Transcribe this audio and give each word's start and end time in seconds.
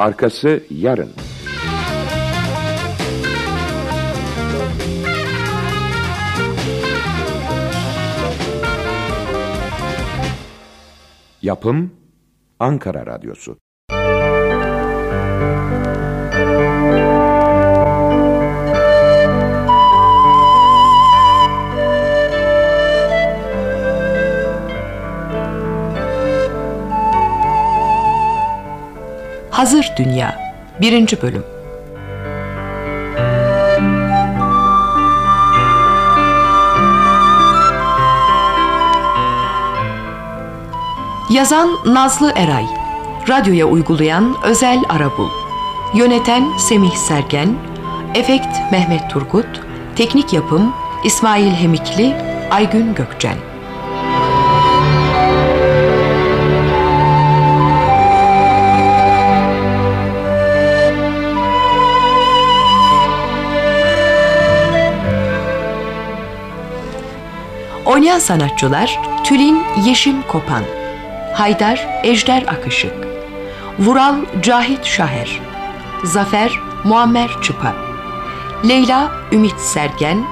Arkası 0.00 0.62
yarın. 0.70 1.10
Yapım 11.42 11.90
Ankara 12.60 13.06
Radyosu 13.06 13.58
Hazır 29.60 29.92
Dünya 29.96 30.54
1. 30.80 31.22
Bölüm 31.22 31.44
Yazan 41.30 41.70
Nazlı 41.86 42.32
Eray 42.36 42.66
Radyoya 43.28 43.66
uygulayan 43.66 44.36
Özel 44.44 44.82
Arabul 44.88 45.28
Yöneten 45.94 46.56
Semih 46.58 46.96
Sergen 46.96 47.54
Efekt 48.14 48.72
Mehmet 48.72 49.10
Turgut 49.10 49.60
Teknik 49.96 50.32
yapım 50.32 50.72
İsmail 51.04 51.52
Hemikli 51.52 52.16
Aygün 52.50 52.94
Gökçen 52.94 53.49
Oynayan 68.00 68.18
sanatçılar 68.18 69.00
Tülin 69.24 69.62
Yeşim 69.84 70.22
Kopan 70.22 70.62
Haydar 71.34 72.00
Ejder 72.02 72.42
Akışık 72.42 72.92
Vural 73.78 74.14
Cahit 74.42 74.84
Şaher 74.84 75.40
Zafer 76.04 76.52
Muammer 76.84 77.30
Çıpa 77.42 77.74
Leyla 78.68 79.12
Ümit 79.32 79.60
Sergen 79.60 80.24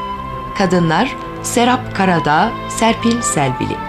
Kadınlar 0.59 1.17
Serap 1.43 1.97
Karadağ 1.97 2.51
Serpil 2.69 3.23
Selvili 3.23 3.88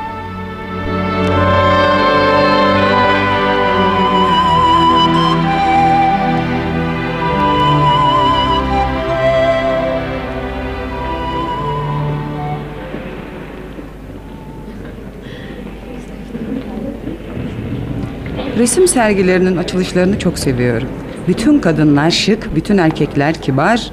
Resim 18.60 18.88
sergilerinin 18.88 19.58
açılışlarını 19.58 20.20
çok 20.20 20.40
seviyorum. 20.40 20.88
Bütün 21.28 21.60
kadınlar 21.60 22.12
şık, 22.12 22.56
bütün 22.56 22.78
erkekler 22.78 23.34
kibar. 23.34 23.92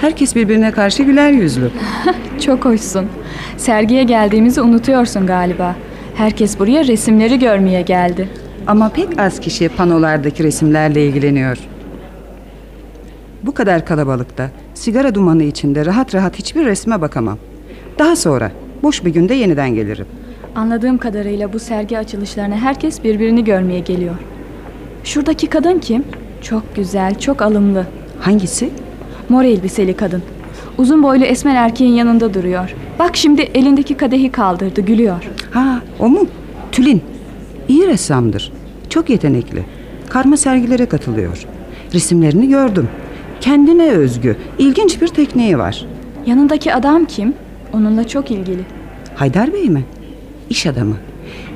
Herkes 0.00 0.36
birbirine 0.36 0.70
karşı 0.70 1.02
güler 1.02 1.30
yüzlü. 1.30 1.70
Çok 2.40 2.64
hoşsun. 2.64 3.06
Sergiye 3.56 4.02
geldiğimizi 4.02 4.60
unutuyorsun 4.60 5.26
galiba. 5.26 5.76
Herkes 6.14 6.58
buraya 6.58 6.86
resimleri 6.86 7.38
görmeye 7.38 7.82
geldi. 7.82 8.28
Ama 8.66 8.88
pek 8.88 9.20
az 9.20 9.40
kişi 9.40 9.68
panolardaki 9.68 10.44
resimlerle 10.44 11.06
ilgileniyor. 11.06 11.58
Bu 13.42 13.54
kadar 13.54 13.86
kalabalıkta, 13.86 14.50
sigara 14.74 15.14
dumanı 15.14 15.42
içinde 15.42 15.86
rahat 15.86 16.14
rahat 16.14 16.38
hiçbir 16.38 16.64
resme 16.64 17.00
bakamam. 17.00 17.38
Daha 17.98 18.16
sonra, 18.16 18.52
boş 18.82 19.04
bir 19.04 19.10
günde 19.10 19.34
yeniden 19.34 19.74
gelirim. 19.74 20.06
Anladığım 20.54 20.98
kadarıyla 20.98 21.52
bu 21.52 21.58
sergi 21.58 21.98
açılışlarına 21.98 22.56
herkes 22.56 23.04
birbirini 23.04 23.44
görmeye 23.44 23.80
geliyor. 23.80 24.14
Şuradaki 25.04 25.46
kadın 25.46 25.78
kim? 25.78 26.04
Çok 26.42 26.76
güzel, 26.76 27.18
çok 27.18 27.42
alımlı. 27.42 27.86
Hangisi? 28.20 28.70
Mor 29.28 29.44
elbiseli 29.44 29.94
kadın. 29.96 30.22
Uzun 30.78 31.02
boylu 31.02 31.24
esmer 31.24 31.54
erkeğin 31.54 31.92
yanında 31.92 32.34
duruyor. 32.34 32.74
Bak 32.98 33.16
şimdi 33.16 33.42
elindeki 33.42 33.94
kadehi 33.94 34.30
kaldırdı, 34.32 34.80
gülüyor. 34.80 35.30
Ha, 35.50 35.80
o 35.98 36.08
mu? 36.08 36.26
Tülin. 36.72 37.02
İyi 37.68 37.86
ressamdır. 37.86 38.52
Çok 38.88 39.10
yetenekli. 39.10 39.64
Karma 40.08 40.36
sergilere 40.36 40.86
katılıyor. 40.86 41.46
Resimlerini 41.94 42.48
gördüm. 42.48 42.88
Kendine 43.40 43.90
özgü, 43.90 44.36
ilginç 44.58 45.02
bir 45.02 45.08
tekniği 45.08 45.58
var. 45.58 45.86
Yanındaki 46.26 46.74
adam 46.74 47.04
kim? 47.04 47.34
Onunla 47.72 48.08
çok 48.08 48.30
ilgili. 48.30 48.62
Haydar 49.14 49.52
Bey 49.52 49.68
mi? 49.68 49.84
İş 50.50 50.66
adamı. 50.66 50.96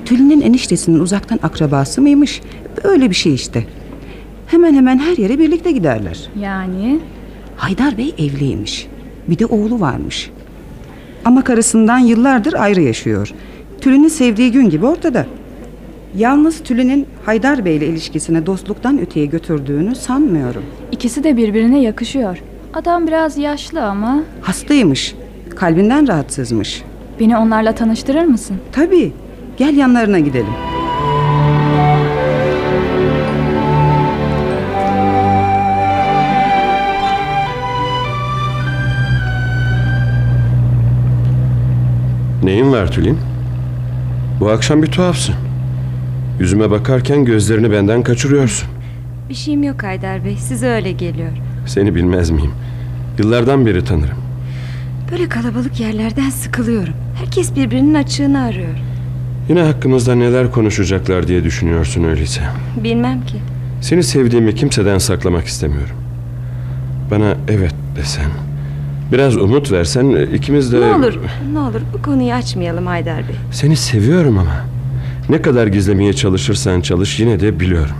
Tülin'in 0.05 0.41
eniştesinin 0.41 0.99
uzaktan 1.01 1.39
akrabası 1.43 2.03
mıymış? 2.03 2.41
Böyle 2.85 3.11
bir 3.11 3.15
şey 3.15 3.35
işte. 3.35 3.65
Hemen 4.47 4.75
hemen 4.75 4.99
her 4.99 5.17
yere 5.17 5.39
birlikte 5.39 5.73
giderler. 5.73 6.29
Yani 6.41 6.99
Haydar 7.57 7.99
Bey 7.99 8.15
evliymiş. 8.19 8.87
Bir 9.29 9.39
de 9.39 9.47
oğlu 9.47 9.81
varmış. 9.81 10.31
Ama 11.25 11.45
karısından 11.45 11.99
yıllardır 11.99 12.53
ayrı 12.55 12.81
yaşıyor. 12.81 13.31
Tülin'i 13.81 14.11
sevdiği 14.11 14.53
gün 14.53 14.71
gibi 14.71 14.87
ortada. 14.87 15.27
Yalnız 16.17 16.63
Tülin'in 16.63 17.07
Haydar 17.27 17.65
Bey 17.65 17.77
ile 17.77 17.87
ilişkisine 17.87 18.47
dostluktan 18.47 19.01
öteye 19.01 19.27
götürdüğünü 19.27 19.95
sanmıyorum. 19.95 20.63
ikisi 20.93 21.25
de 21.25 21.37
birbirine 21.37 21.83
yakışıyor. 21.83 22.43
Adam 22.75 23.07
biraz 23.07 23.39
yaşlı 23.39 23.83
ama 23.85 24.23
Hastaymış. 24.41 25.15
Kalbinden 25.57 26.09
rahatsızmış. 26.09 26.83
Beni 27.21 27.37
onlarla 27.37 27.75
tanıştırır 27.75 28.25
mısın? 28.25 28.57
Tabii. 28.73 29.13
Gel 29.57 29.77
yanlarına 29.77 30.19
gidelim. 30.19 30.47
Neyin 42.43 42.73
var 42.73 42.93
Tülin? 42.93 43.19
Bu 44.41 44.51
akşam 44.51 44.83
bir 44.83 44.87
tuhafsın. 44.91 45.35
Yüzüme 46.41 46.71
bakarken 46.71 47.25
gözlerini 47.25 47.73
benden 47.73 48.03
kaçırıyorsun. 48.03 48.69
Bir 49.29 49.35
şeyim 49.35 49.63
yok 49.63 49.83
Haydar 49.83 50.25
Bey. 50.25 50.37
Size 50.37 50.69
öyle 50.69 50.93
geliyor. 50.93 51.31
Seni 51.67 51.95
bilmez 51.95 52.31
miyim? 52.31 52.51
Yıllardan 53.19 53.67
beri 53.67 53.85
tanırım. 53.85 54.19
Böyle 55.13 55.29
kalabalık 55.29 55.81
yerlerden 55.81 56.31
sıkılıyorum. 56.31 56.95
Herkes 57.35 57.57
birbirinin 57.57 57.95
açığını 57.95 58.43
arıyor. 58.43 58.75
Yine 59.49 59.63
hakkımızda 59.63 60.15
neler 60.15 60.51
konuşacaklar 60.51 61.29
diye 61.29 61.45
düşünüyorsun 61.45 62.05
öyleyse. 62.05 62.41
Bilmem 62.85 63.27
ki. 63.27 63.37
Seni 63.81 64.03
sevdiğimi 64.03 64.55
kimseden 64.55 64.99
saklamak 64.99 65.47
istemiyorum. 65.47 65.97
Bana 67.11 67.37
evet 67.49 67.75
desen. 67.97 68.31
Biraz 69.13 69.37
umut 69.37 69.73
versen 69.73 70.29
ikimiz 70.35 70.73
de... 70.73 70.81
Ne 70.81 70.95
olur, 70.95 71.19
ne 71.53 71.59
olur 71.59 71.81
bu 71.95 72.03
konuyu 72.03 72.33
açmayalım 72.33 72.87
Haydar 72.87 73.19
Bey. 73.19 73.37
Seni 73.51 73.77
seviyorum 73.77 74.39
ama. 74.39 74.57
Ne 75.29 75.43
kadar 75.43 75.67
gizlemeye 75.67 76.13
çalışırsan 76.13 76.81
çalış 76.81 77.21
yine 77.21 77.41
de 77.41 77.61
biliyorum. 77.61 77.97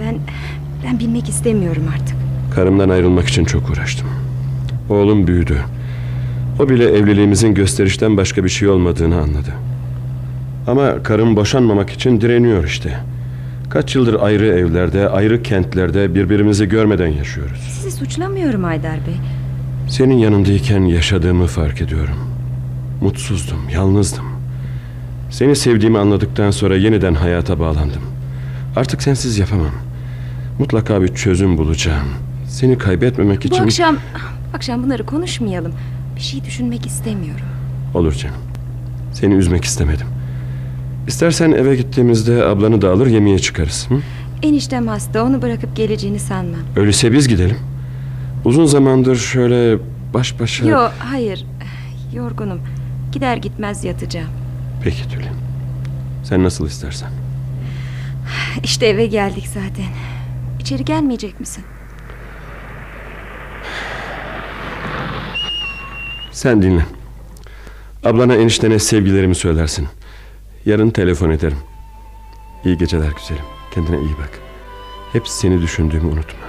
Ben, 0.00 0.18
ben 0.84 0.98
bilmek 0.98 1.28
istemiyorum 1.28 1.84
artık. 1.94 2.16
Karımdan 2.54 2.88
ayrılmak 2.88 3.28
için 3.28 3.44
çok 3.44 3.70
uğraştım. 3.70 4.08
Oğlum 4.90 5.26
büyüdü. 5.26 5.58
O 6.58 6.68
bile 6.68 6.84
evliliğimizin 6.84 7.54
gösterişten 7.54 8.16
başka 8.16 8.44
bir 8.44 8.48
şey 8.48 8.68
olmadığını 8.68 9.16
anladı. 9.20 9.52
Ama 10.66 11.02
karım 11.02 11.36
boşanmamak 11.36 11.90
için 11.90 12.20
direniyor 12.20 12.64
işte. 12.64 12.98
Kaç 13.70 13.94
yıldır 13.94 14.16
ayrı 14.20 14.46
evlerde, 14.46 15.08
ayrı 15.08 15.42
kentlerde 15.42 16.14
birbirimizi 16.14 16.68
görmeden 16.68 17.06
yaşıyoruz. 17.08 17.60
Sizi 17.60 17.96
suçlamıyorum 17.96 18.64
Haydar 18.64 18.96
Bey. 19.06 19.14
Senin 19.88 20.14
yanındayken 20.14 20.80
yaşadığımı 20.80 21.46
fark 21.46 21.82
ediyorum. 21.82 22.16
Mutsuzdum, 23.00 23.58
yalnızdım. 23.72 24.24
Seni 25.30 25.56
sevdiğimi 25.56 25.98
anladıktan 25.98 26.50
sonra 26.50 26.76
yeniden 26.76 27.14
hayata 27.14 27.60
bağlandım. 27.60 28.02
Artık 28.76 29.02
sensiz 29.02 29.38
yapamam. 29.38 29.70
Mutlaka 30.58 31.02
bir 31.02 31.08
çözüm 31.08 31.58
bulacağım. 31.58 32.08
Seni 32.46 32.78
kaybetmemek 32.78 33.44
Bu 33.44 33.48
için... 33.48 33.62
akşam, 33.62 33.94
bu 33.94 34.56
akşam 34.56 34.82
bunları 34.82 35.06
konuşmayalım. 35.06 35.72
Bir 36.18 36.22
şey 36.22 36.44
düşünmek 36.44 36.86
istemiyorum. 36.86 37.44
Olur 37.94 38.12
canım. 38.12 38.36
Seni 39.12 39.34
üzmek 39.34 39.64
istemedim. 39.64 40.06
İstersen 41.06 41.52
eve 41.52 41.76
gittiğimizde 41.76 42.44
ablanı 42.44 42.82
da 42.82 42.90
alır 42.92 43.06
yemeğe 43.06 43.38
çıkarız. 43.38 43.86
Hı? 43.88 43.94
Eniştem 44.42 44.86
hasta, 44.88 45.24
onu 45.24 45.42
bırakıp 45.42 45.76
geleceğini 45.76 46.18
sanmam. 46.18 46.60
Öyleyse 46.76 47.12
biz 47.12 47.28
gidelim. 47.28 47.56
Uzun 48.44 48.66
zamandır 48.66 49.16
şöyle 49.16 49.78
baş 50.14 50.40
başa... 50.40 50.66
Yo, 50.66 50.88
hayır. 50.98 51.46
Yorgunum. 52.14 52.60
Gider 53.12 53.36
gitmez 53.36 53.84
yatacağım. 53.84 54.28
Peki 54.82 55.08
Tülin. 55.08 55.28
Sen 56.24 56.44
nasıl 56.44 56.66
istersen. 56.66 57.10
İşte 58.62 58.86
eve 58.86 59.06
geldik 59.06 59.46
zaten. 59.46 59.92
içeri 60.60 60.84
gelmeyecek 60.84 61.40
misin? 61.40 61.64
Sen 66.38 66.62
dinle. 66.62 66.86
Ablana 68.04 68.34
eniştene 68.34 68.78
sevgilerimi 68.78 69.34
söylersin. 69.34 69.88
Yarın 70.66 70.90
telefon 70.90 71.30
ederim. 71.30 71.58
İyi 72.64 72.78
geceler 72.78 73.12
güzelim. 73.12 73.44
Kendine 73.74 73.96
iyi 73.96 74.12
bak. 74.18 74.40
Hep 75.12 75.28
seni 75.28 75.62
düşündüğümü 75.62 76.06
unutma. 76.06 76.48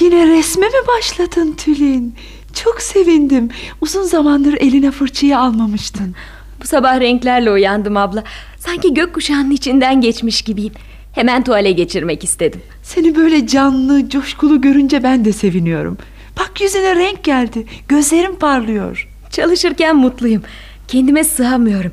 Yine 0.00 0.26
resme 0.26 0.66
mi 0.66 0.86
başladın 0.88 1.52
Tülin? 1.52 2.14
Çok 2.52 2.82
sevindim. 2.82 3.48
Uzun 3.80 4.02
zamandır 4.02 4.54
eline 4.60 4.90
fırçayı 4.90 5.38
almamıştın. 5.38 6.14
Bu 6.62 6.66
sabah 6.66 7.00
renklerle 7.00 7.50
uyandım 7.50 7.96
abla. 7.96 8.24
Sanki 8.58 8.94
gökkuşağının 8.94 9.50
içinden 9.50 10.00
geçmiş 10.00 10.42
gibiyim. 10.42 10.72
Hemen 11.12 11.44
tuvale 11.44 11.72
geçirmek 11.72 12.24
istedim. 12.24 12.60
Seni 12.82 13.16
böyle 13.16 13.46
canlı, 13.46 14.08
coşkulu 14.08 14.60
görünce 14.60 15.02
ben 15.02 15.24
de 15.24 15.32
seviniyorum. 15.32 15.98
Bak 16.38 16.60
yüzüne 16.60 16.96
renk 16.96 17.24
geldi. 17.24 17.66
Gözlerim 17.88 18.36
parlıyor. 18.36 19.08
Çalışırken 19.30 19.96
mutluyum. 19.96 20.42
Kendime 20.88 21.24
sığamıyorum. 21.24 21.92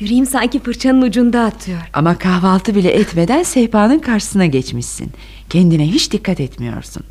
Yüreğim 0.00 0.26
sanki 0.26 0.60
fırçanın 0.60 1.02
ucunda 1.02 1.40
atıyor. 1.44 1.78
Ama 1.92 2.18
kahvaltı 2.18 2.74
bile 2.74 2.90
etmeden 2.90 3.42
sehpanın 3.42 3.98
karşısına 3.98 4.46
geçmişsin. 4.46 5.10
Kendine 5.50 5.86
hiç 5.86 6.12
dikkat 6.12 6.40
etmiyorsun. 6.40 7.02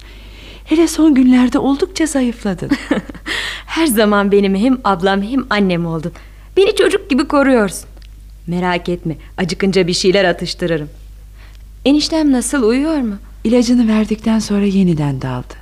Hele 0.70 0.88
son 0.88 1.16
günlerde 1.16 1.60
oldukça 1.60 2.06
zayıfladın. 2.06 2.70
Her 3.66 3.88
zaman 3.88 4.32
benim 4.32 4.56
hem 4.56 4.78
ablam 4.84 5.22
hem 5.22 5.46
annem 5.50 5.86
oldun. 5.86 6.12
Beni 6.58 6.76
çocuk 6.76 7.10
gibi 7.10 7.28
koruyorsun. 7.28 7.90
Merak 8.48 8.90
etme. 8.90 9.16
Acıkınca 9.38 9.88
bir 9.88 9.94
şeyler 9.94 10.26
atıştırırım. 10.26 10.90
Eniştem 11.86 12.32
nasıl 12.32 12.64
uyuyor 12.64 12.98
mu? 12.98 13.16
İlacını 13.44 13.88
verdikten 13.88 14.40
sonra 14.40 14.66
yeniden 14.66 15.22
daldı. 15.22 15.54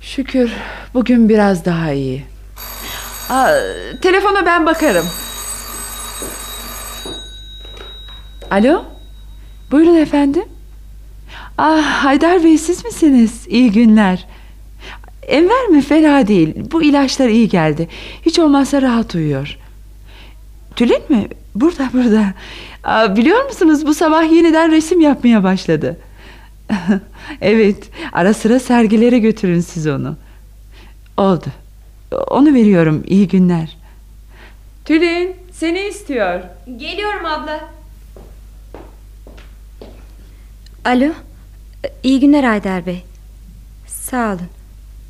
Şükür 0.00 0.50
bugün 0.94 1.28
biraz 1.28 1.64
daha 1.64 1.92
iyi. 1.92 2.24
Aa, 3.30 3.50
telefona 4.02 4.46
ben 4.46 4.66
bakarım. 4.66 5.06
Alo? 8.50 8.84
Buyurun 9.70 9.96
efendim. 9.96 10.44
Ah 11.58 11.82
Haydar 12.04 12.44
Bey 12.44 12.58
siz 12.58 12.84
misiniz? 12.84 13.46
İyi 13.48 13.72
günler. 13.72 14.26
Enver 15.26 15.66
mi? 15.66 15.82
Fena 15.82 16.26
değil. 16.26 16.54
Bu 16.72 16.82
ilaçlar 16.82 17.28
iyi 17.28 17.48
geldi. 17.48 17.88
Hiç 18.26 18.38
olmazsa 18.38 18.82
rahat 18.82 19.14
uyuyor. 19.14 19.58
Tülin 20.76 21.02
mi? 21.08 21.28
Burada 21.54 21.90
burada. 21.92 22.34
Aa, 22.84 23.16
biliyor 23.16 23.44
musunuz 23.44 23.86
bu 23.86 23.94
sabah 23.94 24.32
yeniden 24.32 24.72
resim 24.72 25.00
yapmaya 25.00 25.42
başladı. 25.42 25.96
evet 27.40 27.90
ara 28.12 28.34
sıra 28.34 28.60
sergilere 28.60 29.18
götürün 29.18 29.60
siz 29.60 29.86
onu. 29.86 30.16
Oldu. 31.16 31.46
Onu 32.30 32.54
veriyorum 32.54 33.04
iyi 33.06 33.28
günler. 33.28 33.76
Tülin 34.84 35.36
seni 35.52 35.80
istiyor. 35.80 36.40
Geliyorum 36.76 37.26
abla. 37.26 37.68
Alo. 40.84 41.08
İyi 42.02 42.20
günler 42.20 42.44
Haydar 42.44 42.86
Bey. 42.86 43.04
Sağ 43.86 44.28
olun. 44.28 44.48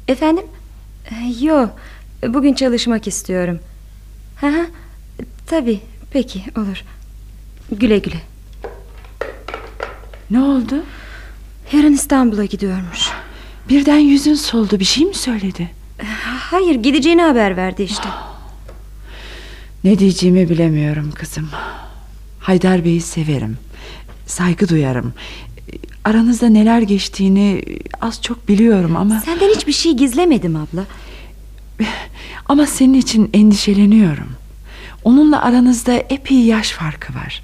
Efendim? 0.09 0.45
Yok. 1.41 1.71
Bugün 2.27 2.55
çalışmak 2.55 3.07
istiyorum. 3.07 3.59
Hı 4.41 4.47
hı. 4.47 4.67
Tabii. 5.47 5.81
Peki 6.11 6.45
olur. 6.59 6.85
Güle 7.73 7.99
güle. 7.99 8.21
Ne 10.31 10.41
oldu? 10.41 10.85
Yarın 11.73 11.93
İstanbul'a 11.93 12.45
gidiyormuş. 12.45 13.09
Birden 13.69 13.99
yüzün 13.99 14.35
soldu 14.35 14.81
bir 14.81 14.85
şey 14.85 15.05
mi 15.05 15.15
söyledi? 15.15 15.71
Hayır 16.51 16.75
gideceğini 16.75 17.23
haber 17.23 17.57
verdi 17.57 17.83
işte. 17.83 18.09
Ne 19.85 19.99
diyeceğimi 19.99 20.49
bilemiyorum 20.51 21.13
kızım. 21.15 21.49
Haydar 22.41 22.85
Bey'i 22.85 23.01
severim. 23.01 23.59
Saygı 24.27 24.69
duyarım. 24.69 25.15
Aranızda 26.07 26.49
neler 26.49 26.83
geçtiğini 26.83 27.63
az 28.01 28.23
çok 28.23 28.49
biliyorum 28.49 28.97
ama... 28.97 29.21
Senden 29.21 29.49
hiçbir 29.49 29.73
şey 29.73 29.97
gizlemedim 29.97 30.57
abla. 30.57 30.85
Ama 32.49 32.67
senin 32.67 32.95
için 32.95 33.31
endişeleniyorum. 33.35 34.29
Onunla 35.05 35.43
aranızda 35.43 35.93
epey 35.93 36.39
yaş 36.39 36.71
farkı 36.71 37.15
var. 37.15 37.43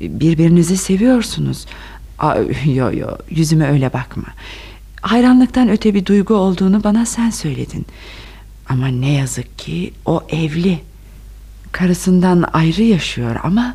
Birbirinizi 0.00 0.76
seviyorsunuz. 0.76 1.66
Aa, 2.18 2.36
yo 2.64 2.92
yo 2.92 3.08
yüzüme 3.30 3.70
öyle 3.70 3.92
bakma. 3.92 4.26
Hayranlıktan 5.00 5.68
öte 5.68 5.94
bir 5.94 6.06
duygu 6.06 6.34
olduğunu 6.34 6.84
bana 6.84 7.06
sen 7.06 7.30
söyledin. 7.30 7.86
Ama 8.68 8.86
ne 8.86 9.12
yazık 9.12 9.58
ki 9.58 9.92
o 10.06 10.22
evli. 10.28 10.80
Karısından 11.72 12.44
ayrı 12.52 12.82
yaşıyor 12.82 13.36
ama 13.42 13.74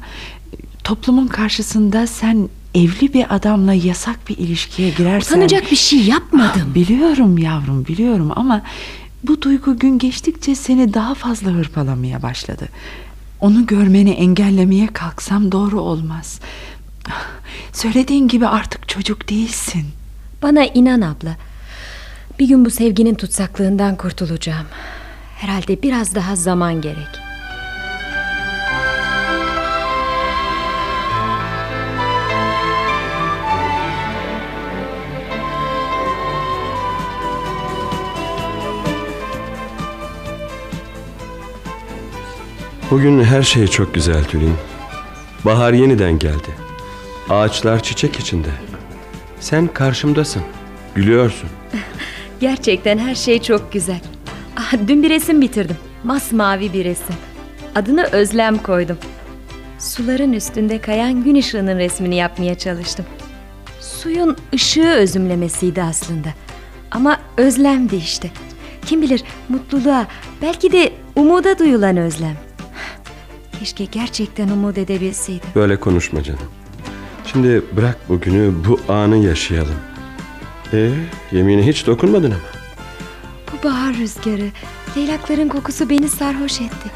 toplumun 0.83 1.27
karşısında 1.27 2.07
sen 2.07 2.49
evli 2.75 3.13
bir 3.13 3.35
adamla 3.35 3.73
yasak 3.73 4.29
bir 4.29 4.37
ilişkiye 4.37 4.89
girersen... 4.89 5.35
Utanacak 5.35 5.71
bir 5.71 5.75
şey 5.75 5.99
yapmadım. 5.99 6.75
Biliyorum 6.75 7.37
yavrum 7.37 7.85
biliyorum 7.85 8.31
ama 8.35 8.61
bu 9.23 9.41
duygu 9.41 9.79
gün 9.79 9.99
geçtikçe 9.99 10.55
seni 10.55 10.93
daha 10.93 11.15
fazla 11.15 11.51
hırpalamaya 11.51 12.21
başladı. 12.21 12.67
Onu 13.41 13.65
görmeni 13.65 14.09
engellemeye 14.11 14.87
kalksam 14.87 15.51
doğru 15.51 15.81
olmaz. 15.81 16.39
Söylediğin 17.73 18.27
gibi 18.27 18.47
artık 18.47 18.89
çocuk 18.89 19.29
değilsin. 19.29 19.85
Bana 20.41 20.65
inan 20.65 21.01
abla. 21.01 21.35
Bir 22.39 22.47
gün 22.47 22.65
bu 22.65 22.69
sevginin 22.69 23.15
tutsaklığından 23.15 23.95
kurtulacağım. 23.95 24.65
Herhalde 25.35 25.83
biraz 25.83 26.15
daha 26.15 26.35
zaman 26.35 26.81
gerek. 26.81 27.28
Bugün 42.91 43.23
her 43.23 43.43
şey 43.43 43.67
çok 43.67 43.93
güzel 43.93 44.23
Tülin. 44.23 44.53
Bahar 45.45 45.73
yeniden 45.73 46.19
geldi. 46.19 46.55
Ağaçlar 47.29 47.83
çiçek 47.83 48.19
içinde. 48.19 48.47
Sen 49.39 49.67
karşımdasın. 49.67 50.41
Gülüyorsun. 50.95 51.49
Gerçekten 52.39 52.97
her 52.97 53.15
şey 53.15 53.41
çok 53.41 53.73
güzel. 53.73 53.99
Ah, 54.57 54.73
dün 54.87 55.03
bir 55.03 55.09
resim 55.09 55.41
bitirdim. 55.41 55.77
Masmavi 56.03 56.73
bir 56.73 56.85
resim. 56.85 57.15
Adını 57.75 58.03
Özlem 58.03 58.57
koydum. 58.57 58.97
Suların 59.79 60.33
üstünde 60.33 60.81
kayan 60.81 61.23
gün 61.23 61.35
ışığının 61.35 61.77
resmini 61.77 62.15
yapmaya 62.15 62.57
çalıştım. 62.57 63.05
Suyun 63.79 64.37
ışığı 64.53 64.89
özümlemesiydi 64.89 65.83
aslında. 65.83 66.29
Ama 66.91 67.19
özlemdi 67.37 67.95
işte. 67.95 68.31
Kim 68.85 69.01
bilir 69.01 69.23
mutluluğa, 69.49 70.07
belki 70.41 70.71
de 70.71 70.93
umuda 71.15 71.59
duyulan 71.59 71.97
özlem. 71.97 72.48
Keşke 73.59 73.85
gerçekten 73.85 74.49
umut 74.49 74.77
edebilseydim. 74.77 75.49
Böyle 75.55 75.79
konuşma 75.79 76.23
canım. 76.23 76.39
Şimdi 77.25 77.63
bırak 77.77 78.09
bugünü 78.09 78.53
bu 78.67 78.93
anı 78.93 79.17
yaşayalım. 79.17 79.75
E, 80.73 80.91
yemine 81.31 81.67
hiç 81.67 81.87
dokunmadın 81.87 82.31
ama. 82.31 82.41
Bu 83.53 83.67
bahar 83.67 83.95
rüzgarı, 83.95 84.51
leylakların 84.97 85.47
kokusu 85.47 85.89
beni 85.89 86.09
sarhoş 86.09 86.61
etti. 86.61 86.89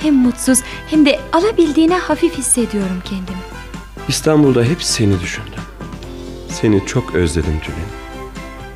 Hem 0.00 0.14
mutsuz 0.14 0.58
hem 0.90 1.06
de 1.06 1.20
alabildiğine 1.32 1.98
hafif 1.98 2.38
hissediyorum 2.38 3.02
kendimi. 3.04 3.38
İstanbul'da 4.08 4.64
hep 4.64 4.82
seni 4.82 5.20
düşündüm. 5.20 5.62
Seni 6.48 6.86
çok 6.86 7.14
özledim 7.14 7.60
Tülin. 7.62 7.78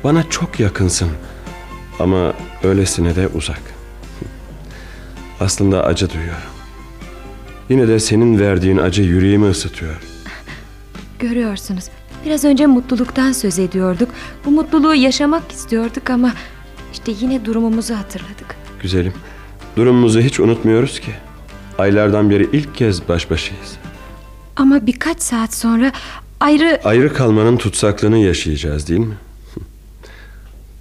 Bana 0.03 0.29
çok 0.29 0.59
yakınsın. 0.59 1.09
Ama 1.99 2.33
öylesine 2.63 3.15
de 3.15 3.27
uzak. 3.27 3.61
Aslında 5.39 5.83
acı 5.83 6.09
duyuyorum. 6.09 6.60
Yine 7.71 7.87
de 7.87 7.99
senin 7.99 8.39
verdiğin 8.39 8.77
acı 8.77 9.01
yüreğimi 9.01 9.49
ısıtıyor. 9.49 9.95
Görüyorsunuz. 11.19 11.83
Biraz 12.25 12.45
önce 12.45 12.65
mutluluktan 12.65 13.31
söz 13.31 13.59
ediyorduk. 13.59 14.09
Bu 14.45 14.51
mutluluğu 14.51 14.95
yaşamak 14.95 15.51
istiyorduk 15.51 16.09
ama 16.09 16.33
işte 16.93 17.11
yine 17.21 17.45
durumumuzu 17.45 17.95
hatırladık. 17.95 18.55
Güzelim. 18.81 19.13
Durumumuzu 19.77 20.19
hiç 20.19 20.39
unutmuyoruz 20.39 20.99
ki. 20.99 21.11
Aylardan 21.77 22.29
beri 22.29 22.49
ilk 22.53 22.75
kez 22.75 23.07
baş 23.07 23.29
başayız. 23.29 23.77
Ama 24.55 24.87
birkaç 24.87 25.21
saat 25.21 25.53
sonra 25.53 25.91
ayrı... 26.39 26.81
Ayrı 26.83 27.13
kalmanın 27.13 27.57
tutsaklığını 27.57 28.17
yaşayacağız 28.17 28.87
değil 28.89 28.99
mi? 28.99 29.15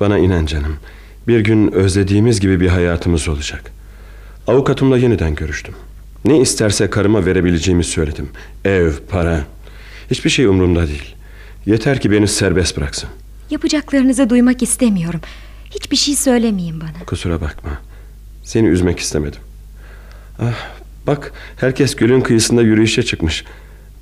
Bana 0.00 0.18
inan 0.18 0.46
canım. 0.46 0.76
Bir 1.28 1.40
gün 1.40 1.72
özlediğimiz 1.72 2.40
gibi 2.40 2.60
bir 2.60 2.68
hayatımız 2.68 3.28
olacak. 3.28 3.72
Avukatımla 4.46 4.98
yeniden 4.98 5.34
görüştüm. 5.34 5.74
Ne 6.24 6.38
isterse 6.40 6.90
karıma 6.90 7.26
verebileceğimi 7.26 7.84
söyledim. 7.84 8.28
Ev, 8.64 8.92
para. 9.10 9.44
Hiçbir 10.10 10.30
şey 10.30 10.44
umurumda 10.46 10.86
değil. 10.88 11.14
Yeter 11.66 12.00
ki 12.00 12.10
beni 12.10 12.28
serbest 12.28 12.76
bıraksın. 12.76 13.08
Yapacaklarınızı 13.50 14.30
duymak 14.30 14.62
istemiyorum. 14.62 15.20
Hiçbir 15.70 15.96
şey 15.96 16.14
söylemeyin 16.16 16.80
bana. 16.80 17.04
Kusura 17.06 17.40
bakma. 17.40 17.70
Seni 18.44 18.66
üzmek 18.68 18.98
istemedim. 18.98 19.40
Ah, 20.38 20.68
bak 21.06 21.32
herkes 21.56 21.96
gölün 21.96 22.20
kıyısında 22.20 22.62
yürüyüşe 22.62 23.02
çıkmış. 23.02 23.44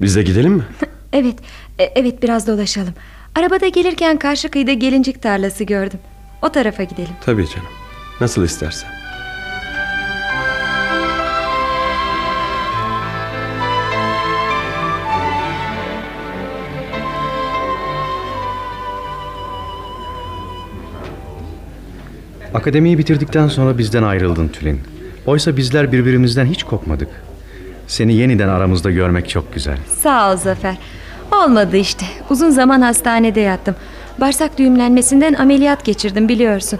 Biz 0.01 0.17
de 0.17 0.23
gidelim 0.23 0.53
mi? 0.53 0.65
Evet, 1.13 1.35
e- 1.79 1.93
evet 1.97 2.23
biraz 2.23 2.47
dolaşalım. 2.47 2.95
Arabada 3.35 3.69
gelirken 3.69 4.19
karşı 4.19 4.49
kıyıda 4.49 4.73
gelincik 4.73 5.23
tarlası 5.23 5.65
gördüm. 5.65 5.99
O 6.43 6.53
tarafa 6.53 6.83
gidelim. 6.83 7.13
Tabii 7.25 7.47
canım. 7.49 7.69
Nasıl 8.21 8.45
istersen. 8.45 8.91
Akademiyi 22.55 22.99
bitirdikten 22.99 23.49
sonra 23.49 23.79
bizden 23.79 24.03
ayrıldın 24.03 24.49
Tülin. 24.49 24.81
Oysa 25.27 25.57
bizler 25.57 25.93
birbirimizden 25.93 26.47
hiç 26.47 26.63
kopmadık. 26.63 27.09
Seni 27.87 28.15
yeniden 28.15 28.49
aramızda 28.49 28.91
görmek 28.91 29.29
çok 29.29 29.55
güzel. 29.55 29.77
Sağ 30.01 30.33
ol 30.33 30.37
Zafer. 30.37 30.77
Olmadı 31.33 31.77
işte. 31.77 32.07
Uzun 32.31 32.51
zaman 32.51 32.81
hastanede 32.81 33.41
yattım. 33.41 33.75
Bağırsak 34.21 34.59
düğümlenmesinden 34.59 35.35
ameliyat 35.35 35.85
geçirdim 35.85 36.29
biliyorsun. 36.29 36.79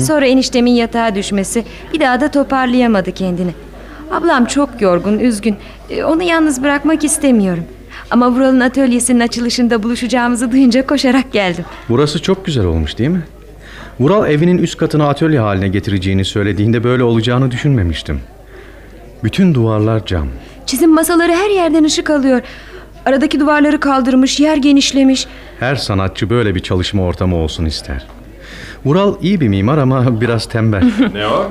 Sonra 0.00 0.26
eniştemin 0.26 0.72
yatağa 0.72 1.14
düşmesi 1.14 1.64
bir 1.92 2.00
daha 2.00 2.20
da 2.20 2.30
toparlayamadı 2.30 3.12
kendini. 3.12 3.54
Ablam 4.12 4.44
çok 4.44 4.80
yorgun, 4.82 5.18
üzgün. 5.18 5.56
E, 5.90 6.04
Onu 6.04 6.22
yalnız 6.22 6.62
bırakmak 6.62 7.04
istemiyorum. 7.04 7.64
Ama 8.10 8.30
Vural'ın 8.30 8.60
atölyesinin 8.60 9.20
açılışında 9.20 9.82
buluşacağımızı 9.82 10.52
duyunca 10.52 10.86
koşarak 10.86 11.32
geldim. 11.32 11.64
Burası 11.88 12.22
çok 12.22 12.46
güzel 12.46 12.64
olmuş 12.64 12.98
değil 12.98 13.10
mi? 13.10 13.22
Vural 14.00 14.30
evinin 14.30 14.58
üst 14.58 14.76
katını 14.76 15.08
atölye 15.08 15.38
haline 15.38 15.68
getireceğini 15.68 16.24
söylediğinde 16.24 16.84
böyle 16.84 17.02
olacağını 17.02 17.50
düşünmemiştim. 17.50 18.20
Bütün 19.24 19.54
duvarlar 19.54 20.06
cam. 20.06 20.28
Çizim 20.66 20.94
masaları 20.94 21.32
her 21.32 21.50
yerden 21.50 21.84
ışık 21.84 22.10
alıyor. 22.10 22.40
Aradaki 23.06 23.40
duvarları 23.40 23.80
kaldırmış, 23.80 24.40
yer 24.40 24.56
genişlemiş. 24.56 25.26
Her 25.60 25.76
sanatçı 25.76 26.30
böyle 26.30 26.54
bir 26.54 26.60
çalışma 26.60 27.02
ortamı 27.02 27.36
olsun 27.36 27.64
ister. 27.64 28.06
Vural 28.84 29.14
iyi 29.22 29.40
bir 29.40 29.48
mimar 29.48 29.78
ama 29.78 30.20
biraz 30.20 30.46
tembel. 30.48 30.82
Ne 31.14 31.26
o? 31.26 31.50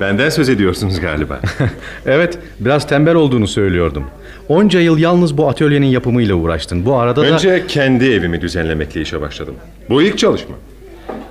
Benden 0.00 0.28
söz 0.28 0.48
ediyorsunuz 0.48 1.00
galiba. 1.00 1.40
evet, 2.06 2.38
biraz 2.60 2.86
tembel 2.86 3.14
olduğunu 3.14 3.48
söylüyordum. 3.48 4.04
Onca 4.48 4.80
yıl 4.80 4.98
yalnız 4.98 5.38
bu 5.38 5.48
atölyenin 5.48 5.86
yapımıyla 5.86 6.34
uğraştın. 6.34 6.86
Bu 6.86 6.96
arada 6.96 7.22
da... 7.22 7.26
Önce 7.26 7.64
kendi 7.68 8.04
evimi 8.04 8.40
düzenlemekle 8.40 9.00
işe 9.00 9.20
başladım. 9.20 9.54
Bu 9.90 10.02
ilk 10.02 10.18
çalışma. 10.18 10.54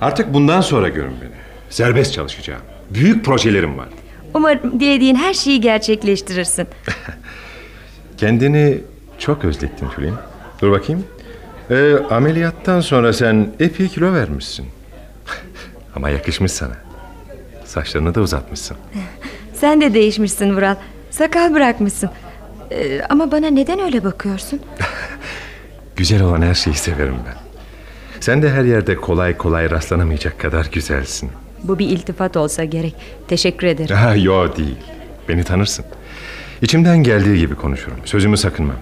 Artık 0.00 0.34
bundan 0.34 0.60
sonra 0.60 0.88
görün 0.88 1.14
beni. 1.20 1.30
Serbest 1.70 2.12
çalışacağım. 2.12 2.62
Büyük 2.90 3.24
projelerim 3.24 3.78
var. 3.78 3.88
Umarım 4.34 4.80
dilediğin 4.80 5.14
her 5.14 5.34
şeyi 5.34 5.60
gerçekleştirirsin. 5.60 6.66
Kendini 8.16 8.78
çok 9.18 9.44
özlettin 9.44 9.88
Tülin. 9.88 10.14
Dur 10.62 10.70
bakayım. 10.70 11.04
Ee, 11.70 11.94
ameliyattan 12.10 12.80
sonra 12.80 13.12
sen 13.12 13.52
epey 13.60 13.88
kilo 13.88 14.12
vermişsin. 14.12 14.66
Ama 15.96 16.10
yakışmış 16.10 16.52
sana. 16.52 16.74
Saçlarını 17.64 18.14
da 18.14 18.20
uzatmışsın. 18.20 18.76
Sen 19.54 19.80
de 19.80 19.94
değişmişsin 19.94 20.56
Vural. 20.56 20.76
Sakal 21.10 21.54
bırakmışsın. 21.54 22.10
Ee, 22.70 23.00
ama 23.08 23.32
bana 23.32 23.46
neden 23.46 23.78
öyle 23.80 24.04
bakıyorsun? 24.04 24.60
Güzel 25.96 26.22
olan 26.22 26.42
her 26.42 26.54
şeyi 26.54 26.76
severim 26.76 27.16
ben. 27.26 27.34
Sen 28.20 28.42
de 28.42 28.50
her 28.50 28.64
yerde 28.64 28.96
kolay 28.96 29.36
kolay 29.36 29.70
rastlanamayacak 29.70 30.38
kadar 30.38 30.68
güzelsin. 30.72 31.30
Bu 31.64 31.78
bir 31.78 31.86
iltifat 31.88 32.36
olsa 32.36 32.64
gerek. 32.64 32.94
Teşekkür 33.28 33.66
ederim. 33.66 33.96
Ha, 33.96 34.14
yo 34.16 34.56
değil. 34.56 34.76
Beni 35.28 35.44
tanırsın. 35.44 35.84
İçimden 36.62 36.98
geldiği 37.02 37.38
gibi 37.38 37.54
konuşurum. 37.54 37.98
Sözümü 38.04 38.36
sakınmam. 38.36 38.76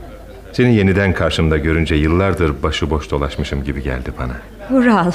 Seni 0.52 0.74
yeniden 0.74 1.14
karşımda 1.14 1.56
görünce 1.58 1.94
yıllardır 1.94 2.62
başıboş 2.62 3.10
dolaşmışım 3.10 3.64
gibi 3.64 3.82
geldi 3.82 4.12
bana. 4.18 4.32
Vural. 4.70 5.12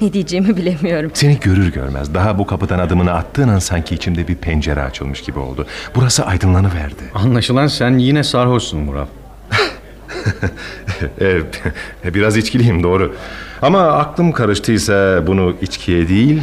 Ne 0.00 0.12
diyeceğimi 0.12 0.56
bilemiyorum. 0.56 1.10
Seni 1.14 1.40
görür 1.40 1.72
görmez 1.72 2.14
daha 2.14 2.38
bu 2.38 2.46
kapıdan 2.46 2.78
adımını 2.78 3.12
attığın 3.12 3.48
an 3.48 3.58
sanki 3.58 3.94
içimde 3.94 4.28
bir 4.28 4.34
pencere 4.34 4.82
açılmış 4.82 5.22
gibi 5.22 5.38
oldu. 5.38 5.66
Burası 5.94 6.26
aydınlanıverdi. 6.26 7.02
Anlaşılan 7.14 7.66
sen 7.66 7.98
yine 7.98 8.24
sarhoşsun 8.24 8.80
Murat. 8.80 9.08
Evet, 11.20 11.62
biraz 12.04 12.36
içkiliyim 12.36 12.82
doğru. 12.82 13.14
Ama 13.64 13.80
aklım 13.92 14.32
karıştıysa 14.32 15.26
bunu 15.26 15.54
içkiye 15.60 16.08
değil, 16.08 16.42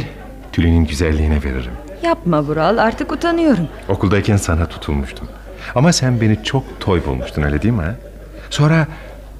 Tülin'in 0.52 0.86
güzelliğine 0.86 1.34
veririm. 1.44 1.72
Yapma 2.02 2.42
Vural 2.42 2.78
artık 2.78 3.12
utanıyorum. 3.12 3.68
Okuldayken 3.88 4.36
sana 4.36 4.66
tutulmuştum. 4.66 5.28
Ama 5.74 5.92
sen 5.92 6.20
beni 6.20 6.44
çok 6.44 6.80
toy 6.80 7.04
bulmuştun 7.06 7.42
öyle 7.42 7.62
değil 7.62 7.74
mi? 7.74 7.94
Sonra 8.50 8.86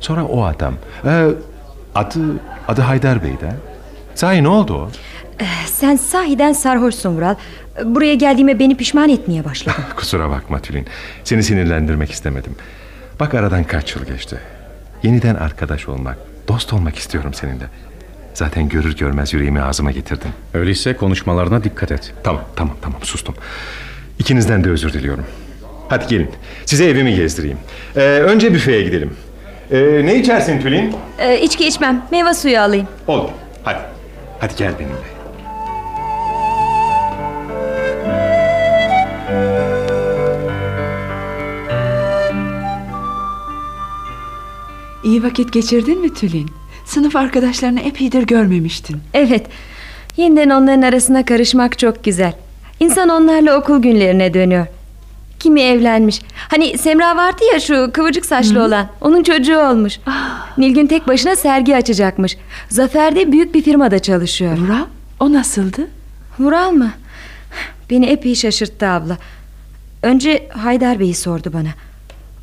sonra 0.01 0.25
o 0.25 0.45
adam. 0.45 0.75
Ee, 1.05 1.27
adı 1.95 2.21
adı 2.69 2.81
Haydar 2.81 3.23
Bey'di. 3.23 3.47
ha? 3.47 3.53
Sahi 4.15 4.43
ne 4.43 4.49
oldu 4.49 4.75
o? 4.75 4.91
Eh, 5.41 5.67
Sen 5.67 5.97
sahiden 5.97 6.53
sarhoşsun 6.53 7.17
Vural. 7.17 7.35
Buraya 7.85 8.15
geldiğime 8.15 8.59
beni 8.59 8.77
pişman 8.77 9.09
etmeye 9.09 9.45
başladın. 9.45 9.83
Kusura 9.97 10.31
bakma 10.31 10.59
Tülin. 10.59 10.87
Seni 11.25 11.43
sinirlendirmek 11.43 12.11
istemedim. 12.11 12.55
Bak 13.21 13.35
aradan 13.35 13.65
kaç 13.65 13.97
yıl 13.97 14.05
geçti. 14.05 14.39
Yeniden 15.03 15.35
arkadaş 15.35 15.89
olmak, 15.89 16.19
dost 16.49 16.73
olmak 16.73 16.97
istiyorum 16.97 17.35
seninle. 17.35 17.65
Zaten 18.35 18.69
görür 18.69 18.97
görmez 18.97 19.33
yüreğimi 19.33 19.63
ağzıma 19.63 19.91
getirdin. 19.91 20.31
Öyleyse 20.55 20.97
konuşmalarına 20.97 21.65
dikkat 21.65 21.93
et. 21.93 22.13
Tamam, 22.25 22.43
tamam, 22.57 22.77
tamam 22.83 23.03
sustum. 23.03 23.35
İkinizden 24.19 24.65
de 24.65 24.71
özür 24.71 24.93
diliyorum. 24.93 25.25
Hadi 25.89 26.07
gelin, 26.07 26.31
size 26.67 26.85
evimi 26.85 27.15
gezdireyim. 27.15 27.59
Ee, 27.97 28.01
önce 28.01 28.55
büfeye 28.55 28.83
gidelim. 28.83 29.17
Ee, 29.71 30.01
ne 30.05 30.17
içersin 30.19 30.61
Tülin? 30.61 30.97
Ee, 31.19 31.41
içki 31.41 31.67
içmem. 31.69 32.03
Meyve 32.11 32.35
suyu 32.35 32.61
alayım. 32.61 32.89
Olur, 33.07 33.31
hadi. 33.65 33.79
Hadi 34.41 34.55
gel 34.57 34.73
benimle. 34.79 34.95
İyi 45.05 45.23
vakit 45.23 45.53
geçirdin 45.53 46.01
mi 46.01 46.15
Tülin? 46.15 46.51
Sınıf 46.87 47.17
arkadaşlarını 47.17 47.81
epeydir 47.81 48.23
görmemiştin. 48.23 48.97
Evet. 49.15 49.47
Yeniden 50.17 50.51
onların 50.51 50.83
arasına 50.83 51.25
karışmak 51.25 51.79
çok 51.79 52.05
güzel. 52.05 52.33
İnsan 52.81 53.09
onlarla 53.09 53.59
okul 53.59 53.83
günlerine 53.83 54.35
dönüyor. 54.35 54.67
Kimi 55.39 55.61
evlenmiş. 55.63 56.21
Hani 56.35 56.79
Semra 56.79 57.17
vardı 57.17 57.43
ya 57.53 57.61
şu 57.61 57.91
kıvırcık 57.93 58.27
saçlı 58.27 58.65
olan. 58.65 58.89
Onun 59.01 59.23
çocuğu 59.23 59.59
olmuş. 59.59 59.99
Nilgün 60.59 60.87
tek 60.87 61.09
başına 61.09 61.37
sergi 61.37 61.77
açacakmış. 61.77 62.37
Zafer 62.69 63.17
de 63.17 63.33
büyük 63.33 63.55
bir 63.55 63.63
firmada 63.63 63.99
çalışıyor. 63.99 64.59
Vural, 64.59 64.85
o 65.21 65.33
nasıldı? 65.33 65.89
Vural 66.39 66.71
mı? 66.71 66.91
Beni 67.91 68.07
epey 68.07 68.35
şaşırttı 68.35 68.87
abla. 68.89 69.19
Önce 70.03 70.49
Haydar 70.53 71.01
Bey'i 71.01 71.15
sordu 71.15 71.53
bana. 71.53 71.69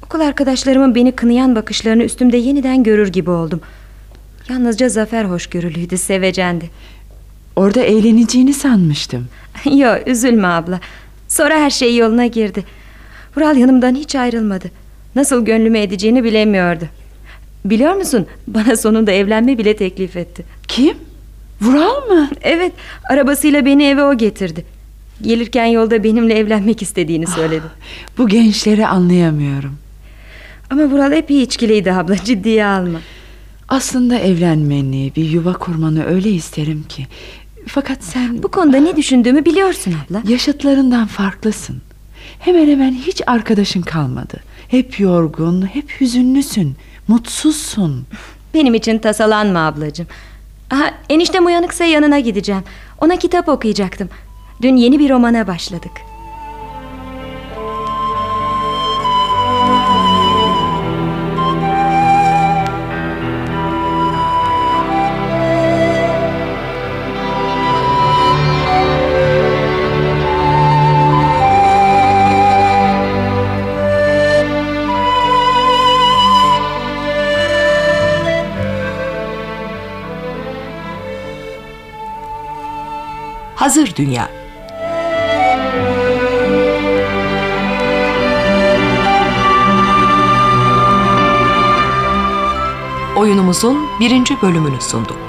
Okul 0.10 0.20
arkadaşlarımın 0.20 0.96
beni 0.96 1.12
kınayan 1.12 1.56
bakışlarını 1.56 2.04
üstümde 2.04 2.38
yeniden 2.38 2.84
görür 2.84 3.08
gibi 3.08 3.30
oldum. 3.30 3.62
Yalnızca 4.50 4.90
Zafer 4.90 5.26
hoşgörülüydü, 5.26 5.98
sevecendi. 5.98 6.70
Orada 7.56 7.80
eğleneceğini 7.82 8.54
sanmıştım. 8.54 9.28
Yo, 9.76 9.90
üzülme 10.06 10.48
abla. 10.48 10.80
Sonra 11.28 11.60
her 11.60 11.70
şey 11.70 11.98
yoluna 11.98 12.26
girdi. 12.26 12.64
Vural 13.38 13.58
yanımdan 13.58 13.96
hiç 13.96 14.16
ayrılmadı. 14.16 14.72
Nasıl 15.16 15.46
gönlüme 15.46 15.82
edeceğini 15.82 16.24
bilemiyordu. 16.24 16.86
Biliyor 17.66 17.94
musun? 17.94 18.26
Bana 18.48 18.78
sonunda 18.78 19.12
evlenme 19.12 19.58
bile 19.58 19.76
teklif 19.76 20.18
etti. 20.18 20.46
Kim? 20.68 20.98
Vural 21.62 22.08
mı? 22.08 22.30
Evet, 22.42 22.74
arabasıyla 23.10 23.66
beni 23.66 23.84
eve 23.84 24.04
o 24.04 24.18
getirdi. 24.18 24.66
Gelirken 25.22 25.66
yolda 25.66 26.04
benimle 26.04 26.34
evlenmek 26.34 26.82
istediğini 26.82 27.28
söyledi. 27.28 27.66
Bu 28.18 28.28
gençleri 28.28 28.88
anlayamıyorum. 28.88 29.89
Ama 30.70 30.84
Vural 30.84 31.12
epey 31.12 31.44
içkiliydi 31.44 31.94
abla, 31.94 32.16
ciddiye 32.26 32.66
alma. 32.66 33.00
Aslında 33.70 34.16
evlenmeni, 34.20 35.12
bir 35.16 35.30
yuva 35.30 35.54
kurmanı 35.54 36.06
öyle 36.06 36.30
isterim 36.32 36.84
ki. 36.90 37.08
Fakat 37.68 38.04
sen 38.04 38.44
Bu 38.44 38.48
konuda 38.52 38.78
ne 38.78 38.96
düşündüğümü 38.96 39.46
biliyorsun 39.46 39.94
abla. 40.08 40.22
yaşıtlarından 40.32 41.08
farklısın. 41.08 41.82
Hemen 42.40 42.68
hemen 42.68 42.92
hiç 42.94 43.22
arkadaşın 43.28 43.82
kalmadı. 43.82 44.40
Hep 44.68 45.00
yorgun, 45.00 45.62
hep 45.62 46.02
hüzünlüsün, 46.02 46.76
mutsuzsun. 47.08 48.06
Benim 48.54 48.74
için 48.74 49.00
tasalanma 49.00 49.60
ablacığım. 49.60 50.08
Aha, 50.72 50.92
eniştem 51.10 51.46
uyanıksa 51.46 51.86
yanına 51.86 52.20
gideceğim. 52.20 52.64
Ona 53.02 53.16
kitap 53.16 53.50
okuyacaktım. 53.50 54.10
Dün 54.62 54.76
yeni 54.76 55.00
bir 55.00 55.10
romana 55.10 55.48
başladık. 55.48 55.92
Hazır 83.70 83.96
Dünya 83.96 84.30
Oyunumuzun 93.18 93.78
birinci 94.00 94.42
bölümünü 94.42 94.82
sunduk. 94.82 95.29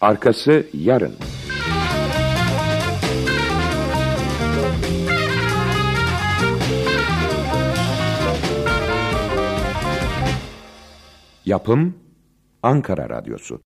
Arkası 0.00 0.66
yarın. 0.72 1.14
Yapım 11.46 11.94
Ankara 12.62 13.10
Radyosu. 13.10 13.60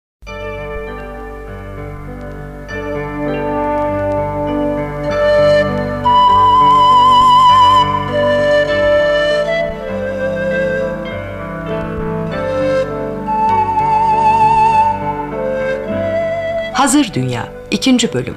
Hazır 16.81 17.15
Dünya 17.15 17.49
2. 17.71 18.13
Bölüm 18.13 18.35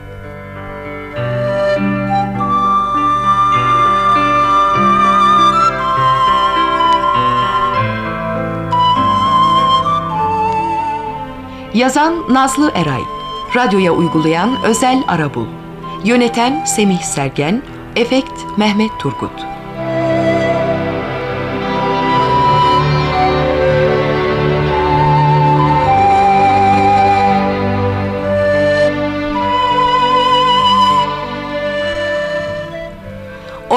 Yazan 11.73 12.33
Nazlı 12.33 12.71
Eray 12.75 13.01
Radyoya 13.55 13.91
uygulayan 13.91 14.63
Özel 14.63 15.03
Arabul 15.07 15.47
Yöneten 16.03 16.65
Semih 16.65 17.01
Sergen 17.01 17.61
Efekt 17.95 18.57
Mehmet 18.57 18.91
Turgut 18.99 19.52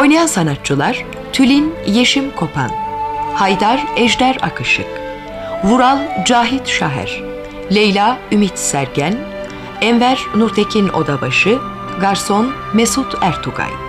Oynayan 0.07 0.27
sanatçılar 0.27 1.05
Tülin 1.33 1.75
Yeşim 1.87 2.31
Kopan, 2.31 2.71
Haydar 3.35 3.87
Ejder 3.97 4.39
Akışık, 4.43 4.87
Vural 5.65 5.99
Cahit 6.27 6.67
Şaher, 6.67 7.23
Leyla 7.75 8.19
Ümit 8.33 8.59
Sergen, 8.59 9.15
Enver 9.81 10.19
Nurtekin 10.37 10.89
Odabaşı, 10.89 11.59
Garson 12.01 12.53
Mesut 12.75 13.15
Ertugay. 13.23 13.86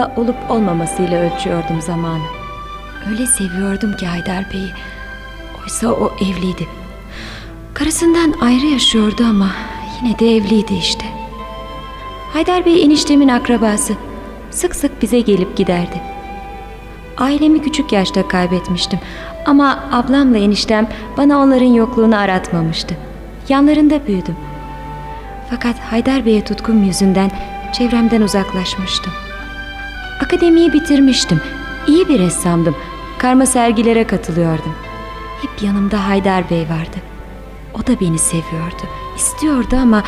Onun 0.00 0.08
yanımda 0.08 0.20
olup 0.20 0.50
olmamasıyla 0.50 1.20
ölçüyordum 1.20 1.80
zamanı. 1.80 2.22
Öyle 3.10 3.26
seviyordum 3.26 3.96
ki 3.96 4.06
Haydar 4.06 4.52
Bey'i. 4.52 4.70
Oysa 5.62 5.88
o 5.88 6.12
evliydi. 6.20 6.66
Karısından 7.74 8.34
ayrı 8.40 8.66
yaşıyordu 8.66 9.24
ama 9.24 9.50
yine 10.02 10.18
de 10.18 10.36
evliydi 10.36 10.74
işte. 10.74 11.04
Haydar 12.32 12.66
Bey 12.66 12.82
eniştemin 12.82 13.28
akrabası. 13.28 13.94
Sık 14.50 14.76
sık 14.76 15.02
bize 15.02 15.20
gelip 15.20 15.56
giderdi. 15.56 16.00
Ailemi 17.18 17.62
küçük 17.62 17.92
yaşta 17.92 18.28
kaybetmiştim. 18.28 18.98
Ama 19.46 19.84
ablamla 19.92 20.38
eniştem 20.38 20.88
bana 21.16 21.38
onların 21.38 21.72
yokluğunu 21.72 22.16
aratmamıştı. 22.16 22.94
Yanlarında 23.48 24.06
büyüdüm. 24.06 24.36
Fakat 25.50 25.78
Haydar 25.78 26.26
Bey'e 26.26 26.44
tutkum 26.44 26.82
yüzünden 26.84 27.30
çevremden 27.72 28.22
uzaklaşmıştım. 28.22 29.12
Akademiyi 30.30 30.72
bitirmiştim. 30.72 31.40
İyi 31.86 32.08
bir 32.08 32.18
ressamdım. 32.18 32.76
Karma 33.18 33.46
sergilere 33.46 34.06
katılıyordum. 34.06 34.74
Hep 35.42 35.62
yanımda 35.62 36.08
Haydar 36.08 36.50
Bey 36.50 36.60
vardı. 36.60 36.96
O 37.74 37.86
da 37.86 38.00
beni 38.00 38.18
seviyordu. 38.18 38.82
İstiyordu 39.16 39.76
ama 39.76 40.02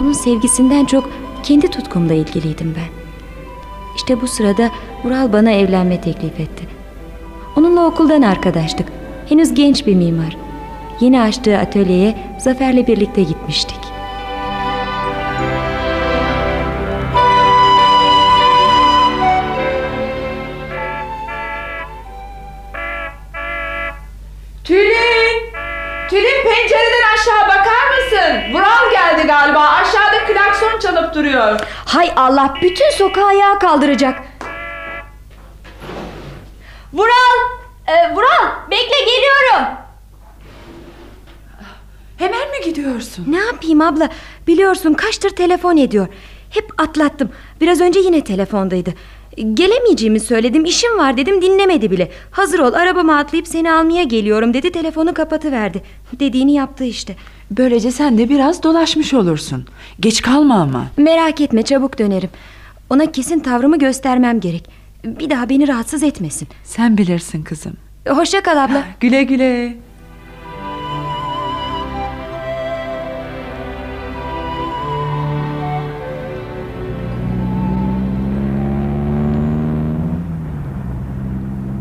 onun 0.00 0.12
sevgisinden 0.12 0.84
çok 0.84 1.10
kendi 1.42 1.70
tutkumla 1.70 2.14
ilgiliydim 2.14 2.74
ben. 2.76 2.88
İşte 3.96 4.20
bu 4.20 4.28
sırada 4.28 4.70
Vural 5.04 5.32
bana 5.32 5.50
evlenme 5.50 6.00
teklif 6.00 6.40
etti. 6.40 6.64
Onunla 7.56 7.86
okuldan 7.86 8.22
arkadaştık. 8.22 8.88
Henüz 9.28 9.54
genç 9.54 9.86
bir 9.86 9.94
mimar. 9.94 10.36
Yeni 11.00 11.20
açtığı 11.20 11.58
atölyeye 11.58 12.18
Zafer'le 12.38 12.86
birlikte 12.86 13.22
gitmiştik. 13.22 13.87
Allah 32.18 32.54
bütün 32.62 32.90
sokağı 32.90 33.26
ayağa 33.26 33.58
kaldıracak. 33.58 34.22
Vural! 36.92 37.38
Ee, 37.86 38.14
Vural 38.14 38.70
bekle 38.70 38.98
geliyorum. 38.98 39.74
Hemen 42.16 42.50
mi 42.50 42.64
gidiyorsun? 42.64 43.24
Ne 43.28 43.38
yapayım 43.38 43.80
abla? 43.80 44.08
Biliyorsun 44.46 44.94
kaçtır 44.94 45.30
telefon 45.30 45.76
ediyor. 45.76 46.06
Hep 46.50 46.80
atlattım. 46.80 47.30
Biraz 47.60 47.80
önce 47.80 48.00
yine 48.00 48.24
telefondaydı. 48.24 48.94
Gelemeyeceğimi 49.54 50.20
söyledim. 50.20 50.64
işim 50.64 50.98
var 50.98 51.16
dedim 51.16 51.42
dinlemedi 51.42 51.90
bile. 51.90 52.10
Hazır 52.30 52.58
ol 52.58 52.72
arabama 52.72 53.18
atlayıp 53.18 53.48
seni 53.48 53.72
almaya 53.72 54.02
geliyorum 54.02 54.54
dedi. 54.54 54.72
Telefonu 54.72 55.14
kapatıverdi. 55.14 55.82
Dediğini 56.20 56.52
yaptı 56.54 56.84
işte. 56.84 57.16
Böylece 57.50 57.90
sen 57.90 58.18
de 58.18 58.28
biraz 58.28 58.62
dolaşmış 58.62 59.14
olursun. 59.14 59.66
Geç 60.00 60.22
kalma 60.22 60.54
ama. 60.54 60.86
Merak 60.96 61.40
etme 61.40 61.62
çabuk 61.62 61.98
dönerim. 61.98 62.30
Ona 62.90 63.12
kesin 63.12 63.40
tavrımı 63.40 63.78
göstermem 63.78 64.40
gerek. 64.40 64.70
Bir 65.04 65.30
daha 65.30 65.48
beni 65.48 65.68
rahatsız 65.68 66.02
etmesin. 66.02 66.48
Sen 66.64 66.98
bilirsin 66.98 67.42
kızım. 67.42 67.72
Hoşça 68.08 68.42
kal 68.42 68.64
abla. 68.64 68.84
Güle 69.00 69.22
güle. 69.22 69.76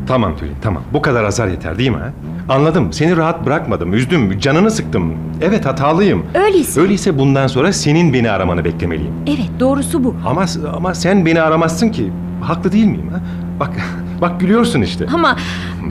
Tamam 0.08 0.38
Tülin 0.38 0.56
tamam. 0.62 0.84
Bu 0.94 1.02
kadar 1.02 1.24
azar 1.24 1.48
yeter 1.48 1.78
değil 1.78 1.90
mi? 1.90 1.98
ha? 1.98 2.12
Anladım. 2.50 2.94
Seni 2.94 3.18
rahat 3.18 3.46
bırakmadım. 3.46 3.94
Üzdüm. 3.94 4.40
Canını 4.40 4.72
sıktım. 4.72 5.14
Evet 5.42 5.66
hatalıyım. 5.66 6.26
Öyleyse. 6.46 6.82
Öyleyse 6.82 7.18
bundan 7.20 7.48
sonra 7.48 7.74
senin 7.74 8.14
beni 8.14 8.32
aramanı 8.32 8.66
beklemeliyim. 8.66 9.14
Evet 9.28 9.50
doğrusu 9.60 10.04
bu. 10.04 10.16
Ama 10.26 10.46
ama 10.76 10.96
sen 10.96 11.26
beni 11.26 11.42
aramazsın 11.42 11.90
ki. 11.90 12.12
Haklı 12.42 12.72
değil 12.72 12.86
miyim 12.86 13.10
ha? 13.10 13.20
Bak 13.60 13.72
bak 14.22 14.40
gülüyorsun 14.40 14.82
işte. 14.82 15.06
Ama 15.14 15.38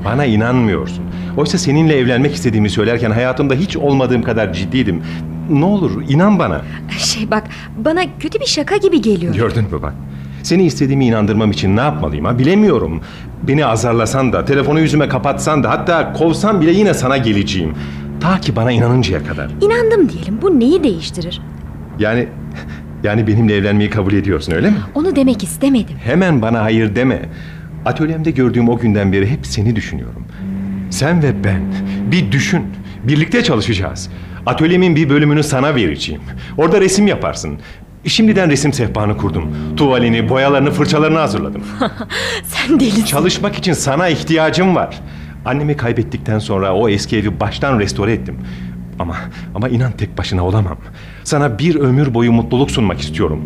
Bana 0.05 0.25
inanmıyorsun. 0.25 1.05
Oysa 1.37 1.59
seninle 1.59 1.99
evlenmek 1.99 2.35
istediğimi 2.35 2.71
söylerken 2.71 3.11
hayatımda 3.11 3.55
hiç 3.55 3.77
olmadığım 3.77 4.23
kadar 4.23 4.53
ciddiydim. 4.53 5.03
Ne 5.51 5.65
olur 5.65 6.03
inan 6.09 6.39
bana. 6.39 6.63
şey 6.99 7.31
bak 7.31 7.45
bana 7.79 8.01
kötü 8.19 8.41
bir 8.41 8.47
şaka 8.47 8.77
gibi 8.77 9.01
geliyor. 9.01 9.35
Gördün 9.35 9.63
mü 9.65 9.83
bak. 9.83 9.95
Seni 10.43 10.65
istediğimi 10.65 11.07
inandırmam 11.07 11.51
için 11.51 11.77
ne 11.77 11.81
yapmalıyım 11.81 12.25
ha 12.25 12.39
bilemiyorum. 12.39 13.01
Beni 13.49 13.67
azarlasan 13.67 14.33
da, 14.33 14.45
telefonu 14.45 14.81
yüzüme 14.81 15.09
kapatsan 15.09 15.63
da, 15.65 15.71
hatta 15.71 16.13
kovsan 16.13 16.61
bile 16.61 16.71
yine 16.73 16.95
sana 16.95 17.17
geleceğim. 17.17 17.75
Ta 18.21 18.41
ki 18.41 18.57
bana 18.57 18.73
inanıncaya 18.73 19.25
kadar. 19.25 19.51
İnandım 19.61 20.09
diyelim 20.09 20.39
bu 20.43 20.61
neyi 20.61 20.85
değiştirir? 20.85 21.41
Yani 21.99 22.29
yani 23.05 23.27
benimle 23.27 23.57
evlenmeyi 23.57 23.91
kabul 23.91 24.13
ediyorsun 24.13 24.53
öyle 24.53 24.71
mi? 24.71 24.77
Onu 24.95 25.17
demek 25.17 25.43
istemedim. 25.43 25.97
Hemen 26.05 26.43
bana 26.43 26.63
hayır 26.63 26.97
deme. 26.97 27.23
Atölyemde 27.85 28.31
gördüğüm 28.31 28.69
o 28.69 28.79
günden 28.79 29.13
beri 29.13 29.31
hep 29.31 29.47
seni 29.47 29.77
düşünüyorum. 29.77 30.25
Sen 30.91 31.23
ve 31.23 31.45
ben. 31.45 31.63
Bir 32.13 32.33
düşün. 32.33 32.63
Birlikte 33.05 33.45
çalışacağız. 33.45 34.11
Atölyemin 34.47 34.97
bir 34.97 35.09
bölümünü 35.09 35.43
sana 35.43 35.75
vereceğim. 35.75 36.23
Orada 36.57 36.81
resim 36.81 37.07
yaparsın. 37.07 37.59
Şimdiden 38.07 38.51
resim 38.51 38.73
sehpanı 38.73 39.17
kurdum. 39.17 39.57
Tuvalini, 39.77 40.29
boyalarını, 40.29 40.71
fırçalarını 40.71 41.19
hazırladım. 41.19 41.63
Sen 42.45 42.81
delisin. 42.81 43.05
Çalışmak 43.05 43.59
için 43.59 43.73
sana 43.73 44.09
ihtiyacım 44.09 44.77
var. 44.77 45.01
Annemi 45.45 45.77
kaybettikten 45.77 46.39
sonra 46.39 46.75
o 46.75 46.89
eski 46.89 47.17
evi 47.17 47.41
baştan 47.41 47.79
restore 47.79 48.13
ettim. 48.13 48.39
Ama 48.99 49.17
ama 49.55 49.69
inan 49.69 49.93
tek 49.93 50.19
başına 50.19 50.45
olamam. 50.47 50.77
Sana 51.25 51.59
bir 51.59 51.75
ömür 51.75 52.15
boyu 52.15 52.33
mutluluk 52.33 52.71
sunmak 52.71 53.01
istiyorum. 53.01 53.43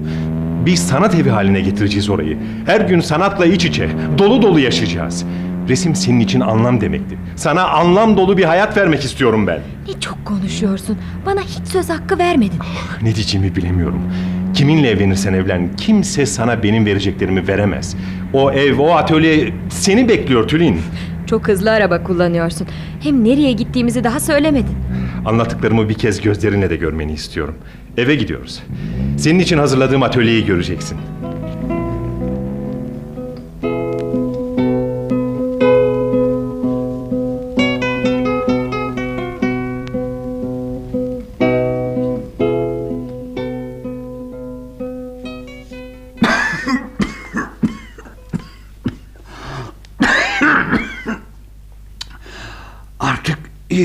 Bir 0.67 0.77
sanat 0.77 1.15
evi 1.15 1.31
haline 1.31 1.61
getireceğiz 1.61 2.11
orayı. 2.11 2.39
Her 2.67 2.81
gün 2.81 3.01
sanatla 3.01 3.47
iç 3.47 3.65
içe, 3.65 3.89
dolu 4.19 4.43
dolu 4.43 4.61
yaşayacağız. 4.61 5.25
Resim 5.71 5.95
senin 5.95 6.21
için 6.21 6.41
anlam 6.41 6.81
demekti. 6.81 7.19
Sana 7.37 7.69
anlam 7.69 8.17
dolu 8.17 8.37
bir 8.37 8.45
hayat 8.45 8.77
vermek 8.77 9.05
istiyorum 9.05 9.47
ben. 9.47 9.61
Ne 9.89 10.01
çok 10.01 10.25
konuşuyorsun. 10.25 10.99
Bana 11.27 11.41
hiç 11.41 11.69
söz 11.69 11.91
hakkı 11.91 12.19
vermedin. 12.19 12.59
Ne 13.03 13.15
diyeceğimi 13.15 13.57
bilemiyorum. 13.57 14.03
Kiminle 14.55 14.91
evlenirsen 14.91 15.33
evlen, 15.33 15.77
kimse 15.77 16.27
sana 16.27 16.63
benim 16.63 16.87
vereceklerimi 16.87 17.49
veremez. 17.49 17.97
O 18.33 18.51
ev, 18.53 18.79
o 18.79 18.95
atölye 18.95 19.53
seni 19.69 20.09
bekliyor 20.09 20.49
Tülin. 20.49 20.81
Çok 21.27 21.49
hızlı 21.49 21.71
araba 21.71 22.03
kullanıyorsun. 22.03 22.67
Hem 23.01 23.25
nereye 23.25 23.53
gittiğimizi 23.53 24.05
daha 24.05 24.21
söylemedin. 24.21 24.77
Anlattıklarımı 25.27 25.89
bir 25.89 25.95
kez 25.95 26.21
gözlerinle 26.21 26.71
de 26.71 26.77
görmeni 26.77 27.13
istiyorum. 27.13 27.55
Eve 27.97 28.15
gidiyoruz. 28.15 28.63
Senin 29.17 29.39
için 29.39 29.59
hazırladığım 29.59 30.03
atölyeyi 30.03 30.45
göreceksin. 30.47 30.99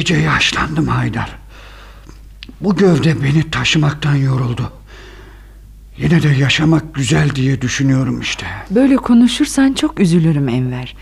İyice 0.06 0.26
yaşlandım 0.26 0.88
Haydar. 0.88 1.36
Bu 2.62 2.76
gövde 2.76 3.24
beni 3.24 3.52
taşımaktan 3.52 4.16
yoruldu. 4.16 4.72
Yine 5.98 6.24
de 6.24 6.30
yaşamak 6.30 6.96
güzel 6.96 7.30
diye 7.36 7.62
düşünüyorum 7.62 8.22
işte. 8.22 8.46
Böyle 8.70 8.96
konuşursan 8.96 9.74
çok 9.74 10.00
üzülürüm 10.00 10.50
Enver. 10.50 10.96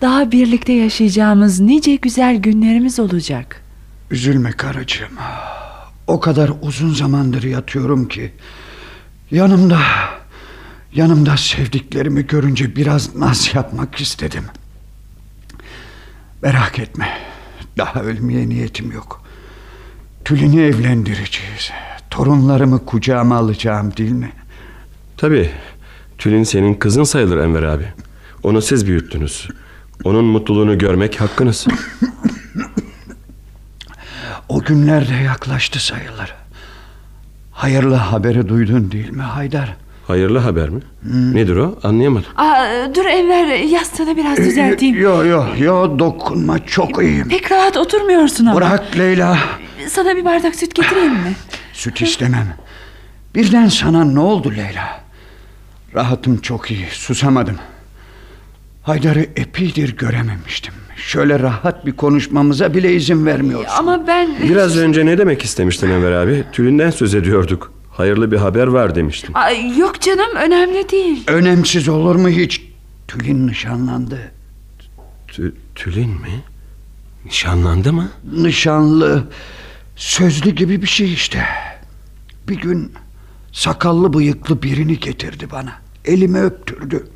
Daha 0.00 0.32
birlikte 0.32 0.72
yaşayacağımız 0.72 1.60
nice 1.60 1.94
güzel 1.94 2.36
günlerimiz 2.36 2.98
olacak. 2.98 3.62
Üzülme 4.10 4.52
karıcığım. 4.52 5.12
O 6.06 6.20
kadar 6.20 6.50
uzun 6.62 6.94
zamandır 6.94 7.42
yatıyorum 7.42 8.08
ki 8.08 8.32
yanımda 9.30 9.78
yanımda 10.94 11.36
sevdiklerimi 11.36 12.26
görünce 12.26 12.76
biraz 12.76 13.16
naz 13.16 13.50
yapmak 13.54 14.00
istedim. 14.00 14.44
Merak 16.42 16.78
etme. 16.78 17.27
Daha 17.78 18.02
ölmeye 18.02 18.48
niyetim 18.48 18.92
yok. 18.92 19.22
Tülin'i 20.24 20.60
evlendireceğiz. 20.60 21.70
Torunlarımı 22.10 22.84
kucağıma 22.86 23.36
alacağım 23.36 23.96
değil 23.96 24.12
mi? 24.12 24.32
Tabii. 25.16 25.50
Tülin 26.18 26.42
senin 26.44 26.74
kızın 26.74 27.04
sayılır 27.04 27.38
Enver 27.38 27.62
abi. 27.62 27.84
Onu 28.42 28.62
siz 28.62 28.86
büyüttünüz. 28.86 29.48
Onun 30.04 30.24
mutluluğunu 30.24 30.78
görmek 30.78 31.20
hakkınız. 31.20 31.66
O 34.48 34.60
günler 34.60 35.08
de 35.08 35.14
yaklaştı 35.14 35.84
sayılır. 35.84 36.34
Hayırlı 37.52 37.94
haberi 37.94 38.48
duydun 38.48 38.92
değil 38.92 39.10
mi 39.10 39.22
Haydar? 39.22 39.76
Hayırlı 40.08 40.38
haber 40.38 40.68
mi? 40.68 40.80
Nedir 41.34 41.56
o? 41.56 41.78
Anlayamadım. 41.82 42.30
Aa, 42.36 42.94
dur 42.94 43.04
Enver 43.04 43.46
yastığını 43.58 44.16
biraz 44.16 44.36
düzelteyim. 44.38 45.00
Yo 45.00 45.24
yo 45.24 45.44
yo 45.58 45.98
dokunma 45.98 46.66
çok 46.66 47.02
iyiyim. 47.02 47.28
Pek 47.28 47.52
rahat 47.52 47.76
oturmuyorsun 47.76 48.46
ama. 48.46 48.56
Bırak 48.56 48.98
Leyla. 48.98 49.38
Sana 49.88 50.16
bir 50.16 50.24
bardak 50.24 50.54
süt 50.54 50.74
getireyim 50.74 51.12
mi? 51.12 51.32
Süt 51.72 52.02
istemem. 52.02 52.54
Birden 53.34 53.68
sana 53.68 54.04
ne 54.04 54.20
oldu 54.20 54.50
Leyla? 54.50 55.00
Rahatım 55.94 56.36
çok 56.40 56.70
iyi 56.70 56.86
susamadım. 56.90 57.56
Haydar'ı 58.82 59.26
epeydir 59.36 59.96
görememiştim. 59.96 60.74
Şöyle 60.96 61.38
rahat 61.38 61.86
bir 61.86 61.92
konuşmamıza 61.92 62.74
bile 62.74 62.92
izin 62.92 63.26
vermiyorsun. 63.26 63.72
Ama 63.78 64.06
ben... 64.06 64.28
Biraz 64.42 64.76
önce 64.76 65.06
ne 65.06 65.18
demek 65.18 65.42
istemiştin 65.44 65.90
Enver 65.90 66.12
abi? 66.12 66.44
Tülin'den 66.52 66.90
söz 66.90 67.14
ediyorduk. 67.14 67.77
Hayırlı 67.98 68.32
bir 68.32 68.36
haber 68.36 68.66
var 68.66 68.94
demiştin. 68.94 69.34
Aa, 69.34 69.50
yok 69.50 70.00
canım 70.00 70.36
önemli 70.36 70.88
değil. 70.88 71.24
Önemsiz 71.26 71.88
olur 71.88 72.14
mu 72.16 72.28
hiç? 72.28 72.62
Tülin 73.08 73.46
nişanlandı. 73.48 74.32
Tü- 75.28 75.52
Tülin 75.74 76.10
mi? 76.10 76.42
Nişanlandı 77.24 77.92
mı? 77.92 78.08
Nişanlı, 78.32 79.28
sözlü 79.96 80.50
gibi 80.50 80.82
bir 80.82 80.86
şey 80.86 81.12
işte. 81.12 81.44
Bir 82.48 82.56
gün 82.60 82.92
sakallı 83.52 84.12
bıyıklı 84.12 84.62
birini 84.62 85.00
getirdi 85.00 85.48
bana. 85.52 85.72
Elimi 86.04 86.40
öptürdü. 86.40 87.08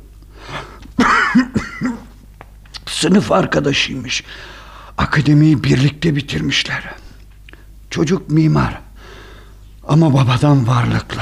Sınıf 2.85 3.31
arkadaşıymış. 3.31 4.23
Akademiyi 4.97 5.63
birlikte 5.63 6.15
bitirmişler. 6.15 6.83
Çocuk 7.89 8.29
mimar. 8.29 8.81
Ama 9.87 10.13
babadan 10.13 10.67
varlıklı. 10.67 11.21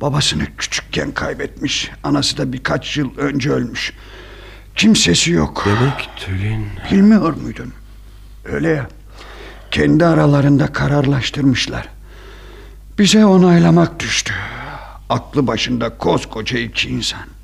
Babasını 0.00 0.44
küçükken 0.58 1.12
kaybetmiş. 1.12 1.90
Anası 2.02 2.38
da 2.38 2.52
birkaç 2.52 2.96
yıl 2.96 3.16
önce 3.16 3.50
ölmüş. 3.50 3.92
Kimsesi 4.76 5.32
yok. 5.32 5.64
Demek 5.66 6.10
Tülin... 6.16 6.66
Bilmiyor 6.92 7.34
muydun? 7.34 7.72
Öyle 8.44 8.68
ya. 8.68 8.88
Kendi 9.70 10.04
aralarında 10.04 10.72
kararlaştırmışlar. 10.72 11.88
Bize 12.98 13.24
onaylamak 13.24 14.00
düştü. 14.00 14.34
Aklı 15.08 15.46
başında 15.46 15.98
koskoca 15.98 16.58
iki 16.58 16.88
insan. 16.88 17.37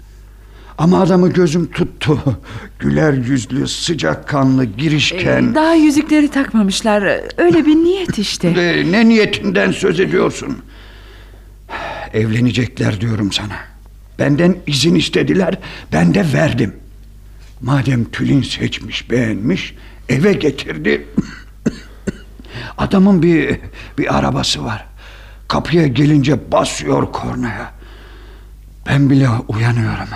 Ama 0.78 1.00
adamı 1.00 1.32
gözüm 1.32 1.70
tuttu. 1.70 2.18
Güler 2.78 3.12
yüzlü, 3.12 3.68
sıcakkanlı, 3.68 4.64
girişken. 4.64 5.50
Ee, 5.50 5.54
daha 5.54 5.74
yüzükleri 5.74 6.30
takmamışlar. 6.30 7.20
Öyle 7.38 7.66
bir 7.66 7.74
niyet 7.76 8.18
işte. 8.18 8.48
Ee, 8.48 8.92
ne 8.92 9.08
niyetinden 9.08 9.72
söz 9.72 10.00
ediyorsun? 10.00 10.58
Evlenecekler 12.14 13.00
diyorum 13.00 13.32
sana. 13.32 13.56
Benden 14.18 14.56
izin 14.66 14.94
istediler, 14.94 15.58
ben 15.92 16.14
de 16.14 16.24
verdim. 16.32 16.74
Madem 17.60 18.04
Tülin 18.04 18.42
seçmiş, 18.42 19.10
beğenmiş, 19.10 19.74
eve 20.08 20.32
getirdi. 20.32 21.06
Adamın 22.78 23.22
bir 23.22 23.58
bir 23.98 24.18
arabası 24.18 24.64
var. 24.64 24.86
Kapıya 25.48 25.86
gelince 25.86 26.52
basıyor 26.52 27.12
kornaya. 27.12 27.72
Ben 28.88 29.10
bile 29.10 29.28
uyanıyorum. 29.48 30.08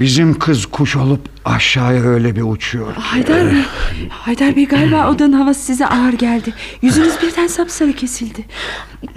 Bizim 0.00 0.38
kız 0.38 0.66
kuş 0.66 0.96
olup 0.96 1.20
aşağıya 1.44 2.02
öyle 2.02 2.36
bir 2.36 2.42
uçuyor. 2.42 2.94
Haydar 2.94 3.46
Bey, 3.46 3.62
Haydar 4.10 4.56
Bey 4.56 4.66
galiba 4.66 5.10
odanın 5.10 5.32
havası 5.32 5.60
size 5.60 5.86
ağır 5.86 6.12
geldi. 6.12 6.54
Yüzünüz 6.82 7.22
birden 7.22 7.46
sapsarı 7.46 7.92
kesildi. 7.92 8.44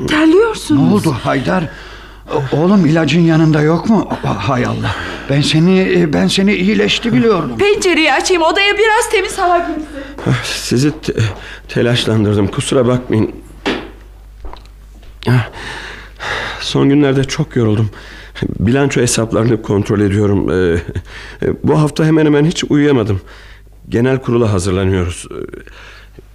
Terliyorsunuz. 0.08 0.82
Ne 0.82 0.94
oldu 0.94 1.18
Haydar? 1.24 1.64
Oğlum 2.52 2.86
ilacın 2.86 3.22
yanında 3.22 3.62
yok 3.62 3.90
mu? 3.90 4.10
Hay 4.24 4.66
Allah. 4.66 4.96
Ben 5.30 5.42
seni 5.42 6.06
ben 6.14 6.28
seni 6.28 6.54
iyileşti 6.54 7.14
biliyordum. 7.14 7.58
Pencereyi 7.58 8.14
açayım 8.14 8.44
odaya 8.44 8.74
biraz 8.74 9.10
temiz 9.12 9.38
hava 9.38 9.58
girsin. 9.58 9.84
Sizi 10.44 11.02
te- 11.02 11.14
telaşlandırdım 11.68 12.48
kusura 12.48 12.88
bakmayın. 12.88 13.32
Ah, 15.30 15.50
Son 16.62 16.90
günlerde 16.90 17.24
çok 17.24 17.56
yoruldum. 17.56 17.90
Bilanço 18.60 19.02
hesaplarını 19.02 19.62
kontrol 19.62 20.00
ediyorum. 20.00 20.52
Ee, 20.52 20.78
e, 21.46 21.50
Bu 21.64 21.82
hafta 21.82 22.06
hemen 22.06 22.26
hemen 22.26 22.46
hiç 22.46 22.64
uyuyamadım. 22.70 23.22
Genel 23.90 24.18
kurula 24.22 24.54
hazırlanıyoruz. 24.54 25.26
Ee, 25.32 25.36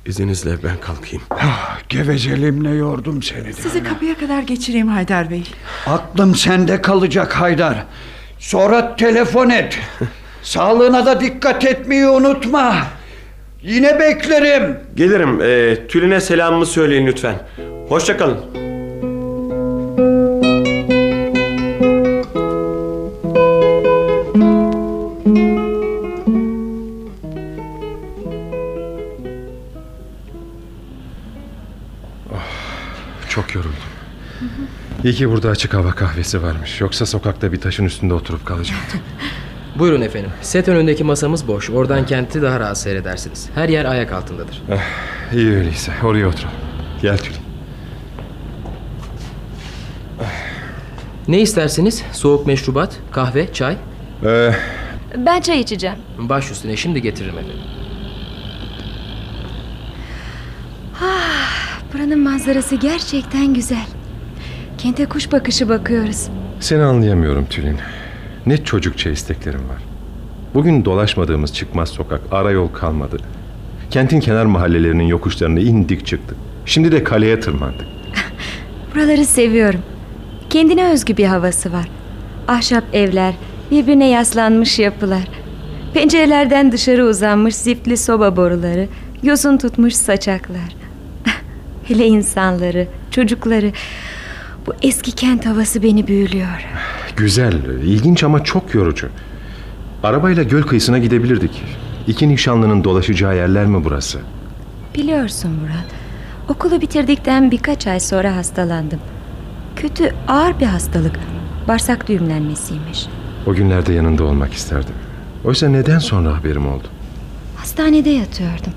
İzninizle 0.06 0.50
ben 0.64 0.80
kalkayım. 0.80 1.22
Ah, 1.30 1.78
Gevezeliğimle 1.88 2.70
yordum 2.70 3.22
seni. 3.22 3.44
de. 3.44 3.52
Sizi 3.52 3.82
kapıya 3.84 4.14
kadar 4.18 4.42
geçireyim 4.42 4.88
Haydar 4.88 5.30
Bey. 5.30 5.42
Aklım 5.86 6.34
sende 6.34 6.82
kalacak 6.82 7.32
Haydar. 7.40 7.84
Sonra 8.38 8.96
telefon 8.96 9.50
et. 9.50 9.78
Sağlığına 10.42 11.06
da 11.06 11.20
dikkat 11.20 11.64
etmeyi 11.64 12.06
unutma. 12.08 12.76
Yine 13.62 14.00
beklerim. 14.00 14.76
Gelirim. 14.94 15.40
Ee, 15.42 15.86
Tülin'e 15.88 16.20
selamımı 16.20 16.66
söyleyin 16.66 17.06
lütfen. 17.06 17.34
Hoşçakalın. 17.88 18.36
Çok 18.54 18.69
İyi 35.10 35.14
ki 35.14 35.30
burada 35.30 35.48
açık 35.48 35.74
hava 35.74 35.90
kahvesi 35.92 36.42
varmış. 36.42 36.80
Yoksa 36.80 37.06
sokakta 37.06 37.52
bir 37.52 37.60
taşın 37.60 37.84
üstünde 37.84 38.14
oturup 38.14 38.46
kalacaktım. 38.46 39.00
Buyurun 39.78 40.00
efendim. 40.00 40.30
Set 40.42 40.68
önündeki 40.68 41.04
masamız 41.04 41.48
boş. 41.48 41.70
Oradan 41.70 42.06
kenti 42.06 42.42
daha 42.42 42.60
rahat 42.60 42.78
seyredersiniz. 42.78 43.48
Her 43.54 43.68
yer 43.68 43.84
ayak 43.84 44.12
altındadır. 44.12 44.62
Ah, 44.72 44.78
iyi 45.34 45.50
öyleyse. 45.50 45.92
Oraya 46.04 46.28
oturalım. 46.28 46.56
Gel 47.02 47.18
Tülin. 47.18 47.38
Ne 51.28 51.40
isterseniz? 51.40 52.02
Soğuk 52.12 52.46
meşrubat, 52.46 52.96
kahve, 53.12 53.52
çay. 53.52 53.76
Ee, 54.24 54.52
Ben 55.16 55.40
çay 55.40 55.60
içeceğim. 55.60 55.96
Baş 56.18 56.50
üstüne 56.50 56.76
şimdi 56.76 57.02
getiririm 57.02 57.38
efendim. 57.38 57.60
Buranın 61.94 62.18
manzarası 62.20 62.76
gerçekten 62.76 63.54
güzel. 63.54 63.86
Kente 64.82 65.06
kuş 65.06 65.32
bakışı 65.32 65.68
bakıyoruz. 65.68 66.28
seni 66.60 66.82
anlayamıyorum 66.82 67.46
Tülin. 67.46 67.76
Ne 68.46 68.64
çocukça 68.64 69.10
isteklerim 69.10 69.68
var. 69.68 69.82
Bugün 70.54 70.84
dolaşmadığımız 70.84 71.54
çıkmaz 71.54 71.88
sokak, 71.88 72.20
ara 72.30 72.50
yol 72.50 72.68
kalmadı. 72.68 73.16
Kentin 73.90 74.20
kenar 74.20 74.44
mahallelerinin 74.44 75.04
yokuşlarını 75.04 75.60
indik 75.60 76.06
çıktık. 76.06 76.36
Şimdi 76.66 76.92
de 76.92 77.04
kaleye 77.04 77.40
tırmandık. 77.40 77.86
Buraları 78.94 79.24
seviyorum. 79.24 79.80
Kendine 80.50 80.90
özgü 80.90 81.16
bir 81.16 81.26
havası 81.26 81.72
var. 81.72 81.88
Ahşap 82.48 82.84
evler, 82.92 83.34
birbirine 83.70 84.08
yaslanmış 84.08 84.78
yapılar. 84.78 85.28
Pencerelerden 85.94 86.72
dışarı 86.72 87.04
uzanmış 87.06 87.54
ziftli 87.56 87.96
soba 87.96 88.36
boruları, 88.36 88.88
yosun 89.22 89.58
tutmuş 89.58 89.94
saçaklar. 89.94 90.76
Hele 91.88 92.06
insanları, 92.06 92.86
çocukları. 93.10 93.72
Bu 94.66 94.72
eski 94.82 95.12
kent 95.12 95.46
havası 95.46 95.82
beni 95.82 96.06
büyülüyor. 96.06 96.66
Güzel, 97.16 97.64
ilginç 97.84 98.24
ama 98.24 98.44
çok 98.44 98.74
yorucu. 98.74 99.08
Arabayla 100.02 100.42
göl 100.42 100.62
kıyısına 100.62 100.98
gidebilirdik. 100.98 101.62
İki 102.06 102.28
nişanlının 102.28 102.84
dolaşacağı 102.84 103.36
yerler 103.36 103.66
mi 103.66 103.84
burası? 103.84 104.18
Biliyorsun 104.94 105.50
Murat. 105.50 105.86
Okulu 106.48 106.80
bitirdikten 106.80 107.50
birkaç 107.50 107.86
ay 107.86 108.00
sonra 108.00 108.36
hastalandım. 108.36 109.00
Kötü, 109.76 110.14
ağır 110.28 110.60
bir 110.60 110.66
hastalık. 110.66 111.18
Bağırsak 111.68 112.08
düğümlenmesiymiş. 112.08 113.06
O 113.46 113.54
günlerde 113.54 113.92
yanında 113.92 114.24
olmak 114.24 114.52
isterdim. 114.52 114.94
Oysa 115.44 115.68
neden 115.68 115.98
sonra 115.98 116.36
haberim 116.36 116.66
oldu? 116.68 116.84
Hastanede 117.56 118.10
yatıyordum. 118.10 118.72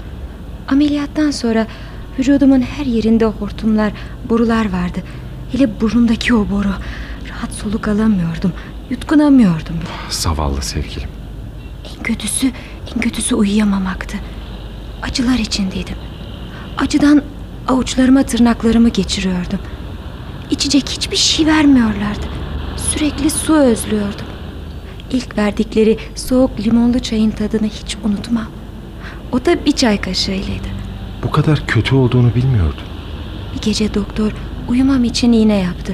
Ameliyattan 0.67 1.31
sonra 1.31 1.67
vücudumun 2.19 2.61
her 2.61 2.85
yerinde 2.85 3.25
hortumlar, 3.25 3.93
borular 4.29 4.65
vardı. 4.73 4.99
Hele 5.53 5.81
burundaki 5.81 6.33
o 6.33 6.49
boru. 6.49 6.67
Rahat 7.29 7.51
soluk 7.51 7.87
alamıyordum. 7.87 8.53
Yutkunamıyordum 8.89 9.75
bile. 9.75 9.89
Zavallı 10.09 10.61
sevgilim. 10.61 11.09
En 11.97 12.03
kötüsü, 12.03 12.51
en 12.95 13.01
kötüsü 13.01 13.35
uyuyamamaktı. 13.35 14.17
Acılar 15.01 15.39
içindeydim. 15.39 15.95
Acıdan 16.77 17.21
avuçlarıma 17.67 18.23
tırnaklarımı 18.23 18.89
geçiriyordum. 18.89 19.59
İçecek 20.51 20.89
hiçbir 20.89 21.17
şey 21.17 21.45
vermiyorlardı. 21.45 22.25
Sürekli 22.77 23.29
su 23.29 23.55
özlüyordum. 23.55 24.25
İlk 25.11 25.37
verdikleri 25.37 25.97
soğuk 26.15 26.59
limonlu 26.59 26.99
çayın 26.99 27.31
tadını 27.31 27.67
hiç 27.67 27.97
unutmam. 28.03 28.47
O 29.31 29.45
da 29.45 29.65
bir 29.65 29.71
çay 29.71 30.01
kaşığıylaydı. 30.01 30.67
Bu 31.23 31.31
kadar 31.31 31.67
kötü 31.67 31.95
olduğunu 31.95 32.35
bilmiyordum. 32.35 32.83
Bir 33.55 33.61
gece 33.61 33.93
doktor 33.93 34.31
uyumam 34.69 35.03
için 35.03 35.31
iğne 35.31 35.57
yaptı. 35.57 35.93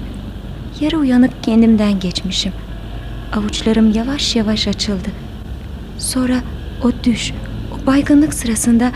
Yarı 0.82 0.98
uyanık 0.98 1.44
kendimden 1.44 2.00
geçmişim. 2.00 2.52
Avuçlarım 3.34 3.92
yavaş 3.94 4.36
yavaş 4.36 4.68
açıldı. 4.68 5.10
Sonra 5.98 6.42
o 6.84 6.92
düş, 7.04 7.34
o 7.74 7.86
baygınlık 7.88 8.34
sırasında 8.34 8.92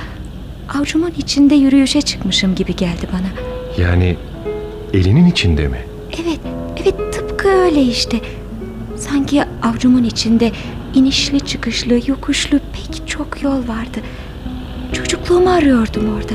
avucumun 0.75 1.11
içinde 1.17 1.55
yürüyüşe 1.55 2.01
çıkmışım 2.01 2.55
gibi 2.55 2.75
geldi 2.75 3.07
bana. 3.13 3.27
Yani 3.83 4.17
elinin 4.93 5.25
içinde 5.25 5.67
mi? 5.67 5.77
Evet, 6.23 6.39
evet 6.83 7.13
tıpkı 7.13 7.47
öyle 7.47 7.81
işte. 7.81 8.17
Sanki 8.97 9.43
avucumun 9.63 10.03
içinde 10.03 10.51
inişli 10.95 11.39
çıkışlı, 11.39 11.99
yokuşlu 12.07 12.59
pek 12.59 13.07
çok 13.07 13.43
yol 13.43 13.67
vardı. 13.67 13.99
Çocukluğumu 14.93 15.49
arıyordum 15.49 16.15
orada. 16.15 16.33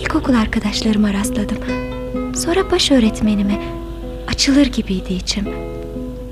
İlkokul 0.00 0.34
arkadaşlarıma 0.34 1.12
rastladım. 1.12 1.58
Sonra 2.34 2.70
baş 2.70 2.90
öğretmenime. 2.90 3.60
Açılır 4.28 4.66
gibiydi 4.66 5.12
içim. 5.14 5.44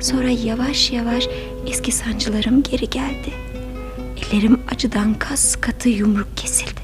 Sonra 0.01 0.29
yavaş 0.31 0.91
yavaş 0.93 1.29
eski 1.67 1.93
sancılarım 1.93 2.62
geri 2.62 2.91
geldi. 2.91 3.31
Ellerim 4.17 4.61
acıdan 4.75 5.15
kas 5.15 5.57
katı 5.57 5.88
yumruk 5.88 6.37
kesildi. 6.37 6.81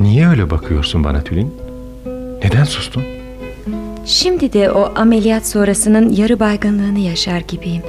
Niye 0.00 0.28
öyle 0.28 0.50
bakıyorsun 0.50 1.04
bana 1.04 1.24
Tülin? 1.24 1.54
Neden 2.44 2.64
sustun? 2.64 3.02
Şimdi 4.06 4.52
de 4.52 4.70
o 4.70 4.92
ameliyat 4.96 5.46
sonrasının 5.46 6.12
yarı 6.12 6.40
baygınlığını 6.40 6.98
yaşar 6.98 7.40
gibiyim. 7.48 7.82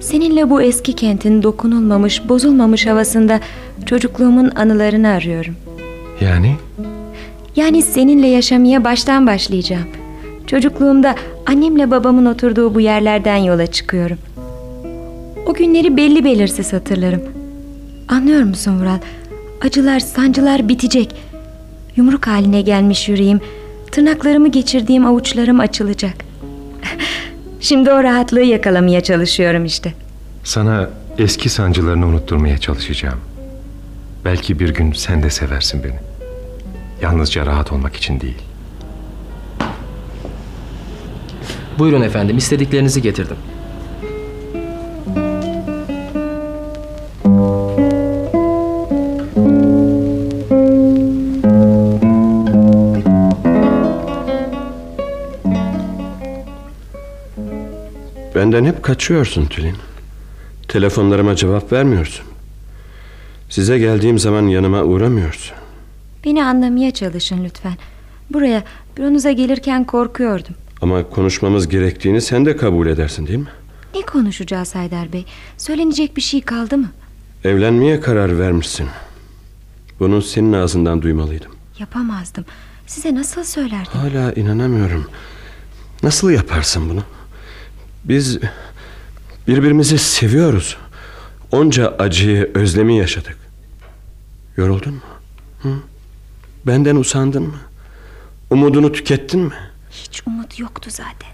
Seninle 0.00 0.50
bu 0.50 0.62
eski 0.62 0.92
kentin 0.92 1.42
dokunulmamış, 1.42 2.28
bozulmamış 2.28 2.86
havasında 2.86 3.40
çocukluğumun 3.86 4.50
anılarını 4.56 5.08
arıyorum. 5.08 5.54
Yani? 6.20 6.56
Yani 7.56 7.82
seninle 7.82 8.26
yaşamaya 8.26 8.84
baştan 8.84 9.26
başlayacağım. 9.26 9.88
Çocukluğumda 10.46 11.14
annemle 11.46 11.90
babamın 11.90 12.26
oturduğu 12.26 12.74
bu 12.74 12.80
yerlerden 12.80 13.36
yola 13.36 13.66
çıkıyorum. 13.66 14.18
O 15.46 15.54
günleri 15.54 15.96
belli 15.96 16.24
belirsiz 16.24 16.72
hatırlarım. 16.72 17.22
Anlıyor 18.08 18.42
musun 18.42 18.80
Vural? 18.80 18.98
Acılar, 19.60 20.00
sancılar 20.00 20.68
bitecek. 20.68 21.14
Yumruk 21.96 22.26
haline 22.26 22.62
gelmiş 22.62 23.08
yüreğim, 23.08 23.40
tırnaklarımı 23.92 24.48
geçirdiğim 24.48 25.06
avuçlarım 25.06 25.60
açılacak. 25.60 26.14
Şimdi 27.60 27.90
o 27.90 28.02
rahatlığı 28.02 28.42
yakalamaya 28.42 29.00
çalışıyorum 29.00 29.64
işte. 29.64 29.94
Sana 30.44 30.90
eski 31.18 31.48
sancılarını 31.48 32.06
unutturmaya 32.06 32.58
çalışacağım. 32.58 33.18
Belki 34.24 34.58
bir 34.58 34.74
gün 34.74 34.92
sen 34.92 35.22
de 35.22 35.30
seversin 35.30 35.84
beni. 35.84 36.03
Yalnızca 37.02 37.46
rahat 37.46 37.72
olmak 37.72 37.96
için 37.96 38.20
değil. 38.20 38.42
Buyurun 41.78 42.02
efendim 42.02 42.36
istediklerinizi 42.36 43.02
getirdim. 43.02 43.36
Benden 58.34 58.64
hep 58.64 58.82
kaçıyorsun 58.82 59.46
Tülin. 59.46 59.76
Telefonlarıma 60.68 61.36
cevap 61.36 61.72
vermiyorsun. 61.72 62.26
Size 63.50 63.78
geldiğim 63.78 64.18
zaman 64.18 64.46
yanıma 64.46 64.82
uğramıyorsun. 64.82 65.63
Beni 66.24 66.44
anlamaya 66.44 66.90
çalışın 66.90 67.44
lütfen. 67.44 67.74
Buraya 68.30 68.64
büronuza 68.96 69.30
gelirken 69.32 69.84
korkuyordum. 69.84 70.54
Ama 70.82 71.10
konuşmamız 71.10 71.68
gerektiğini 71.68 72.20
sen 72.20 72.46
de 72.46 72.56
kabul 72.56 72.86
edersin 72.86 73.26
değil 73.26 73.38
mi? 73.38 73.48
Ne 73.94 74.02
konuşacağız 74.02 74.74
Haydar 74.74 75.12
Bey? 75.12 75.24
Söylenecek 75.58 76.16
bir 76.16 76.22
şey 76.22 76.40
kaldı 76.40 76.78
mı? 76.78 76.88
Evlenmeye 77.44 78.00
karar 78.00 78.38
vermişsin. 78.38 78.88
Bunu 80.00 80.22
senin 80.22 80.52
ağzından 80.52 81.02
duymalıydım. 81.02 81.52
Yapamazdım. 81.78 82.44
Size 82.86 83.14
nasıl 83.14 83.44
söylerdim? 83.44 83.92
Hala 83.92 84.32
inanamıyorum. 84.32 85.10
Nasıl 86.02 86.30
yaparsın 86.30 86.90
bunu? 86.90 87.02
Biz 88.04 88.38
birbirimizi 89.48 89.98
seviyoruz. 89.98 90.76
Onca 91.52 91.88
acıyı, 91.98 92.50
özlemi 92.54 92.96
yaşadık. 92.96 93.36
Yoruldun 94.56 94.94
mu? 94.94 95.00
Hı? 95.62 95.68
Benden 96.66 96.96
usandın 96.96 97.42
mı? 97.42 97.58
Umudunu 98.50 98.92
tükettin 98.92 99.40
mi? 99.40 99.54
Hiç 99.90 100.22
umut 100.26 100.58
yoktu 100.58 100.90
zaten. 100.92 101.30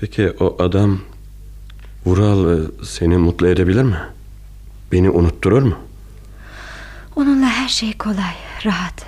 Peki 0.00 0.30
o 0.40 0.56
adam 0.62 1.00
Vural 2.06 2.58
e, 2.58 2.66
seni 2.84 3.16
mutlu 3.16 3.48
edebilir 3.48 3.82
mi? 3.82 3.98
Beni 4.92 5.10
unutturur 5.10 5.62
mu? 5.62 5.78
Onunla 7.16 7.46
her 7.46 7.68
şey 7.68 7.92
kolay, 7.98 8.34
rahat. 8.64 9.06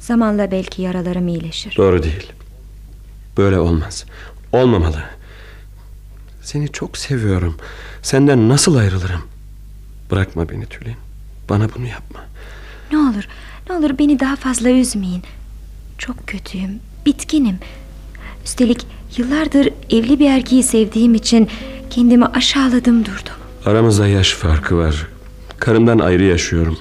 Zamanla 0.00 0.50
belki 0.50 0.82
yaralarım 0.82 1.28
iyileşir. 1.28 1.76
Doğru 1.76 2.02
değil. 2.02 2.32
Böyle 3.36 3.58
olmaz. 3.58 4.04
Olmamalı. 4.52 5.02
Seni 6.42 6.72
çok 6.72 6.98
seviyorum. 6.98 7.56
Senden 8.02 8.48
nasıl 8.48 8.76
ayrılırım? 8.76 9.22
Bırakma 10.10 10.48
beni 10.48 10.66
Tülin. 10.66 10.96
Bana 11.48 11.68
bunu 11.76 11.86
yapma. 11.86 12.20
Ne 12.92 12.98
olur, 12.98 13.28
ne 13.68 13.74
olur 13.76 13.98
beni 13.98 14.20
daha 14.20 14.36
fazla 14.36 14.70
üzmeyin. 14.70 15.22
Çok 15.98 16.26
kötüyüm, 16.26 16.70
bitkinim. 17.06 17.58
Üstelik 18.44 18.86
yıllardır 19.16 19.68
evli 19.90 20.18
bir 20.18 20.30
erkeği 20.30 20.62
sevdiğim 20.62 21.14
için 21.14 21.48
kendimi 21.90 22.26
aşağıladım 22.26 23.04
durdum. 23.04 23.34
Aramızda 23.66 24.08
yaş 24.08 24.32
farkı 24.34 24.76
var. 24.76 25.06
Karımdan 25.58 25.98
ayrı 25.98 26.22
yaşıyorum. 26.24 26.78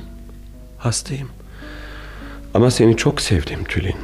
Hastayım. 0.77 1.29
Ama 2.53 2.71
seni 2.71 2.97
çok 2.97 3.21
sevdim 3.21 3.63
Tülin. 3.63 3.95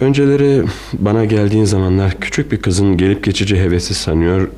Önceleri 0.00 0.64
bana 0.92 1.24
geldiğin 1.24 1.64
zamanlar 1.64 2.20
küçük 2.20 2.52
bir 2.52 2.62
kızın 2.62 2.96
gelip 2.96 3.24
geçici 3.24 3.60
hevesi 3.60 3.94
sanıyor. 3.94 4.48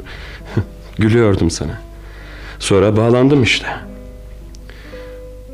Gülüyordum 0.98 1.50
sana. 1.50 1.80
Sonra 2.58 2.96
bağlandım 2.96 3.42
işte. 3.42 3.66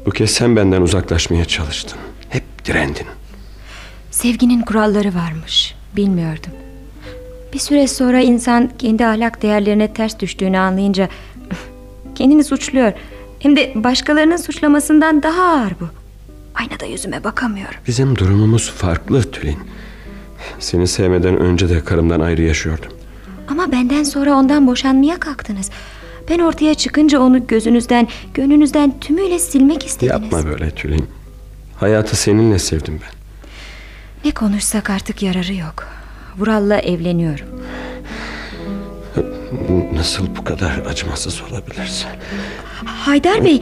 Bu 0.06 0.10
kez 0.10 0.30
sen 0.30 0.56
benden 0.56 0.82
uzaklaşmaya 0.82 1.44
çalıştın. 1.44 1.98
Hep 2.28 2.64
direndin. 2.64 3.06
Sevginin 4.10 4.62
kuralları 4.62 5.14
varmış. 5.14 5.74
Bilmiyordum. 5.96 6.52
Bir 7.52 7.58
süre 7.58 7.86
sonra 7.86 8.20
insan 8.20 8.70
kendi 8.78 9.06
ahlak 9.06 9.42
değerlerine 9.42 9.92
ters 9.92 10.18
düştüğünü 10.18 10.58
anlayınca 10.58 11.08
kendini 12.14 12.44
suçluyor. 12.44 12.92
Hem 13.38 13.56
de 13.56 13.72
başkalarının 13.74 14.36
suçlamasından 14.36 15.22
daha 15.22 15.42
ağır 15.42 15.72
bu. 15.80 15.88
Aynada 16.54 16.84
yüzüme 16.84 17.24
bakamıyorum. 17.24 17.78
Bizim 17.86 18.16
durumumuz 18.16 18.70
farklı 18.70 19.30
Tülin. 19.30 19.58
Seni 20.58 20.86
sevmeden 20.86 21.36
önce 21.36 21.68
de 21.68 21.84
karımdan 21.84 22.20
ayrı 22.20 22.42
yaşıyordum. 22.42 22.92
Ama 23.48 23.72
benden 23.72 24.02
sonra 24.02 24.34
ondan 24.34 24.66
boşanmaya 24.66 25.20
kalktınız. 25.20 25.70
Ben 26.28 26.38
ortaya 26.38 26.74
çıkınca 26.74 27.20
onu 27.20 27.46
gözünüzden, 27.46 28.08
gönlünüzden 28.34 29.00
tümüyle 29.00 29.38
silmek 29.38 29.86
istediniz. 29.86 30.22
Yapma 30.22 30.44
böyle 30.46 30.70
Tülin. 30.70 31.08
Hayatı 31.76 32.16
seninle 32.16 32.58
sevdim 32.58 33.00
ben. 33.02 33.10
Ne 34.24 34.30
konuşsak 34.34 34.90
artık 34.90 35.22
yararı 35.22 35.54
yok. 35.54 35.86
Vural'la 36.38 36.78
evleniyorum. 36.78 37.46
Nasıl 39.94 40.36
bu 40.36 40.44
kadar 40.44 40.78
acımasız 40.90 41.42
olabilirsin? 41.50 42.08
Haydar 42.84 43.44
Bey, 43.44 43.60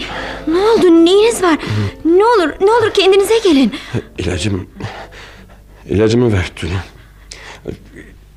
ne 0.49 0.57
oldu? 0.59 1.05
Neyiniz 1.05 1.43
var? 1.43 1.59
Ne 2.05 2.25
olur, 2.25 2.51
ne 2.61 2.71
olur 2.71 2.95
kendinize 2.95 3.39
gelin. 3.45 3.73
İlacım... 4.19 4.69
İlacımı 5.89 6.33
ver 6.33 6.51
Tülin. 6.57 6.77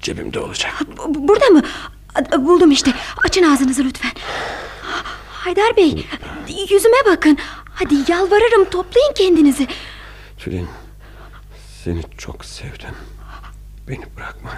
Cebimde 0.02 0.40
olacak. 0.40 0.74
Bu- 0.98 1.28
Burada 1.28 1.46
mı? 1.46 1.62
A- 2.16 2.46
Buldum 2.46 2.72
işte. 2.72 2.94
Açın 3.26 3.44
ağzınızı 3.54 3.84
lütfen. 3.84 4.12
Haydar 5.32 5.78
Bey, 5.78 6.06
yüzüme 6.70 6.98
bakın. 7.06 7.38
Hadi 7.76 8.12
yalvarırım 8.12 8.66
toplayın 8.70 9.14
kendinizi. 9.14 9.68
Tülin, 10.38 10.68
seni 11.84 12.02
çok 12.18 12.46
sevdim. 12.46 12.96
Beni 13.88 14.04
bırakma. 14.18 14.50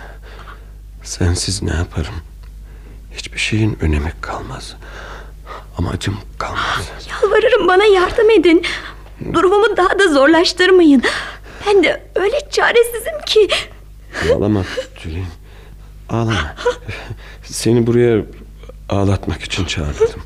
Sensiz 1.04 1.62
ne 1.64 1.74
yaparım? 1.76 2.14
Hiçbir 3.18 3.40
şeyin 3.40 3.78
önemi 3.82 4.14
kalmaz. 4.22 4.76
Amacım 5.78 6.18
kalmaz. 6.40 6.92
Yalvarırım 7.10 7.68
bana 7.68 7.84
yardım 7.86 8.30
edin. 8.30 8.66
Durumumu 9.34 9.78
daha 9.78 10.00
da 10.00 10.08
zorlaştırmayın. 10.14 11.04
Ben 11.68 11.84
de 11.84 12.04
öyle 12.16 12.50
çaresizim 12.52 13.22
ki. 13.26 13.48
Ağlama 14.36 14.64
Tülin. 14.96 15.26
Ağlama. 16.10 16.56
Seni 17.44 17.88
buraya 17.88 18.22
ağlatmak 18.90 19.42
için 19.44 19.66
çağırdım. 19.66 20.24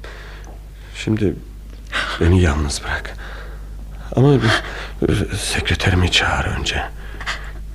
Şimdi 0.95 1.34
beni 2.21 2.41
yalnız 2.41 2.82
bırak. 2.84 3.13
Ama 4.15 4.34
sekreterimi 5.38 6.12
çağır 6.12 6.45
önce. 6.45 6.84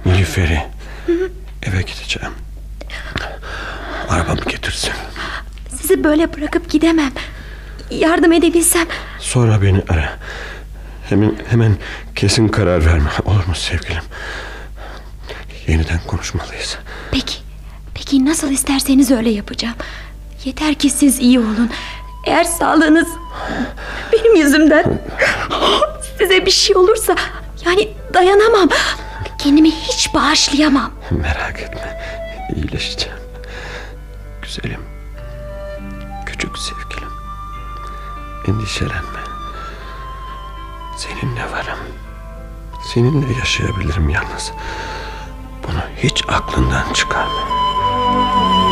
Nilüfer'i. 0.07 0.63
Eve 1.63 1.83
gideceğim. 1.83 2.33
Arabamı 4.09 4.41
getirsin. 4.41 4.93
Sizi 5.81 6.05
böyle 6.05 6.37
bırakıp 6.37 6.71
gidemem. 6.71 7.13
Yardım 7.91 8.33
edebilsem. 8.33 8.87
Sonra 9.19 9.63
beni 9.63 9.83
ara. 9.89 10.19
Hemen, 11.09 11.35
hemen 11.49 11.77
kesin 12.15 12.49
karar 12.49 12.87
verme. 12.87 13.11
Olur 13.25 13.47
mu 13.47 13.55
sevgilim? 13.55 14.03
Yeniden 15.67 16.01
konuşmalıyız. 16.07 16.79
Peki. 17.11 17.42
Peki 18.05 18.25
nasıl 18.25 18.51
isterseniz 18.51 19.11
öyle 19.11 19.31
yapacağım. 19.31 19.75
Yeter 20.45 20.75
ki 20.75 20.91
siz 20.91 21.21
iyi 21.21 21.39
olun. 21.39 21.71
Eğer 22.27 22.45
sağlığınız 22.45 23.09
benim 24.13 24.37
yüzümden 24.37 25.01
size 26.19 26.47
bir 26.47 26.51
şey 26.51 26.77
olursa 26.77 27.17
yani 27.67 27.89
dayanamam. 28.15 28.69
Kendimi 29.39 29.71
hiç 29.71 30.15
bağışlayamam. 30.15 30.91
Merak 31.11 31.61
etme. 31.61 32.03
İyileşeceğim. 32.57 33.19
Güzelim. 34.43 34.81
Küçük 36.27 36.59
sevgilim. 36.59 37.13
Endişelenme. 38.49 39.21
Seninle 40.97 41.53
varım. 41.53 41.79
Seninle 42.95 43.39
yaşayabilirim 43.39 44.09
yalnız. 44.09 44.53
Bunu 45.67 45.81
hiç 46.03 46.23
aklından 46.29 46.93
çıkarma. 46.93 47.62
Música 48.13 48.72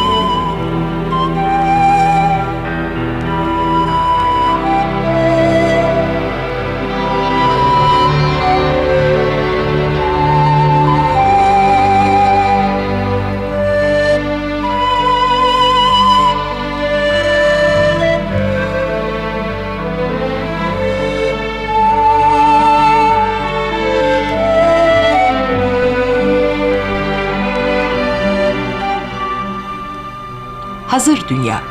Hazır 30.91 31.29
Dünya 31.29 31.63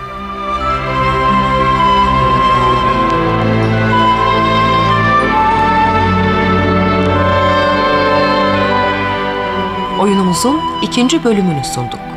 Oyunumuzun 10.00 10.62
ikinci 10.82 11.24
bölümünü 11.24 11.64
sunduk. 11.64 12.09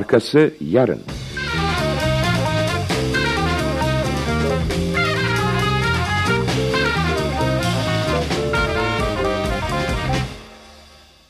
Arkası 0.00 0.54
yarın. 0.60 1.00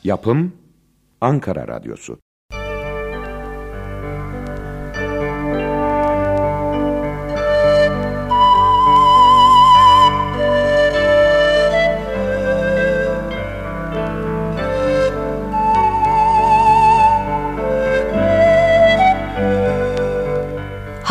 Yapım 0.03 0.53
Ankara 1.21 1.67
Radyosu 1.67 2.19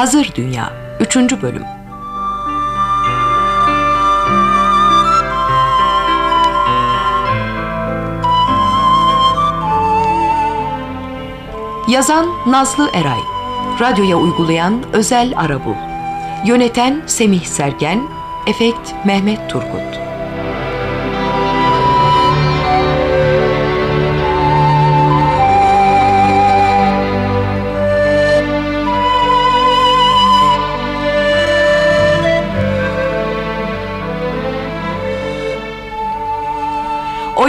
Hazır 0.01 0.33
Dünya 0.35 0.73
3. 1.01 1.17
Bölüm 1.17 1.63
Yazan 11.89 12.27
Nazlı 12.47 12.91
Eray 12.95 13.21
Radyoya 13.81 14.17
uygulayan 14.17 14.83
Özel 14.93 15.33
Arabul 15.37 15.75
Yöneten 16.47 17.03
Semih 17.07 17.45
Sergen 17.45 18.01
Efekt 18.47 18.95
Mehmet 19.05 19.51
Turgut 19.51 20.00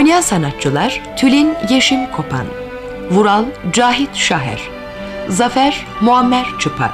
Oynayan 0.02 0.20
sanatçılar 0.20 1.02
Tülin 1.16 1.54
Yeşim 1.70 2.10
Kopan, 2.10 2.46
Vural 3.10 3.44
Cahit 3.72 4.14
Şaher, 4.14 4.60
Zafer 5.28 5.86
Muammer 6.00 6.46
Çıpa, 6.58 6.92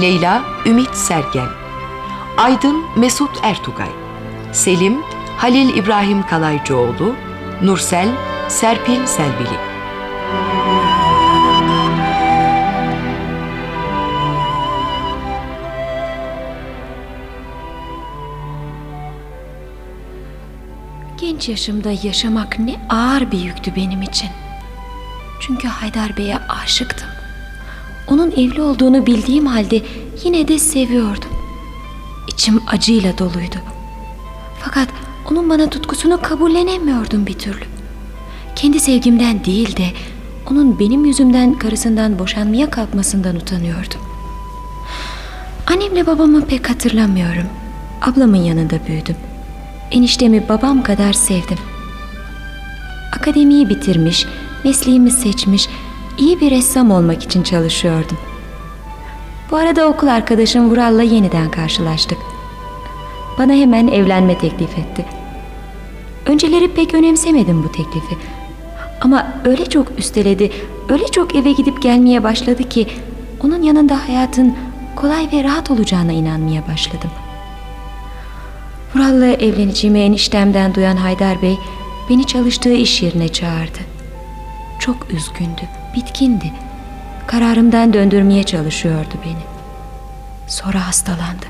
Leyla 0.00 0.42
Ümit 0.66 0.94
Sergen, 0.94 1.48
Aydın 2.36 2.84
Mesut 2.96 3.30
Ertugay, 3.42 3.88
Selim 4.52 5.00
Halil 5.36 5.76
İbrahim 5.76 6.26
Kalaycıoğlu, 6.26 7.14
Nursel 7.62 8.08
Serpil 8.48 9.06
Selvili. 9.06 9.71
Genç 21.42 21.48
yaşımda 21.48 21.90
yaşamak 22.02 22.58
ne 22.58 22.80
ağır 22.88 23.30
bir 23.30 23.38
yüktü 23.38 23.76
benim 23.76 24.02
için. 24.02 24.28
Çünkü 25.40 25.68
Haydar 25.68 26.16
Bey'e 26.16 26.38
aşıktım. 26.38 27.08
Onun 28.08 28.30
evli 28.30 28.62
olduğunu 28.62 29.06
bildiğim 29.06 29.46
halde 29.46 29.82
yine 30.24 30.48
de 30.48 30.58
seviyordum. 30.58 31.30
İçim 32.28 32.60
acıyla 32.66 33.18
doluydu. 33.18 33.56
Fakat 34.60 34.88
onun 35.30 35.50
bana 35.50 35.70
tutkusunu 35.70 36.22
kabullenemiyordum 36.22 37.26
bir 37.26 37.38
türlü. 37.38 37.64
Kendi 38.56 38.80
sevgimden 38.80 39.44
değil 39.44 39.76
de 39.76 39.86
onun 40.50 40.78
benim 40.78 41.04
yüzümden 41.04 41.58
karısından 41.58 42.18
boşanmaya 42.18 42.70
kalkmasından 42.70 43.36
utanıyordum. 43.36 44.00
Annemle 45.66 46.06
babamı 46.06 46.46
pek 46.46 46.70
hatırlamıyorum. 46.70 47.46
Ablamın 48.02 48.42
yanında 48.42 48.86
büyüdüm. 48.86 49.16
Eniştemi 49.92 50.48
babam 50.48 50.82
kadar 50.82 51.12
sevdim. 51.12 51.58
Akademiyi 53.16 53.68
bitirmiş, 53.68 54.26
mesleğimi 54.64 55.10
seçmiş, 55.10 55.68
iyi 56.18 56.40
bir 56.40 56.50
ressam 56.50 56.90
olmak 56.90 57.22
için 57.22 57.42
çalışıyordum. 57.42 58.18
Bu 59.50 59.56
arada 59.56 59.88
okul 59.88 60.06
arkadaşım 60.06 60.70
Vural'la 60.70 61.02
yeniden 61.02 61.50
karşılaştık. 61.50 62.18
Bana 63.38 63.52
hemen 63.52 63.88
evlenme 63.88 64.38
teklif 64.38 64.78
etti. 64.78 65.04
Önceleri 66.26 66.74
pek 66.74 66.94
önemsemedim 66.94 67.64
bu 67.64 67.72
teklifi. 67.72 68.16
Ama 69.00 69.32
öyle 69.44 69.66
çok 69.66 69.98
üsteledi, 69.98 70.52
öyle 70.88 71.04
çok 71.06 71.34
eve 71.34 71.52
gidip 71.52 71.82
gelmeye 71.82 72.24
başladı 72.24 72.68
ki 72.68 72.86
onun 73.44 73.62
yanında 73.62 74.08
hayatın 74.08 74.56
kolay 74.96 75.28
ve 75.32 75.44
rahat 75.44 75.70
olacağına 75.70 76.12
inanmaya 76.12 76.68
başladım. 76.68 77.10
Vural'la 78.94 79.26
evleneceğimi 79.26 80.00
eniştemden 80.00 80.74
duyan 80.74 80.96
Haydar 80.96 81.42
Bey 81.42 81.58
beni 82.10 82.26
çalıştığı 82.26 82.72
iş 82.72 83.02
yerine 83.02 83.28
çağırdı. 83.28 83.78
Çok 84.78 85.10
üzgündü, 85.10 85.62
bitkindi. 85.96 86.52
Kararımdan 87.26 87.92
döndürmeye 87.92 88.42
çalışıyordu 88.44 89.14
beni. 89.24 89.42
Sonra 90.48 90.86
hastalandı. 90.86 91.46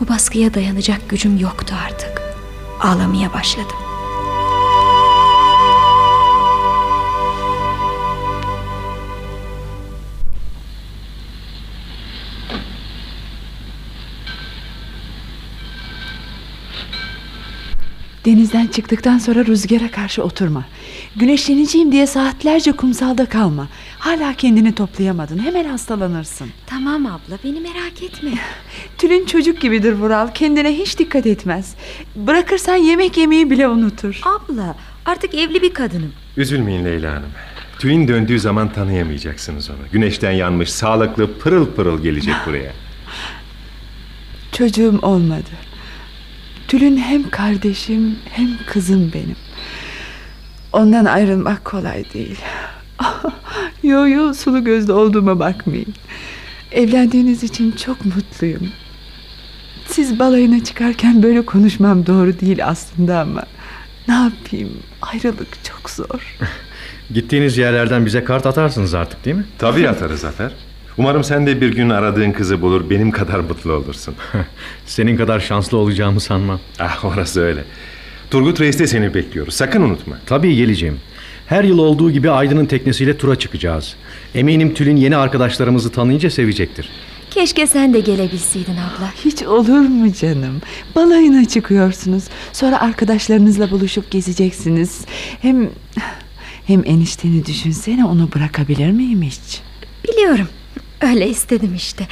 Bu 0.00 0.08
baskıya 0.08 0.54
dayanacak 0.54 1.08
gücüm 1.08 1.38
yoktu 1.38 1.74
artık. 1.86 2.22
Ağlamaya 2.80 3.32
başladım. 3.32 3.76
Denizden 18.24 18.66
çıktıktan 18.66 19.18
sonra 19.18 19.46
rüzgara 19.46 19.90
karşı 19.90 20.22
oturma. 20.22 20.64
Güneşleneceğim 21.16 21.92
diye 21.92 22.06
saatlerce 22.06 22.72
kumsalda 22.72 23.26
kalma. 23.26 23.68
Hala 23.98 24.34
kendini 24.34 24.74
toplayamadın. 24.74 25.38
Hemen 25.38 25.64
hastalanırsın. 25.64 26.48
Tamam 26.66 27.06
abla 27.06 27.38
beni 27.44 27.60
merak 27.60 28.02
etme. 28.02 28.30
Tülin 28.98 29.26
çocuk 29.26 29.60
gibidir 29.60 29.92
Vural. 29.92 30.28
Kendine 30.34 30.72
hiç 30.72 30.98
dikkat 30.98 31.26
etmez. 31.26 31.74
Bırakırsan 32.16 32.76
yemek 32.76 33.16
yemeyi 33.16 33.50
bile 33.50 33.68
unutur. 33.68 34.20
Abla 34.24 34.76
artık 35.06 35.34
evli 35.34 35.62
bir 35.62 35.74
kadınım. 35.74 36.12
Üzülmeyin 36.36 36.84
Leyla 36.84 37.12
Hanım. 37.12 37.30
Tüyün 37.78 38.08
döndüğü 38.08 38.40
zaman 38.40 38.72
tanıyamayacaksınız 38.72 39.70
onu. 39.70 39.78
Güneşten 39.92 40.32
yanmış, 40.32 40.72
sağlıklı, 40.72 41.38
pırıl 41.38 41.66
pırıl 41.66 42.02
gelecek 42.02 42.34
buraya. 42.46 42.72
Çocuğum 44.52 44.98
olmadı. 45.02 45.73
Tülin 46.74 46.96
hem 46.96 47.30
kardeşim 47.30 48.18
hem 48.30 48.48
kızım 48.66 49.10
benim. 49.14 49.36
Ondan 50.72 51.04
ayrılmak 51.04 51.64
kolay 51.64 52.04
değil. 52.14 52.38
yo 53.82 54.08
yo 54.08 54.34
sulu 54.34 54.64
gözlü 54.64 54.92
olduğuma 54.92 55.38
bakmayın. 55.38 55.94
Evlendiğiniz 56.72 57.44
için 57.44 57.72
çok 57.72 58.04
mutluyum. 58.04 58.68
Siz 59.86 60.18
balayına 60.18 60.64
çıkarken 60.64 61.22
böyle 61.22 61.46
konuşmam 61.46 62.06
doğru 62.06 62.40
değil 62.40 62.66
aslında 62.66 63.20
ama... 63.20 63.42
...ne 64.08 64.14
yapayım 64.14 64.70
ayrılık 65.02 65.64
çok 65.64 65.90
zor. 65.90 66.38
Gittiğiniz 67.14 67.58
yerlerden 67.58 68.06
bize 68.06 68.24
kart 68.24 68.46
atarsınız 68.46 68.94
artık 68.94 69.24
değil 69.24 69.36
mi? 69.36 69.46
Tabii 69.58 69.88
atarız 69.88 70.20
Zafer. 70.20 70.52
Umarım 70.98 71.24
sen 71.24 71.46
de 71.46 71.60
bir 71.60 71.72
gün 71.72 71.90
aradığın 71.90 72.32
kızı 72.32 72.62
bulur 72.62 72.90
benim 72.90 73.10
kadar 73.10 73.38
mutlu 73.40 73.72
olursun. 73.72 74.14
Senin 74.86 75.16
kadar 75.16 75.40
şanslı 75.40 75.78
olacağımı 75.78 76.20
sanmam. 76.20 76.60
Ah 76.78 77.04
orası 77.04 77.40
öyle. 77.40 77.64
Turgut 78.30 78.60
Reis 78.60 78.78
de 78.78 78.86
seni 78.86 79.14
bekliyoruz. 79.14 79.54
Sakın 79.54 79.82
unutma. 79.82 80.18
Tabii 80.26 80.56
geleceğim. 80.56 81.00
Her 81.46 81.64
yıl 81.64 81.78
olduğu 81.78 82.10
gibi 82.10 82.30
Aydın'ın 82.30 82.66
teknesiyle 82.66 83.18
tura 83.18 83.36
çıkacağız. 83.36 83.96
Eminim 84.34 84.74
Tülin 84.74 84.96
yeni 84.96 85.16
arkadaşlarımızı 85.16 85.92
tanıyınca 85.92 86.30
sevecektir. 86.30 86.88
Keşke 87.30 87.66
sen 87.66 87.94
de 87.94 88.00
gelebilseydin 88.00 88.72
abla. 88.72 89.10
Hiç 89.24 89.42
olur 89.42 89.80
mu 89.80 90.12
canım? 90.12 90.60
Balayına 90.94 91.44
çıkıyorsunuz. 91.44 92.24
Sonra 92.52 92.80
arkadaşlarınızla 92.80 93.70
buluşup 93.70 94.10
gezeceksiniz. 94.10 95.04
Hem 95.42 95.70
hem 96.66 96.82
enişteni 96.86 97.46
düşünsene 97.46 98.04
onu 98.04 98.28
bırakabilir 98.34 98.90
miyim 98.90 99.22
hiç? 99.22 99.60
Biliyorum. 100.08 100.48
Öyle 101.04 101.28
istedim 101.28 101.74
işte. 101.76 102.06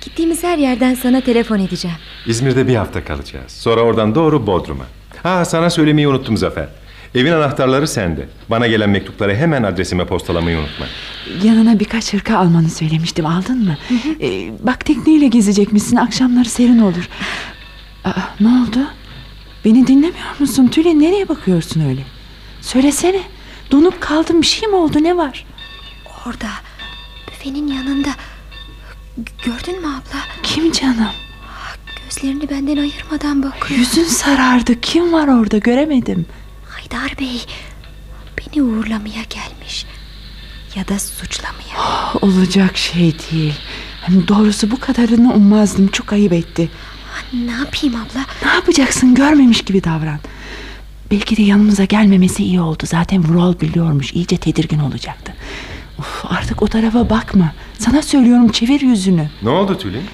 Gittiğimiz 0.00 0.42
her 0.42 0.58
yerden 0.58 0.94
sana 0.94 1.20
telefon 1.20 1.58
edeceğim. 1.58 1.96
İzmir'de 2.26 2.68
bir 2.68 2.74
hafta 2.76 3.04
kalacağız. 3.04 3.52
Sonra 3.52 3.80
oradan 3.80 4.14
doğru 4.14 4.46
Bodrum'a. 4.46 4.84
Ha 5.22 5.44
sana 5.44 5.70
söylemeyi 5.70 6.08
unuttum 6.08 6.36
Zafer. 6.36 6.68
Evin 7.14 7.32
anahtarları 7.32 7.88
sende. 7.88 8.28
Bana 8.50 8.66
gelen 8.66 8.90
mektupları 8.90 9.34
hemen 9.36 9.62
adresime 9.62 10.06
postalamayı 10.06 10.58
unutma. 10.58 10.86
Yanına 11.42 11.80
birkaç 11.80 12.12
hırka 12.12 12.38
almanı 12.38 12.70
söylemiştim. 12.70 13.26
Aldın 13.26 13.64
mı? 13.64 13.76
Ee, 14.20 14.50
bak 14.66 14.84
tekneyle 14.84 15.26
gezecekmişsin. 15.26 15.96
Akşamları 15.96 16.48
serin 16.48 16.78
olur. 16.78 17.08
Aa, 18.04 18.10
ne 18.40 18.48
oldu? 18.48 18.78
Beni 19.64 19.86
dinlemiyor 19.86 20.38
musun? 20.38 20.68
Tülin 20.68 21.00
nereye 21.00 21.28
bakıyorsun 21.28 21.80
öyle? 21.88 22.00
Söylesene. 22.60 23.20
Donup 23.70 24.00
kaldım 24.00 24.42
bir 24.42 24.46
şey 24.46 24.68
mi 24.68 24.76
oldu 24.76 24.98
ne 25.02 25.16
var? 25.16 25.46
Orada. 26.26 26.46
Büfenin 27.44 27.68
yanında. 27.68 28.08
Gördün 29.44 29.80
mü 29.80 29.86
abla? 29.86 30.20
Kim 30.42 30.72
canım? 30.72 31.10
Gözlerini 32.04 32.50
benden 32.50 32.76
ayırmadan 32.76 33.42
bakıyor. 33.42 33.80
Yüzün 33.80 34.04
sarardı. 34.04 34.80
Kim 34.80 35.12
var 35.12 35.28
orada 35.28 35.58
göremedim. 35.58 36.26
Haydar 36.68 37.18
Bey. 37.20 37.46
Beni 38.38 38.62
uğurlamaya 38.62 39.22
gelmiş. 39.30 39.86
Ya 40.74 40.88
da 40.88 40.98
suçlamaya. 40.98 42.12
Olacak 42.22 42.76
şey 42.76 43.16
değil. 43.32 43.54
Hani 44.06 44.28
doğrusu 44.28 44.70
bu 44.70 44.80
kadarını 44.80 45.34
ummazdım. 45.34 45.88
Çok 45.88 46.12
ayıp 46.12 46.32
etti. 46.32 46.70
Ne 47.32 47.52
yapayım 47.52 47.96
abla? 47.96 48.24
Ne 48.44 48.52
yapacaksın? 48.54 49.14
Görmemiş 49.14 49.62
gibi 49.62 49.84
davran. 49.84 50.18
Belki 51.10 51.36
de 51.36 51.42
yanımıza 51.42 51.84
gelmemesi 51.84 52.44
iyi 52.44 52.60
oldu. 52.60 52.82
Zaten 52.86 53.24
Vural 53.24 53.60
biliyormuş. 53.60 54.12
İyice 54.12 54.36
tedirgin 54.36 54.78
olacaktı. 54.78 55.34
Uf, 55.98 56.24
artık 56.28 56.62
o 56.62 56.66
tarafa 56.66 57.10
bakma. 57.10 57.52
Sana 57.78 58.02
söylüyorum 58.02 58.48
çevir 58.48 58.80
yüzünü. 58.80 59.28
Ne 59.42 59.50
oldu 59.50 59.78
Tülin? 59.78 60.04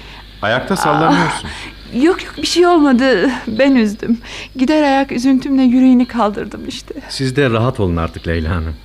Ayakta 0.41 0.75
sallanıyorsun. 0.75 1.49
Yok 1.93 2.23
yok 2.23 2.33
bir 2.37 2.47
şey 2.47 2.67
olmadı. 2.67 3.29
Ben 3.47 3.75
üzdüm. 3.75 4.17
Gider 4.55 4.83
ayak 4.83 5.11
üzüntümle 5.11 5.61
yüreğini 5.63 6.05
kaldırdım 6.05 6.67
işte. 6.67 6.93
Siz 7.09 7.35
de 7.35 7.49
rahat 7.49 7.79
olun 7.79 7.97
artık 7.97 8.27
Leyla 8.27 8.51
Hanım. 8.55 8.75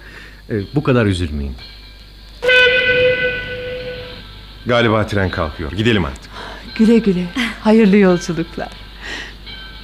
Ee, 0.51 0.55
bu 0.75 0.83
kadar 0.83 1.07
üzülmeyin. 1.07 1.55
Galiba 4.67 5.07
tren 5.07 5.31
kalkıyor. 5.31 5.73
Gidelim 5.73 6.05
artık. 6.05 6.31
Güle 6.79 6.99
güle. 6.99 7.25
Hayırlı 7.61 7.97
yolculuklar. 7.97 8.69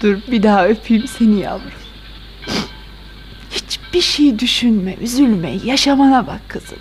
Dur 0.03 0.17
bir 0.31 0.43
daha 0.43 0.67
öpeyim 0.69 1.07
seni 1.07 1.41
yavrum. 1.41 1.71
Hiçbir 3.51 4.01
şey 4.01 4.39
düşünme, 4.39 4.95
üzülme. 5.01 5.51
Yaşamana 5.65 6.27
bak 6.27 6.41
kızım. 6.49 6.79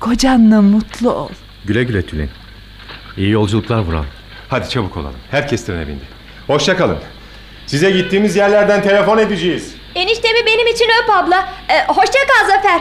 Kocanla 0.00 0.62
mutlu 0.62 1.10
ol. 1.12 1.28
Güle 1.64 1.84
güle 1.84 2.02
Tülin. 2.06 2.30
İyi 3.16 3.30
yolculuklar 3.30 3.78
Vural. 3.78 4.04
Hadi 4.48 4.68
çabuk 4.68 4.96
olalım. 4.96 5.16
Herkes 5.30 5.64
trene 5.66 5.88
bindi. 5.88 6.04
Hoşça 6.46 6.76
kalın. 6.76 6.98
Size 7.66 7.90
gittiğimiz 7.90 8.36
yerlerden 8.36 8.82
telefon 8.82 9.18
edeceğiz. 9.18 9.74
Eniştemi 9.94 10.38
benim 10.46 10.66
için 10.66 10.86
öp 11.02 11.10
abla. 11.10 11.48
Ee, 11.68 11.86
hoşça 11.92 12.18
kal 12.28 12.46
Zafer. 12.48 12.80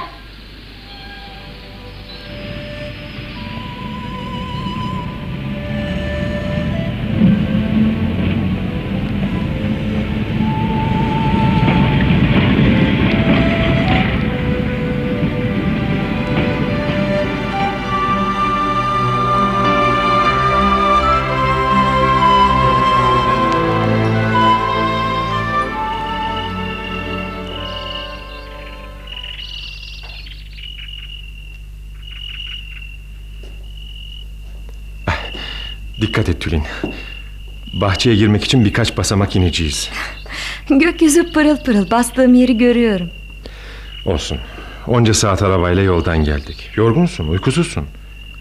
Et 36.29 36.41
Tülin. 36.41 36.63
Bahçeye 37.73 38.15
girmek 38.15 38.43
için 38.43 38.65
birkaç 38.65 38.97
basamak 38.97 39.35
ineceğiz. 39.35 39.89
Gökyüzü 40.69 41.31
pırıl 41.31 41.57
pırıl 41.57 41.91
bastığım 41.91 42.33
yeri 42.33 42.57
görüyorum. 42.57 43.09
Olsun. 44.05 44.37
Onca 44.87 45.13
saat 45.13 45.41
arabayla 45.41 45.83
yoldan 45.83 46.23
geldik. 46.23 46.69
Yorgunsun, 46.75 47.27
uykusuzsun. 47.27 47.85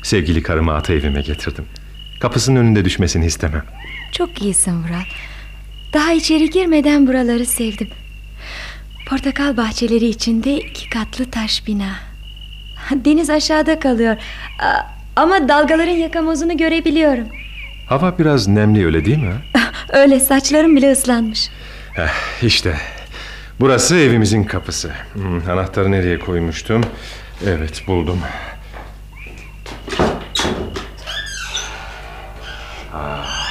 Sevgili 0.02 0.42
karımı 0.42 0.74
ata 0.74 0.92
evime 0.92 1.20
getirdim. 1.22 1.64
Kapısının 2.20 2.60
önünde 2.60 2.84
düşmesini 2.84 3.26
istemem. 3.26 3.64
Çok 4.12 4.42
iyisin 4.42 4.72
Vural. 4.84 5.04
Daha 5.92 6.12
içeri 6.12 6.50
girmeden 6.50 7.06
buraları 7.06 7.46
sevdim. 7.46 7.88
Portakal 9.08 9.56
bahçeleri 9.56 10.06
içinde 10.06 10.56
iki 10.56 10.90
katlı 10.90 11.30
taş 11.30 11.66
bina. 11.66 11.90
Deniz 12.94 13.30
aşağıda 13.30 13.78
kalıyor. 13.78 14.16
Ama 15.16 15.48
dalgaların 15.48 15.92
yakamozunu 15.92 16.56
görebiliyorum. 16.56 17.28
Hava 17.86 18.18
biraz 18.18 18.48
nemli 18.48 18.86
öyle 18.86 19.04
değil 19.04 19.18
mi? 19.18 19.34
Öyle 19.92 20.20
saçlarım 20.20 20.76
bile 20.76 20.92
ıslanmış. 20.92 21.48
Heh, 21.94 22.42
işte. 22.42 22.74
Burası 23.60 23.96
evimizin 23.96 24.44
kapısı. 24.44 24.90
Hmm, 25.12 25.50
anahtarı 25.50 25.90
nereye 25.92 26.18
koymuştum? 26.18 26.84
Evet 27.46 27.82
buldum. 27.86 28.20
Ah. 32.94 33.46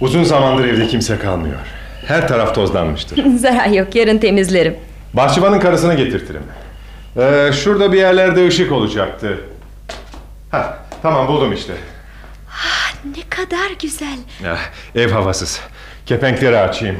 Uzun 0.00 0.24
zamandır 0.24 0.64
evde 0.64 0.86
kimse 0.86 1.18
kalmıyor. 1.18 1.58
Her 2.06 2.28
taraf 2.28 2.54
tozlanmıştır. 2.54 3.24
Zarar 3.38 3.66
yok 3.66 3.94
yarın 3.94 4.18
temizlerim. 4.18 4.76
Bahçıvanın 5.14 5.60
karısını 5.60 5.94
getirtirim. 5.94 6.42
Ee, 7.16 7.50
şurada 7.52 7.92
bir 7.92 7.98
yerlerde 7.98 8.46
ışık 8.46 8.72
olacaktı. 8.72 9.40
Hah, 10.50 10.74
tamam 11.02 11.28
buldum 11.28 11.52
işte. 11.52 11.72
Kadar 13.36 13.70
güzel. 13.82 14.18
Ya, 14.44 14.58
ev 14.94 15.10
havasız. 15.10 15.60
Kepenkleri 16.06 16.58
açayım. 16.58 16.96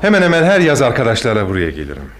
Hemen 0.00 0.22
hemen 0.22 0.44
her 0.44 0.60
yaz 0.60 0.82
arkadaşlarla 0.82 1.48
buraya 1.48 1.70
gelirim. 1.70 2.10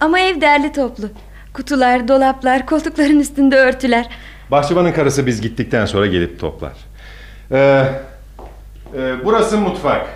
Ama 0.00 0.20
ev 0.20 0.40
derli 0.40 0.72
toplu. 0.72 1.08
Kutular, 1.54 2.08
dolaplar, 2.08 2.66
koltukların 2.66 3.20
üstünde 3.20 3.56
örtüler. 3.56 4.08
Bahçıvanın 4.50 4.92
karısı 4.92 5.26
biz 5.26 5.40
gittikten 5.40 5.86
sonra 5.86 6.06
gelip 6.06 6.40
toplar. 6.40 6.72
Ee, 7.52 7.84
e, 8.96 9.24
burası 9.24 9.58
mutfak. 9.58 10.06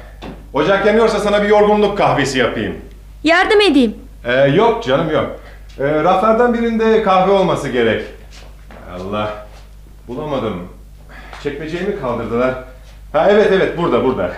Ocak 0.53 0.87
yanıyorsa 0.87 1.20
sana 1.20 1.43
bir 1.43 1.49
yorgunluk 1.49 1.99
kahvesi 1.99 2.39
yapayım. 2.39 2.76
Yardım 3.24 3.61
edeyim. 3.61 3.95
Ee, 4.24 4.32
yok 4.32 4.84
canım 4.84 5.11
yok. 5.11 5.41
Ee, 5.79 5.85
raflardan 6.05 6.55
birinde 6.55 7.03
kahve 7.03 7.31
olması 7.33 7.68
gerek. 7.68 8.05
Allah. 8.97 9.47
Bulamadım. 10.09 10.68
Çekmeceyi 11.43 11.83
mi 11.83 12.01
kaldırdılar? 12.01 12.55
Ha 13.12 13.27
evet 13.31 13.53
evet 13.53 13.79
burada 13.79 14.05
burada. 14.05 14.33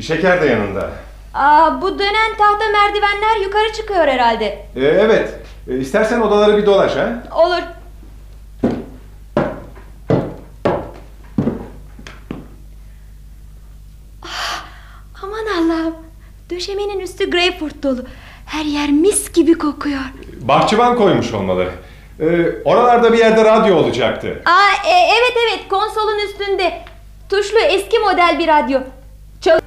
Şeker 0.00 0.42
de 0.42 0.46
yanında. 0.46 0.90
Aa, 1.34 1.82
bu 1.82 1.98
dönen 1.98 2.36
tahta 2.38 2.64
merdivenler 2.72 3.36
yukarı 3.44 3.72
çıkıyor 3.72 4.06
herhalde. 4.06 4.44
Ee, 4.76 4.80
evet. 4.84 5.34
Ee, 5.68 5.76
istersen 5.78 6.20
odaları 6.20 6.56
bir 6.56 6.66
dolaş 6.66 6.96
ha. 6.96 7.22
Olur. 7.32 7.62
Ah, 14.22 14.64
Aman 15.22 15.46
Allah'ım. 15.58 15.94
Döşemenin 16.50 17.00
üstü 17.00 17.30
greyfurt 17.30 17.82
dolu. 17.82 18.04
Her 18.46 18.64
yer 18.64 18.90
mis 18.90 19.32
gibi 19.32 19.54
kokuyor. 19.58 20.00
Bahçıvan 20.48 20.96
koymuş 20.96 21.34
olmalı. 21.34 21.66
Ee, 22.20 22.46
oralarda 22.64 23.12
bir 23.12 23.18
yerde 23.18 23.44
radyo 23.44 23.76
olacaktı. 23.76 24.42
Aa, 24.44 24.88
e, 24.88 24.92
evet 24.92 25.32
evet 25.44 25.68
konsolun 25.68 26.18
üstünde. 26.28 26.72
Tuşlu 27.28 27.58
eski 27.58 27.98
model 27.98 28.38
bir 28.38 28.48
radyo. 28.48 28.80
Çal 29.40 29.60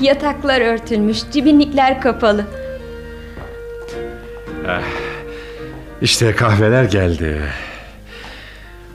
Yataklar 0.00 0.60
örtülmüş, 0.60 1.18
cibinlikler 1.32 2.00
kapalı. 2.00 2.44
İşte 6.00 6.36
kahveler 6.36 6.84
geldi. 6.84 7.40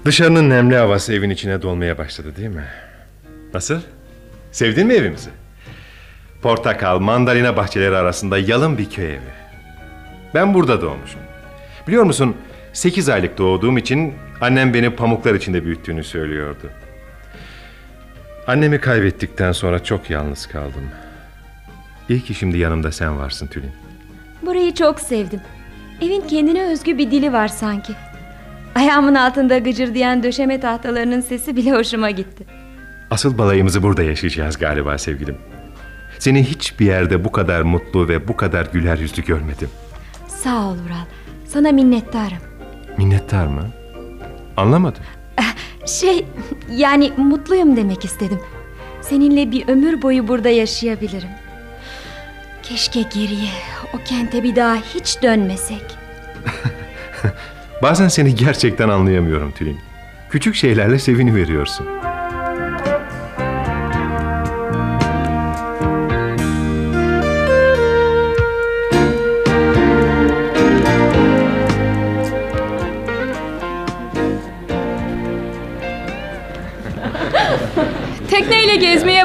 Dışarının 0.06 0.50
nemli 0.50 0.76
havası 0.78 1.14
evin 1.14 1.30
içine 1.30 1.62
dolmaya 1.62 1.98
başladı 1.98 2.36
değil 2.38 2.50
mi? 2.50 2.68
Nasıl? 3.54 3.82
Sevdin 4.52 4.88
mi 4.88 4.94
evimizi? 4.94 5.30
Portakal, 6.42 7.00
mandalina 7.00 7.58
bahçeleri 7.58 7.96
arasında 7.96 8.38
yalın 8.38 8.78
bir 8.78 8.90
köy 8.90 9.10
evi. 9.10 9.20
Ben 10.34 10.54
burada 10.54 10.82
doğmuşum. 10.82 11.22
Biliyor 11.88 12.04
musun 12.04 12.36
8 12.74 13.10
aylık 13.10 13.38
doğduğum 13.38 13.78
için 13.78 14.14
annem 14.42 14.74
beni 14.74 14.90
pamuklar 14.90 15.34
içinde 15.34 15.66
büyüttüğünü 15.66 16.04
söylüyordu. 16.04 16.70
Annemi 18.48 18.80
kaybettikten 18.80 19.52
sonra 19.52 19.84
çok 19.84 20.10
yalnız 20.10 20.48
kaldım. 20.48 20.90
İyi 22.10 22.22
ki 22.22 22.34
şimdi 22.34 22.58
yanımda 22.58 22.92
sen 22.92 23.18
varsın 23.18 23.48
Tülin. 23.48 23.72
Burayı 24.42 24.74
çok 24.74 25.00
sevdim. 25.00 25.42
Evin 26.02 26.22
kendine 26.22 26.64
özgü 26.64 26.98
bir 26.98 27.12
dili 27.12 27.34
var 27.34 27.48
sanki. 27.48 27.94
Ayağımın 28.76 29.16
altında 29.16 29.58
gıcırdayan 29.58 30.24
döşeme 30.24 30.60
tahtalarının 30.60 31.22
sesi 31.22 31.56
bile 31.56 31.72
hoşuma 31.72 32.12
gitti. 32.12 32.46
Asıl 33.12 33.38
balayımızı 33.38 33.84
burada 33.84 34.04
yaşayacağız 34.04 34.58
galiba 34.58 34.98
sevgilim. 34.98 35.38
Seni 36.20 36.44
hiçbir 36.44 36.86
yerde 36.86 37.24
bu 37.24 37.32
kadar 37.32 37.62
mutlu 37.62 38.08
ve 38.08 38.28
bu 38.28 38.38
kadar 38.38 38.66
güler 38.66 38.98
yüzlü 38.98 39.26
görmedim. 39.26 39.70
Sağ 40.28 40.66
ol 40.68 40.74
Vural. 40.74 41.06
Sana 41.46 41.72
minnettarım. 41.72 42.38
Minnettar 42.98 43.48
mı? 43.48 43.68
Anlamadım. 44.58 45.04
Şey 45.86 46.26
yani 46.72 47.12
mutluyum 47.18 47.76
demek 47.78 48.06
istedim. 48.06 48.40
Seninle 49.02 49.52
bir 49.52 49.68
ömür 49.68 50.02
boyu 50.02 50.28
burada 50.28 50.50
yaşayabilirim. 50.50 51.30
Keşke 52.64 53.02
geriye 53.02 53.52
o 53.94 53.98
kente 54.06 54.44
bir 54.44 54.56
daha 54.56 54.76
hiç 54.76 55.24
dönmesek. 55.24 55.82
Bazen 57.82 58.08
seni 58.08 58.36
gerçekten 58.36 58.90
anlayamıyorum 58.90 59.52
Tülin. 59.52 59.80
Küçük 60.30 60.56
şeylerle 60.56 61.00
sevini 61.00 61.36
veriyorsun. 61.36 61.88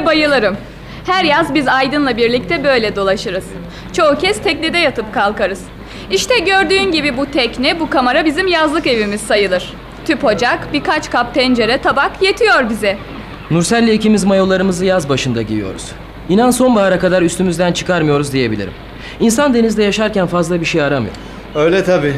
Gezmeye 0.05 0.31
bayılırım. 0.31 0.57
Her 1.05 1.23
yaz 1.23 1.53
biz 1.53 1.67
Aydın'la 1.67 2.17
birlikte 2.17 2.63
böyle 2.63 2.95
dolaşırız. 2.95 3.45
Çoğu 3.93 4.17
kez 4.17 4.41
teknede 4.41 4.77
yatıp 4.77 5.13
kalkarız. 5.13 5.61
İşte 6.11 6.39
gördüğün 6.39 6.91
gibi 6.91 7.17
bu 7.17 7.25
tekne, 7.25 7.79
bu 7.79 7.89
kamera 7.89 8.25
bizim 8.25 8.47
yazlık 8.47 8.87
evimiz 8.87 9.21
sayılır. 9.21 9.73
Tüp 10.05 10.23
ocak, 10.23 10.73
birkaç 10.73 11.09
kap 11.11 11.33
tencere, 11.33 11.77
tabak 11.77 12.21
yetiyor 12.21 12.69
bize. 12.69 12.97
Nursel'le 13.51 13.93
ikimiz 13.93 14.23
mayolarımızı 14.23 14.85
yaz 14.85 15.09
başında 15.09 15.41
giyiyoruz. 15.41 15.91
İnan 16.29 16.51
sonbahara 16.51 16.99
kadar 16.99 17.21
üstümüzden 17.21 17.73
çıkarmıyoruz 17.73 18.33
diyebilirim. 18.33 18.73
İnsan 19.19 19.53
denizde 19.53 19.83
yaşarken 19.83 20.27
fazla 20.27 20.61
bir 20.61 20.65
şey 20.65 20.81
aramıyor. 20.81 21.15
Öyle 21.55 21.83
tabi. 21.83 22.13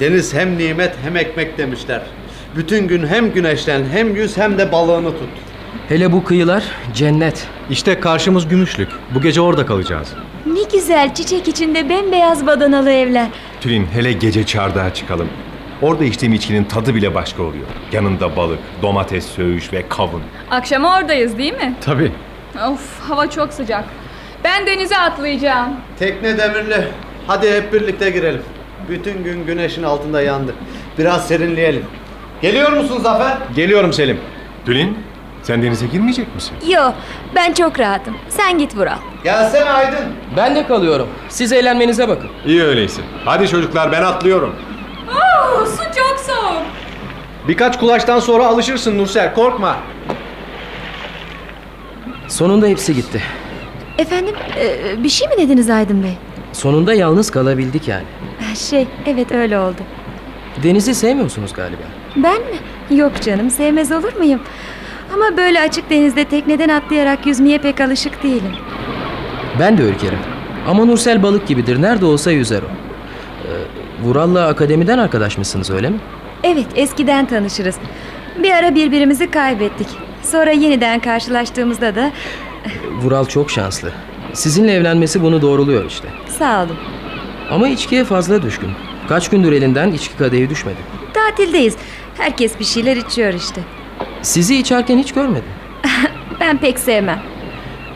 Deniz 0.00 0.34
hem 0.34 0.58
nimet 0.58 0.94
hem 1.04 1.16
ekmek 1.16 1.58
demişler. 1.58 2.02
Bütün 2.56 2.88
gün 2.88 3.06
hem 3.06 3.32
güneşlen 3.32 3.82
hem 3.92 4.16
yüz 4.16 4.36
hem 4.36 4.58
de 4.58 4.72
balığını 4.72 5.10
tut. 5.10 5.28
Hele 5.88 6.12
bu 6.12 6.24
kıyılar 6.24 6.64
cennet. 6.94 7.48
İşte 7.70 8.00
karşımız 8.00 8.48
Gümüşlük. 8.48 8.88
Bu 9.14 9.20
gece 9.20 9.40
orada 9.40 9.66
kalacağız. 9.66 10.12
Ne 10.46 10.62
güzel 10.72 11.14
çiçek 11.14 11.48
içinde 11.48 11.88
bembeyaz 11.88 12.46
badanalı 12.46 12.90
evler. 12.92 13.26
Tülin 13.60 13.86
hele 13.86 14.12
gece 14.12 14.46
çardağa 14.46 14.94
çıkalım. 14.94 15.28
Orada 15.82 16.04
içtiğim 16.04 16.34
içkinin 16.34 16.64
tadı 16.64 16.94
bile 16.94 17.14
başka 17.14 17.42
oluyor. 17.42 17.66
Yanında 17.92 18.36
balık, 18.36 18.58
domates, 18.82 19.26
söğüş 19.26 19.72
ve 19.72 19.84
kavun. 19.88 20.22
Akşama 20.50 20.98
oradayız 20.98 21.38
değil 21.38 21.52
mi? 21.54 21.74
Tabii. 21.80 22.12
Of 22.70 23.00
hava 23.08 23.30
çok 23.30 23.52
sıcak. 23.52 23.84
Ben 24.44 24.66
denize 24.66 24.98
atlayacağım. 24.98 25.72
Tekne 25.98 26.38
demirli. 26.38 26.88
Hadi 27.26 27.50
hep 27.52 27.72
birlikte 27.72 28.10
girelim. 28.10 28.42
Bütün 28.88 29.24
gün 29.24 29.46
güneşin 29.46 29.82
altında 29.82 30.22
yandık. 30.22 30.54
Biraz 30.98 31.28
serinleyelim. 31.28 31.84
Geliyor 32.42 32.72
musun 32.72 33.00
Zafer? 33.02 33.38
Geliyorum 33.56 33.92
Selim. 33.92 34.18
Tülin, 34.66 34.98
sen 35.44 35.62
denize 35.62 35.86
girmeyecek 35.86 36.34
misin? 36.34 36.52
Yo 36.68 36.92
ben 37.34 37.52
çok 37.52 37.78
rahatım. 37.80 38.16
Sen 38.28 38.58
git 38.58 38.76
Vural. 38.76 38.96
Gelsene 39.24 39.70
Aydın. 39.70 40.04
Ben 40.36 40.54
de 40.54 40.66
kalıyorum. 40.66 41.08
Siz 41.28 41.52
eğlenmenize 41.52 42.08
bakın. 42.08 42.28
İyi 42.46 42.62
öyleyse. 42.62 43.02
Hadi 43.24 43.48
çocuklar 43.48 43.92
ben 43.92 44.02
atlıyorum. 44.02 44.54
Oo, 45.08 45.66
su 45.66 45.76
çok 45.84 46.20
soğuk. 46.26 46.62
Birkaç 47.48 47.78
kulaçtan 47.78 48.18
sonra 48.20 48.46
alışırsın 48.46 48.98
Nursel 48.98 49.34
korkma. 49.34 49.76
Sonunda 52.28 52.66
hepsi 52.66 52.94
gitti. 52.94 53.22
Efendim 53.98 54.34
e, 54.58 55.02
bir 55.04 55.08
şey 55.08 55.28
mi 55.28 55.34
dediniz 55.38 55.70
Aydın 55.70 56.02
Bey? 56.02 56.12
Sonunda 56.52 56.94
yalnız 56.94 57.30
kalabildik 57.30 57.88
yani. 57.88 58.04
Şey 58.70 58.86
evet 59.06 59.32
öyle 59.32 59.58
oldu. 59.58 59.76
Denizi 60.62 60.94
sevmiyorsunuz 60.94 61.52
galiba. 61.52 61.82
Ben 62.16 62.40
mi? 62.40 62.56
Yok 62.98 63.12
canım 63.22 63.50
sevmez 63.50 63.92
olur 63.92 64.12
muyum? 64.16 64.40
Ama 65.14 65.36
böyle 65.36 65.60
açık 65.60 65.90
denizde 65.90 66.24
tekneden 66.24 66.68
atlayarak 66.68 67.26
yüzmeye 67.26 67.58
pek 67.58 67.80
alışık 67.80 68.22
değilim. 68.22 68.52
Ben 69.60 69.78
de 69.78 69.82
ürkerim. 69.82 70.18
Ama 70.68 70.84
Nursel 70.84 71.22
balık 71.22 71.46
gibidir. 71.46 71.82
Nerede 71.82 72.04
olsa 72.04 72.30
yüzer 72.32 72.62
o. 72.62 72.66
Ee, 72.66 73.50
Vural'la 74.02 74.46
akademiden 74.46 74.98
arkadaş 74.98 75.38
mısınız 75.38 75.70
öyle 75.70 75.90
mi? 75.90 75.96
Evet 76.42 76.66
eskiden 76.74 77.26
tanışırız. 77.26 77.76
Bir 78.42 78.50
ara 78.50 78.74
birbirimizi 78.74 79.30
kaybettik. 79.30 79.88
Sonra 80.22 80.50
yeniden 80.50 81.00
karşılaştığımızda 81.00 81.94
da 81.94 82.10
Vural 83.02 83.24
çok 83.26 83.50
şanslı. 83.50 83.92
Sizinle 84.32 84.72
evlenmesi 84.72 85.22
bunu 85.22 85.42
doğruluyor 85.42 85.84
işte. 85.84 86.08
sağ 86.38 86.62
olun. 86.64 86.76
Ama 87.50 87.68
içkiye 87.68 88.04
fazla 88.04 88.42
düşkün. 88.42 88.70
Kaç 89.08 89.30
gündür 89.30 89.52
elinden 89.52 89.92
içki 89.92 90.16
kadehi 90.16 90.50
düşmedi. 90.50 90.76
Tatildeyiz. 91.14 91.76
Herkes 92.18 92.58
bir 92.60 92.64
şeyler 92.64 92.96
içiyor 92.96 93.34
işte. 93.34 93.60
Sizi 94.22 94.56
içerken 94.56 94.98
hiç 94.98 95.12
görmedim. 95.12 95.48
Ben 96.40 96.58
pek 96.58 96.78
sevmem. 96.78 97.20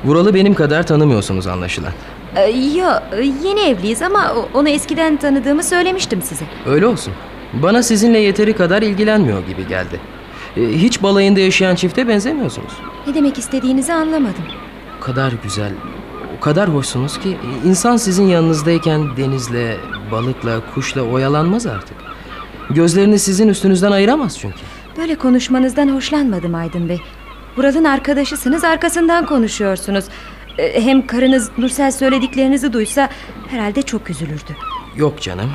Vural'ı 0.05 0.35
benim 0.35 0.55
kadar 0.55 0.87
tanımıyorsunuz 0.87 1.47
anlaşılan. 1.47 1.93
Ee, 2.37 2.41
yo 2.51 2.87
yeni 3.45 3.61
evliyiz 3.61 4.03
ama 4.03 4.35
onu 4.55 4.69
eskiden 4.69 5.17
tanıdığımı 5.17 5.63
söylemiştim 5.65 6.23
size. 6.23 6.45
Öyle 6.67 6.87
olsun. 6.87 7.13
Bana 7.53 7.83
sizinle 7.83 8.19
yeteri 8.19 8.53
kadar 8.57 8.83
ilgilenmiyor 8.83 9.47
gibi 9.47 9.69
geldi. 9.69 10.01
Ee, 10.57 10.61
Hiç 10.63 11.03
balayında 11.03 11.41
yaşayan 11.41 11.75
çifte 11.75 12.09
benzemiyorsunuz. 12.09 12.73
Ne 13.07 13.15
demek 13.15 13.39
istediğinizi 13.39 13.93
anlamadım. 13.95 14.45
O 14.99 15.05
kadar 15.05 15.33
güzel, 15.43 15.73
o 16.39 16.41
kadar 16.41 16.69
hoşsunuz 16.75 17.19
ki 17.21 17.37
insan 17.65 17.97
sizin 17.97 18.27
yanınızdayken 18.27 19.17
denizle, 19.17 19.77
balıkla, 20.13 20.61
kuşla 20.75 21.03
oyalanmaz 21.03 21.67
artık. 21.67 21.97
Gözlerini 22.71 23.19
sizin 23.19 23.49
üstünüzden 23.49 23.93
ayıramaz 23.93 24.39
çünkü. 24.39 24.59
Böyle 24.99 25.15
konuşmanızdan 25.15 25.89
hoşlanmadım 25.89 26.55
Aydın 26.55 26.89
Bey. 26.89 27.01
Vural'ın 27.57 27.85
arkadaşısınız 27.85 28.65
arkasından 28.65 29.27
konuşuyorsunuz. 29.27 30.05
Ee, 30.59 30.81
Hem 30.85 31.07
karınız 31.07 31.51
Nursel 31.59 31.91
söylediklerinizi 31.91 32.73
duysa 32.73 33.09
herhalde 33.49 33.83
çok 33.83 34.11
üzülürdü. 34.11 34.57
Yok 34.97 35.21
canım. 35.23 35.51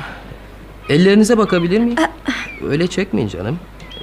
Ellerinize 0.88 1.38
bakabilir 1.38 1.78
miyim? 1.80 1.96
Öyle 2.68 2.86
çekmeyin 2.86 3.28
canım. 3.28 3.58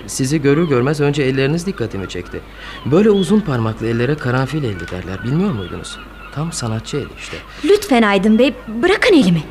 Sizi 0.08 0.42
görür 0.42 0.70
görmez 0.70 1.02
önce 1.02 1.24
elleriniz 1.24 1.66
dikkatimi 1.66 2.10
çekti. 2.10 2.40
Böyle 2.86 3.10
uzun 3.10 3.40
parmaklı 3.40 3.88
ellere 3.88 4.16
karanfil 4.16 4.64
eli 4.64 4.80
derler. 4.80 5.24
Bilmiyor 5.24 5.52
muydunuz? 5.52 5.98
Tam 6.36 6.52
sanatçı 6.52 6.98
eli 6.98 7.08
işte. 7.20 7.38
Lütfen 7.66 8.02
Aydın 8.02 8.40
Bey 8.40 8.54
bırakın 8.68 9.14
elimi. 9.14 9.44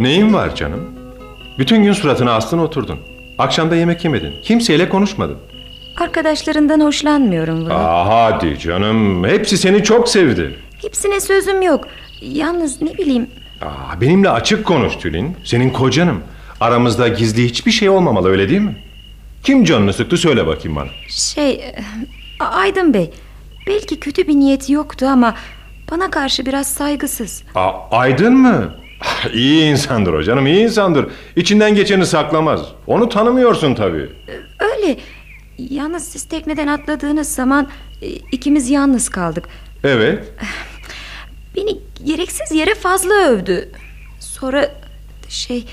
Neyin 0.00 0.34
var 0.34 0.54
canım? 0.56 0.80
Bütün 1.58 1.82
gün 1.84 1.92
suratını 1.92 2.32
astın 2.32 2.58
oturdun. 2.58 2.98
Akşamda 3.38 3.76
yemek 3.76 4.04
yemedin. 4.04 4.32
Kimseyle 4.42 4.88
konuşmadın. 4.88 5.36
Arkadaşlarından 6.00 6.80
hoşlanmıyorum 6.80 7.64
Vural. 7.64 7.76
Aa, 7.76 8.08
hadi 8.32 8.58
canım. 8.58 9.24
Hepsi 9.24 9.58
seni 9.58 9.84
çok 9.84 10.08
sevdi. 10.08 10.58
Hepsine 10.82 11.20
sözüm 11.20 11.62
yok. 11.62 11.84
Yalnız 12.22 12.82
ne 12.82 12.98
bileyim 12.98 13.26
Aa, 13.62 14.00
benimle 14.00 14.30
açık 14.30 14.64
konuş 14.66 14.96
Tülin. 14.96 15.36
Senin 15.44 15.70
kocanım. 15.70 16.22
Aramızda 16.60 17.08
gizli 17.08 17.44
hiçbir 17.44 17.70
şey 17.70 17.88
olmamalı 17.88 18.28
öyle 18.28 18.48
değil 18.48 18.60
mi? 18.60 18.76
Kim 19.44 19.64
canını 19.64 19.92
sıktı 19.92 20.16
söyle 20.16 20.46
bakayım 20.46 20.76
bana. 20.76 20.88
şey 21.08 21.50
e, 21.50 21.74
Aydın 22.40 22.94
Bey 22.94 23.10
belki 23.66 24.00
kötü 24.00 24.28
bir 24.28 24.34
niyeti 24.34 24.72
yoktu 24.72 25.06
ama 25.06 25.34
bana 25.90 26.10
karşı 26.10 26.46
biraz 26.46 26.66
saygısız. 26.66 27.42
Aa, 27.54 27.72
Aydın 27.90 28.34
mı? 28.36 28.74
İyi 29.32 29.64
insandır 29.64 30.12
o 30.12 30.22
canım 30.22 30.46
iyi 30.46 30.64
insandır. 30.64 31.06
İçinden 31.36 31.74
geçeni 31.74 32.06
saklamaz. 32.06 32.60
Onu 32.86 33.08
tanımıyorsun 33.08 33.74
tabii. 33.74 34.08
Öyle. 34.60 34.96
Yalnız 35.58 36.04
siz 36.08 36.24
tekneden 36.24 36.66
atladığınız 36.66 37.28
zaman 37.34 37.68
e, 38.02 38.06
ikimiz 38.08 38.70
yalnız 38.70 39.08
kaldık. 39.08 39.44
Evet. 39.84 40.24
Beni 41.56 41.78
gereksiz 42.04 42.52
yere 42.52 42.74
fazla 42.74 43.14
övdü. 43.14 43.68
Sonra 44.20 44.70
şey 45.28 45.64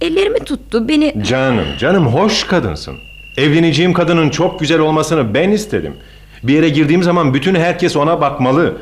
ellerimi 0.00 0.38
tuttu 0.38 0.88
beni 0.88 1.14
Canım 1.24 1.66
canım 1.78 2.06
hoş 2.06 2.44
kadınsın. 2.44 2.96
Evleneceğim 3.36 3.92
kadının 3.92 4.30
çok 4.30 4.60
güzel 4.60 4.78
olmasını 4.78 5.34
ben 5.34 5.50
istedim. 5.50 5.96
Bir 6.42 6.52
yere 6.52 6.68
girdiğim 6.68 7.02
zaman 7.02 7.34
bütün 7.34 7.54
herkes 7.54 7.96
ona 7.96 8.20
bakmalı. 8.20 8.76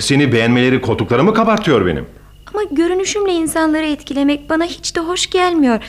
Seni 0.00 0.32
beğenmeleri 0.32 0.80
koltuklarımı 0.80 1.34
kabartıyor 1.34 1.86
benim. 1.86 2.06
Ama 2.54 2.62
görünüşümle 2.70 3.32
insanları 3.32 3.86
etkilemek 3.86 4.50
bana 4.50 4.64
hiç 4.64 4.96
de 4.96 5.00
hoş 5.00 5.30
gelmiyor. 5.30 5.80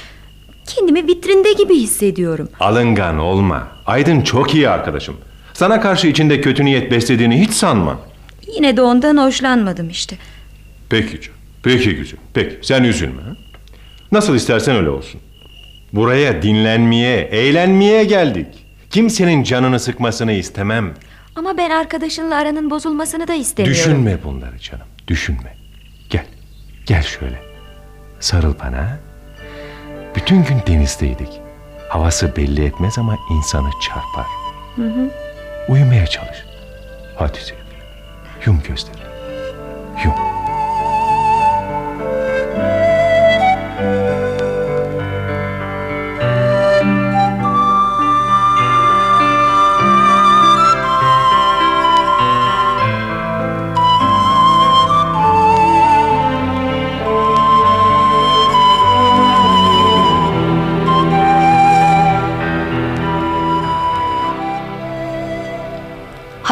Kendimi 0.67 1.07
vitrinde 1.07 1.53
gibi 1.53 1.75
hissediyorum. 1.75 2.49
Alıngan 2.59 3.17
olma. 3.17 3.67
Aydın 3.85 4.21
çok 4.21 4.55
iyi 4.55 4.69
arkadaşım. 4.69 5.17
Sana 5.53 5.81
karşı 5.81 6.07
içinde 6.07 6.41
kötü 6.41 6.65
niyet 6.65 6.91
beslediğini 6.91 7.41
hiç 7.41 7.51
sanma. 7.51 7.99
Yine 8.55 8.77
de 8.77 8.81
ondan 8.81 9.17
hoşlanmadım 9.17 9.89
işte. 9.89 10.17
Peki 10.89 11.21
canım. 11.21 11.39
Peki 11.63 11.95
güzel. 11.95 12.19
Peki 12.33 12.57
sen 12.61 12.83
üzülme. 12.83 13.21
ha? 13.21 13.35
Nasıl 14.11 14.35
istersen 14.35 14.75
öyle 14.75 14.89
olsun. 14.89 15.21
Buraya 15.93 16.41
dinlenmeye, 16.41 17.17
eğlenmeye 17.21 18.03
geldik. 18.03 18.47
Kimsenin 18.89 19.43
canını 19.43 19.79
sıkmasını 19.79 20.31
istemem. 20.31 20.93
Ama 21.35 21.57
ben 21.57 21.69
arkadaşınla 21.69 22.35
aranın 22.35 22.69
bozulmasını 22.69 23.27
da 23.27 23.33
istemiyorum. 23.33 23.81
Düşünme 23.81 24.17
bunları 24.23 24.59
canım. 24.59 24.85
Düşünme. 25.07 25.55
Gel. 26.85 27.01
Şöyle. 27.03 27.41
Sarıl 28.19 28.55
bana. 28.59 28.97
Bütün 30.15 30.43
gün 30.43 30.61
denizdeydik. 30.67 31.41
Havası 31.89 32.35
belli 32.35 32.65
etmez 32.65 32.97
ama 32.97 33.17
insanı 33.31 33.69
çarpar. 33.81 34.25
Hı 34.75 34.81
hı. 34.81 35.09
Uyumaya 35.69 36.07
çalış. 36.07 36.45
Hadi 37.15 37.37
sevgilim. 37.37 37.67
Yum 38.45 38.61
gözlerini. 38.67 39.03
Yum. 40.05 40.13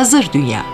Hazır 0.01 0.29
Dünya 0.33 0.65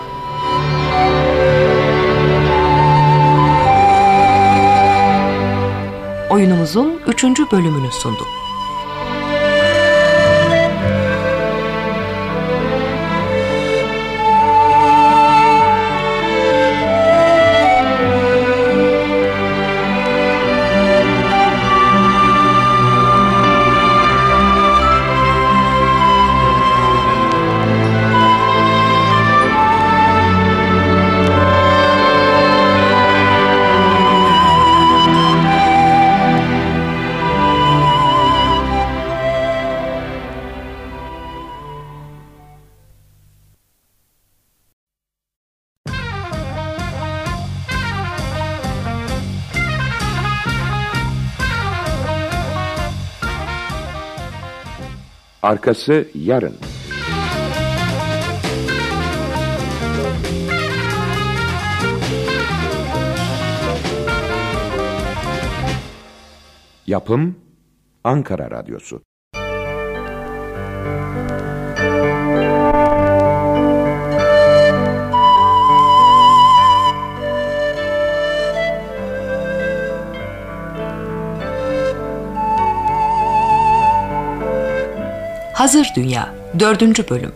Oyunumuzun 6.30 7.00
üçüncü 7.06 7.50
bölümünü 7.50 7.92
sunduk. 7.92 8.47
Arkası 55.48 56.08
yarın. 56.14 56.54
Yapım 66.86 67.36
Ankara 68.04 68.50
Radyosu. 68.50 69.07
Hazır 85.58 85.92
Dünya 85.96 86.34
4. 86.60 87.10
Bölüm 87.10 87.32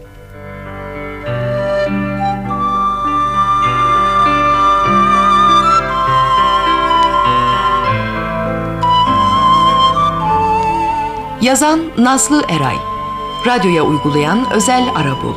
Yazan 11.43 11.81
Nazlı 11.99 12.43
Eray 12.49 12.77
Radyoya 13.47 13.83
uygulayan 13.83 14.53
Özel 14.53 14.85
Arabul 14.95 15.35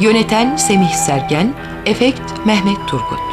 Yöneten 0.00 0.56
Semih 0.56 0.94
Sergen 0.94 1.54
Efekt 1.86 2.46
Mehmet 2.46 2.88
Turgut 2.88 3.31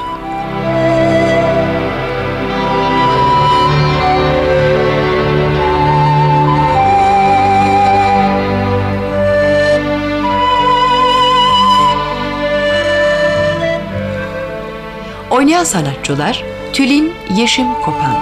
Oynayan 15.40 15.64
sanatçılar 15.64 16.44
Tülin 16.74 17.14
Yeşim 17.36 17.74
Kopan 17.74 18.16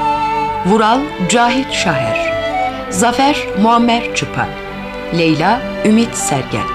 Vural 0.65 0.99
Cahit 1.30 1.72
Şaher 1.72 2.34
Zafer 2.89 3.47
Muammer 3.61 4.15
Çıpa 4.15 4.47
Leyla 5.18 5.61
Ümit 5.86 6.15
Sergen 6.15 6.68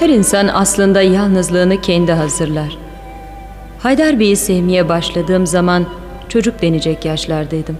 Her 0.00 0.08
insan 0.08 0.48
aslında 0.48 1.02
yalnızlığını 1.02 1.80
kendi 1.80 2.12
hazırlar. 2.12 2.78
Haydar 3.78 4.20
Bey'i 4.20 4.36
sevmeye 4.36 4.88
başladığım 4.88 5.46
zaman 5.46 5.86
çocuk 6.28 6.62
denecek 6.62 7.04
yaşlardaydım. 7.04 7.76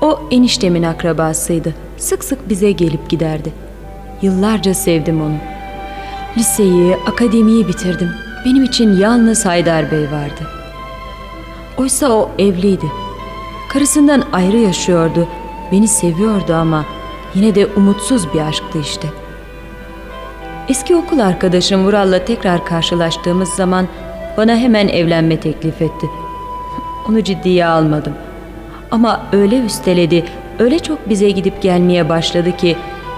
O 0.00 0.20
eniştemin 0.30 0.82
akrabasıydı. 0.82 1.74
Sık 1.96 2.24
sık 2.24 2.48
bize 2.48 2.72
gelip 2.72 3.10
giderdi. 3.10 3.52
Yıllarca 4.22 4.74
sevdim 4.74 5.22
onu. 5.22 5.36
Liseyi, 6.36 6.96
akademiyi 7.06 7.68
bitirdim. 7.68 8.10
Benim 8.44 8.64
için 8.64 8.96
yalnız 8.96 9.46
Haydar 9.46 9.90
Bey 9.90 10.04
vardı. 10.12 10.50
Oysa 11.78 12.12
o 12.12 12.30
evliydi. 12.38 12.86
Karısından 13.68 14.24
ayrı 14.32 14.56
yaşıyordu. 14.56 15.28
Beni 15.72 15.88
seviyordu 15.88 16.54
ama 16.54 16.84
yine 17.34 17.54
de 17.54 17.66
umutsuz 17.66 18.34
bir 18.34 18.40
aşktı 18.40 18.78
işte. 18.82 19.08
Eski 20.68 20.96
okul 20.96 21.18
arkadaşım 21.18 21.84
Vural'la 21.86 22.24
tekrar 22.24 22.66
karşılaştığımız 22.66 23.48
zaman 23.48 23.88
bana 24.36 24.56
hemen 24.56 24.88
evlenme 24.88 25.40
teklif 25.40 25.82
etti. 25.82 26.06
Onu 27.08 27.24
ciddiye 27.24 27.66
almadım. 27.66 28.12
Ama 28.90 29.26
öyle 29.32 29.58
üsteledi, 29.58 30.24
öyle 30.58 30.78
çok 30.78 31.08
bize 31.08 31.30
gidip 31.30 31.62
gelmeye 31.62 32.08
başladı 32.08 32.56
ki 32.56 32.76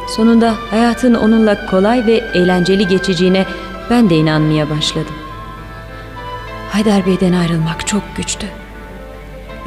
sonunda 0.08 0.54
hayatın 0.70 1.14
onunla 1.14 1.66
kolay 1.66 2.06
ve 2.06 2.12
eğlenceli 2.34 2.88
geçeceğine 2.88 3.46
ben 3.90 4.10
de 4.10 4.16
inanmaya 4.16 4.70
başladım. 4.70 5.14
Haydar 6.70 7.06
Bey'den 7.06 7.32
ayrılmak 7.32 7.86
çok 7.86 8.02
güçtü. 8.16 8.46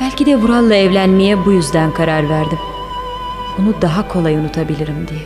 Belki 0.01 0.25
de 0.25 0.35
Vural'la 0.35 0.75
evlenmeye 0.75 1.45
bu 1.45 1.51
yüzden 1.51 1.93
karar 1.93 2.29
verdim. 2.29 2.59
Onu 3.59 3.81
daha 3.81 4.07
kolay 4.07 4.35
unutabilirim 4.35 5.07
diye. 5.09 5.21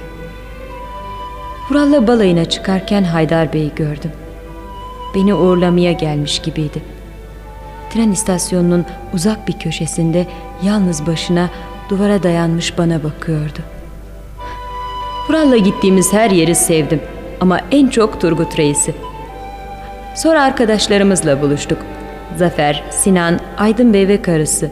Vural'la 1.69 2.07
balayına 2.07 2.45
çıkarken 2.45 3.03
Haydar 3.03 3.53
Bey'i 3.53 3.75
gördüm. 3.75 4.11
Beni 5.15 5.33
uğurlamaya 5.33 5.91
gelmiş 5.91 6.39
gibiydi. 6.39 6.96
Tren 7.89 8.11
istasyonunun 8.11 8.85
uzak 9.13 9.47
bir 9.47 9.53
köşesinde 9.53 10.27
yalnız 10.63 11.07
başına 11.07 11.49
duvara 11.89 12.23
dayanmış 12.23 12.77
bana 12.77 13.03
bakıyordu. 13.03 13.59
Vural'la 15.29 15.57
gittiğimiz 15.57 16.13
her 16.13 16.29
yeri 16.31 16.55
sevdim 16.55 17.01
ama 17.41 17.59
en 17.71 17.87
çok 17.87 18.21
Turgut 18.21 18.59
Reis'i. 18.59 18.95
Sonra 20.15 20.43
arkadaşlarımızla 20.43 21.41
buluştuk. 21.41 21.77
Zafer, 22.37 22.83
Sinan, 22.91 23.39
Aydın 23.57 23.93
Bey 23.93 24.07
ve 24.07 24.21
karısı. 24.21 24.71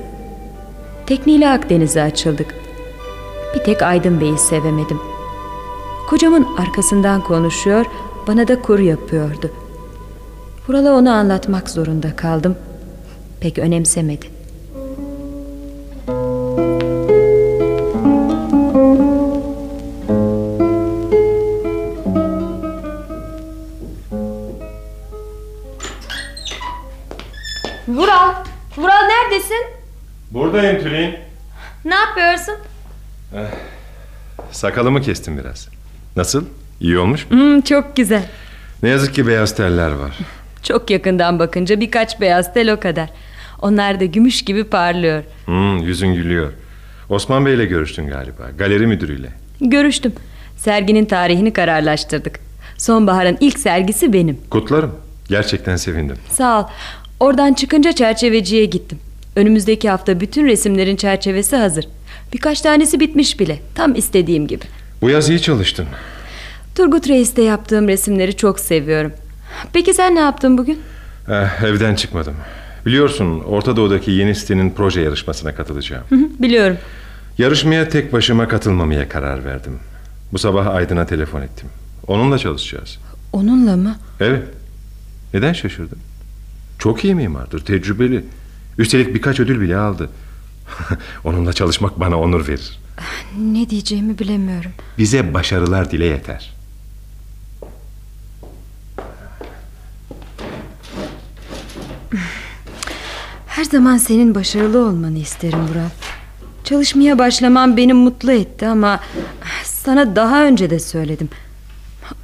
Tekniyle 1.05 1.49
Akdeniz'e 1.49 2.01
açıldık. 2.01 2.55
Bir 3.55 3.59
tek 3.59 3.81
Aydın 3.81 4.21
Bey'i 4.21 4.37
sevemedim. 4.37 4.99
Kocamın 6.09 6.47
arkasından 6.57 7.21
konuşuyor, 7.21 7.85
bana 8.27 8.47
da 8.47 8.61
kur 8.61 8.79
yapıyordu. 8.79 9.51
Vural'a 10.67 10.93
onu 10.93 11.11
anlatmak 11.11 11.69
zorunda 11.69 12.15
kaldım. 12.15 12.55
Pek 13.45 13.59
önemsemedi. 13.59 14.25
Vural, 27.87 28.35
Vural 28.77 29.07
neredesin? 29.07 29.65
Buradayım 30.31 30.83
Tülin. 30.83 31.15
Ne 31.85 31.95
yapıyorsun? 31.95 32.55
Sakalımı 34.51 35.01
kestim 35.01 35.37
biraz. 35.37 35.69
Nasıl? 36.15 36.45
İyi 36.79 36.97
olmuş 36.97 37.29
mu? 37.29 37.37
Hmm, 37.37 37.61
çok 37.61 37.95
güzel. 37.95 38.25
Ne 38.83 38.89
yazık 38.89 39.15
ki 39.15 39.27
beyaz 39.27 39.55
teller 39.55 39.91
var. 39.91 40.17
Çok 40.63 40.89
yakından 40.89 41.39
bakınca 41.39 41.79
birkaç 41.79 42.21
beyaz 42.21 42.53
tel 42.53 42.73
o 42.73 42.79
kadar. 42.79 43.09
Onlar 43.61 43.99
da 43.99 44.05
gümüş 44.05 44.41
gibi 44.41 44.63
parlıyor. 44.63 45.23
Hmm, 45.45 45.77
yüzün 45.77 46.13
gülüyor. 46.13 46.53
Osman 47.09 47.45
Bey'le 47.45 47.65
görüştün 47.65 48.07
galiba. 48.07 48.43
Galeri 48.57 48.87
müdürüyle. 48.87 49.27
Görüştüm. 49.61 50.13
Serginin 50.57 51.05
tarihini 51.05 51.53
kararlaştırdık. 51.53 52.39
Sonbaharın 52.77 53.37
ilk 53.39 53.59
sergisi 53.59 54.13
benim. 54.13 54.37
Kutlarım. 54.49 54.95
Gerçekten 55.29 55.75
sevindim. 55.75 56.17
Sağ 56.29 56.61
ol. 56.61 56.65
Oradan 57.19 57.53
çıkınca 57.53 57.91
çerçeveciye 57.91 58.65
gittim. 58.65 58.99
Önümüzdeki 59.35 59.89
hafta 59.89 60.19
bütün 60.19 60.47
resimlerin 60.47 60.95
çerçevesi 60.95 61.55
hazır. 61.55 61.87
Birkaç 62.33 62.61
tanesi 62.61 62.99
bitmiş 62.99 63.39
bile. 63.39 63.59
Tam 63.75 63.95
istediğim 63.95 64.47
gibi. 64.47 64.65
Bu 65.01 65.09
yaz 65.09 65.29
iyi 65.29 65.41
çalıştın. 65.41 65.85
Turgut 66.75 67.09
Reis'te 67.09 67.41
yaptığım 67.41 67.87
resimleri 67.87 68.37
çok 68.37 68.59
seviyorum. 68.59 69.13
Peki 69.73 69.93
sen 69.93 70.15
ne 70.15 70.19
yaptın 70.19 70.57
bugün? 70.57 70.79
Eh, 71.29 71.63
evden 71.63 71.95
çıkmadım. 71.95 72.35
Biliyorsun 72.85 73.39
Orta 73.39 73.75
Doğu'daki 73.75 74.11
yeni 74.11 74.35
sitenin 74.35 74.69
proje 74.69 75.01
yarışmasına 75.01 75.55
katılacağım. 75.55 76.03
Hı 76.09 76.15
hı, 76.15 76.29
biliyorum. 76.39 76.77
Yarışmaya 77.37 77.89
tek 77.89 78.13
başıma 78.13 78.47
katılmamaya 78.47 79.09
karar 79.09 79.45
verdim. 79.45 79.79
Bu 80.33 80.37
sabah 80.37 80.67
Aydın'a 80.67 81.05
telefon 81.05 81.41
ettim. 81.41 81.69
Onunla 82.07 82.37
çalışacağız. 82.37 82.97
Onunla 83.33 83.75
mı? 83.75 83.95
Evet. 84.19 84.43
Neden 85.33 85.53
şaşırdın? 85.53 85.97
Çok 86.79 87.05
iyi 87.05 87.15
mimardır, 87.15 87.65
tecrübeli. 87.65 88.25
Üstelik 88.77 89.15
birkaç 89.15 89.39
ödül 89.39 89.61
bile 89.61 89.77
aldı. 89.77 90.09
Onunla 91.23 91.53
çalışmak 91.53 91.99
bana 91.99 92.19
onur 92.19 92.47
verir. 92.47 92.79
Ne 93.39 93.69
diyeceğimi 93.69 94.19
bilemiyorum. 94.19 94.71
Bize 94.97 95.33
başarılar 95.33 95.91
dile 95.91 96.05
yeter. 96.05 96.54
Her 103.55 103.63
zaman 103.63 103.97
senin 103.97 104.35
başarılı 104.35 104.85
olmanı 104.87 105.17
isterim 105.17 105.59
Vural. 105.59 105.89
Çalışmaya 106.63 107.19
başlamam 107.19 107.77
beni 107.77 107.93
mutlu 107.93 108.31
etti 108.31 108.67
ama 108.67 108.99
sana 109.63 110.15
daha 110.15 110.43
önce 110.43 110.69
de 110.69 110.79
söyledim. 110.79 111.29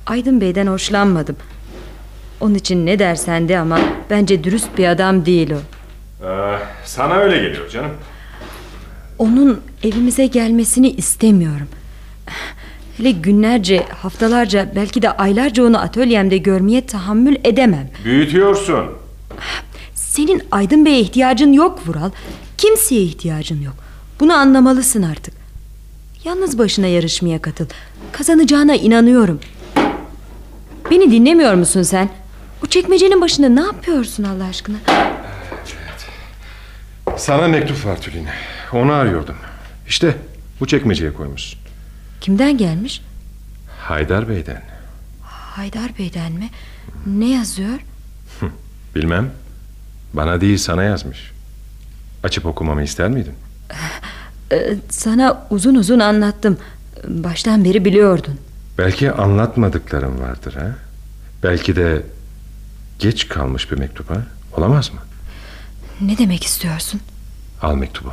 Aydın 0.06 0.42
Bey'den 0.42 0.68
hoşlanmadım. 0.68 1.36
Onun 2.42 2.56
için 2.56 2.86
ne 2.86 3.00
dersen 3.00 3.50
de 3.50 3.60
ama 3.60 3.80
bence 4.10 4.44
dürüst 4.44 4.78
bir 4.78 4.88
adam 4.88 5.26
değil 5.26 5.52
o. 5.52 5.58
Ee, 6.28 6.58
sana 6.86 7.16
öyle 7.16 7.38
geliyor 7.38 7.70
canım. 7.70 7.92
Onun 9.20 9.62
evimize 9.84 10.26
gelmesini 10.26 10.90
istemiyorum. 10.92 11.68
Hele 12.98 13.12
günlerce, 13.12 13.86
haftalarca, 14.02 14.72
belki 14.76 15.02
de 15.02 15.12
aylarca 15.12 15.64
onu 15.64 15.82
atölyemde 15.82 16.38
görmeye 16.38 16.86
tahammül 16.86 17.36
edemem. 17.44 17.90
Büyütüyorsun. 18.06 18.86
Senin 20.12 20.44
Aydın 20.52 20.86
Bey'e 20.86 21.00
ihtiyacın 21.00 21.54
yok 21.54 21.88
Vural. 21.88 22.12
Kimseye 22.58 23.02
ihtiyacın 23.02 23.62
yok. 23.62 23.74
Bunu 24.20 24.34
anlamalısın 24.34 25.02
artık. 25.04 25.34
Yalnız 26.24 26.58
başına 26.58 26.88
yarışmaya 26.88 27.42
katıl. 27.42 27.66
Kazanacağına 28.12 28.76
inanıyorum. 28.76 29.40
Beni 30.92 31.12
dinlemiyor 31.12 31.54
musun 31.54 31.82
sen? 31.82 32.10
O 32.66 32.68
çekmecenin 32.68 33.22
başında 33.22 33.50
ne 33.50 33.62
yapıyorsun 33.62 34.24
Allah 34.24 34.44
aşkına? 34.44 34.76
Sana 37.18 37.48
mektup 37.48 37.86
var 37.86 38.02
Tülin. 38.02 38.28
Onu 38.74 38.92
arıyordum. 38.92 39.36
İşte 39.88 40.16
bu 40.60 40.68
çekmeceye 40.68 41.14
koymuşsun. 41.14 41.60
Kimden 42.22 42.58
gelmiş? 42.58 43.02
Haydar 43.80 44.30
Bey'den. 44.30 44.64
Haydar 45.56 45.98
Bey'den 46.00 46.32
mi? 46.32 46.50
Ne 47.06 47.30
yazıyor? 47.30 47.80
Bilmem. 48.96 49.32
Bana 50.14 50.42
değil 50.42 50.58
sana 50.58 50.84
yazmış. 50.84 51.32
Açıp 52.24 52.46
okumamı 52.46 52.84
ister 52.84 53.10
miydin? 53.10 53.34
Ee, 54.52 54.76
sana 54.90 55.48
uzun 55.50 55.76
uzun 55.76 56.00
anlattım. 56.00 56.58
Baştan 57.08 57.66
beri 57.66 57.86
biliyordun. 57.86 58.40
Belki 58.78 59.12
anlatmadıklarım 59.12 60.20
vardır 60.22 60.54
ha? 60.54 60.76
Belki 61.44 61.76
de 61.76 62.04
geç 63.00 63.28
kalmış 63.28 63.72
bir 63.72 63.78
mektup 63.78 64.10
ha? 64.10 64.26
Olamaz 64.58 64.92
mı? 64.94 65.00
Ne 66.02 66.18
demek 66.18 66.44
istiyorsun? 66.44 67.02
Al 67.62 67.76
mektubu. 67.76 68.10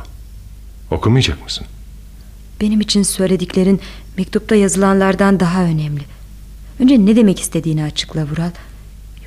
Okumayacak 0.91 1.43
mısın? 1.43 1.67
Benim 2.61 2.81
için 2.81 3.03
söylediklerin 3.03 3.81
mektupta 4.17 4.55
yazılanlardan 4.55 5.39
daha 5.39 5.63
önemli. 5.63 6.01
Önce 6.79 7.05
ne 7.05 7.15
demek 7.15 7.39
istediğini 7.39 7.83
açıkla 7.83 8.23
Vural. 8.23 8.51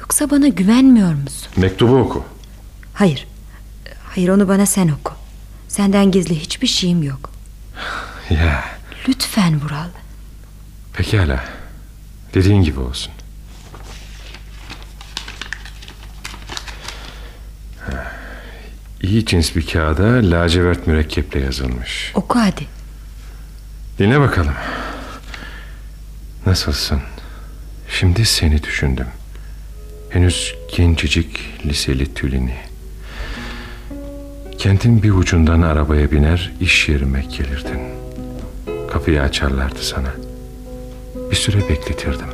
Yoksa 0.00 0.30
bana 0.30 0.48
güvenmiyor 0.48 1.14
musun? 1.14 1.48
Mektubu 1.56 1.96
oku. 1.96 2.24
Hayır. 2.94 3.26
Hayır 4.04 4.28
onu 4.28 4.48
bana 4.48 4.66
sen 4.66 4.88
oku. 4.88 5.12
Senden 5.68 6.10
gizli 6.10 6.40
hiçbir 6.40 6.66
şeyim 6.66 7.02
yok. 7.02 7.30
Ya 8.30 8.64
Lütfen 9.08 9.60
Vural. 9.60 9.88
pekala. 10.92 11.44
Dediğin 12.34 12.62
gibi 12.62 12.80
olsun. 12.80 13.12
İyi 19.02 19.26
cins 19.26 19.56
bir 19.56 19.66
kağıda 19.66 20.04
lacivert 20.30 20.86
mürekkeple 20.86 21.40
yazılmış. 21.40 22.12
Oku 22.14 22.38
hadi. 22.38 22.66
Dinle 23.98 24.20
bakalım. 24.20 24.54
Nasılsın? 26.46 27.02
Şimdi 27.88 28.24
seni 28.26 28.62
düşündüm. 28.62 29.06
Henüz 30.10 30.54
gencecik 30.76 31.40
liseli 31.66 32.14
Tülin'i. 32.14 32.56
Kentin 34.62 35.02
bir 35.02 35.10
ucundan 35.10 35.62
arabaya 35.62 36.10
biner 36.10 36.52
iş 36.60 36.88
yerime 36.88 37.20
gelirdin. 37.20 37.80
Kapıyı 38.92 39.22
açarlardı 39.22 39.78
sana. 39.78 40.08
Bir 41.30 41.36
süre 41.36 41.68
bekletirdim. 41.68 42.26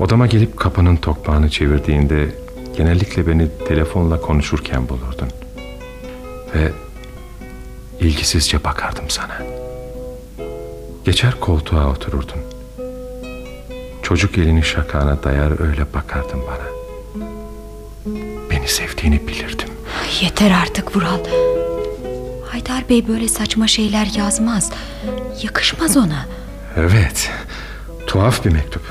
Odama 0.00 0.26
gelip 0.26 0.56
kapının 0.56 0.96
tokmağını 0.96 1.50
çevirdiğinde 1.50 2.28
genellikle 2.76 3.26
beni 3.26 3.48
telefonla 3.68 4.20
konuşurken 4.20 4.88
bulurdun. 4.88 5.28
Ve 6.54 6.72
ilgisizce 8.00 8.64
bakardım 8.64 9.04
sana. 9.08 9.42
Geçer 11.04 11.40
koltuğa 11.40 11.90
otururdun. 11.90 12.40
Çocuk 14.02 14.38
elini 14.38 14.64
şakağına 14.64 15.22
dayar 15.22 15.68
öyle 15.68 15.86
bakardın 15.94 16.40
bana. 16.46 16.77
Beni 18.68 18.74
sevdiğini 18.74 19.28
bilirdim. 19.28 19.68
Yeter 20.20 20.50
artık 20.50 20.96
Vural. 20.96 21.18
Haydar 22.50 22.88
Bey 22.88 23.08
böyle 23.08 23.28
saçma 23.28 23.68
şeyler 23.68 24.06
yazmaz. 24.16 24.70
Yakışmaz 25.42 25.96
ona. 25.96 26.26
Evet. 26.76 27.30
Tuhaf 28.06 28.44
bir 28.44 28.50
mektup. 28.50 28.82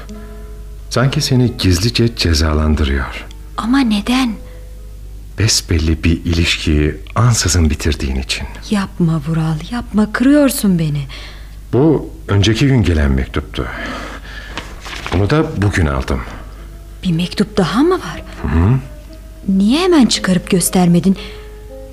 Sanki 0.89 1.21
seni 1.21 1.57
gizlice 1.57 2.15
cezalandırıyor. 2.15 3.25
Ama 3.57 3.79
neden? 3.79 4.33
Besbelli 5.39 6.03
bir 6.03 6.25
ilişkiyi 6.25 6.95
ansızın 7.15 7.69
bitirdiğin 7.69 8.15
için. 8.15 8.47
Yapma 8.69 9.21
Vural 9.27 9.57
yapma 9.71 10.13
kırıyorsun 10.13 10.79
beni. 10.79 11.07
Bu 11.73 12.09
önceki 12.27 12.67
gün 12.67 12.83
gelen 12.83 13.11
mektuptu. 13.11 13.67
Bunu 15.13 15.29
da 15.29 15.61
bugün 15.61 15.85
aldım. 15.85 16.21
Bir 17.03 17.11
mektup 17.11 17.57
daha 17.57 17.83
mı 17.83 17.93
var? 17.93 18.23
Hı 18.41 18.47
-hı. 18.47 18.77
Niye 19.47 19.79
hemen 19.79 20.05
çıkarıp 20.05 20.49
göstermedin? 20.49 21.17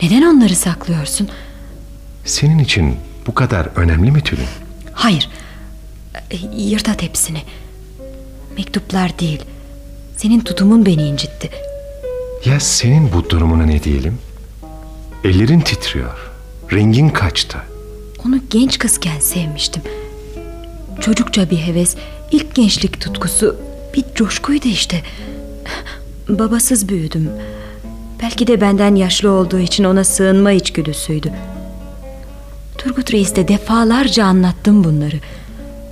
Neden 0.02 0.22
onları 0.22 0.57
saklıyorsun? 0.57 1.28
Senin 2.24 2.59
için 2.59 2.96
bu 3.26 3.34
kadar 3.34 3.66
önemli 3.76 4.11
mi 4.11 4.20
Tülin? 4.20 4.46
Hayır. 4.92 5.28
E, 6.30 6.36
Yırt 6.57 6.88
at 6.88 7.02
hepsini. 7.02 7.42
Mektuplar 8.57 9.18
değil. 9.18 9.42
Senin 10.16 10.40
tutumun 10.40 10.86
beni 10.86 11.02
incitti. 11.02 11.50
Ya 12.44 12.61
senin 12.61 13.12
bu 13.12 13.30
durumuna 13.30 13.64
ne 13.66 13.82
diyelim? 13.82 14.18
Ellerin 15.24 15.61
titriyor. 15.61 16.30
Rengin 16.72 17.09
kaçtı. 17.09 17.59
Onu 18.26 18.40
genç 18.50 18.78
kızken 18.78 19.20
sevmiştim. 19.20 19.82
Çocukça 21.00 21.50
bir 21.50 21.57
heves, 21.59 21.96
ilk 22.30 22.55
gençlik 22.55 23.00
tutkusu, 23.00 23.57
bir 23.94 24.05
coşkuydu 24.14 24.68
işte. 24.68 25.02
Babasız 26.29 26.89
büyüdüm. 26.89 27.31
Belki 28.22 28.47
de 28.47 28.61
benden 28.61 28.95
yaşlı 28.95 29.31
olduğu 29.31 29.59
için 29.59 29.85
ona 29.85 30.05
sığınma 30.05 30.53
içgüdüsüydü. 30.53 31.31
Turgut 32.79 33.12
Reis'te 33.12 33.49
defalarca 33.49 34.25
anlattım 34.25 34.85
bunları. 34.85 35.16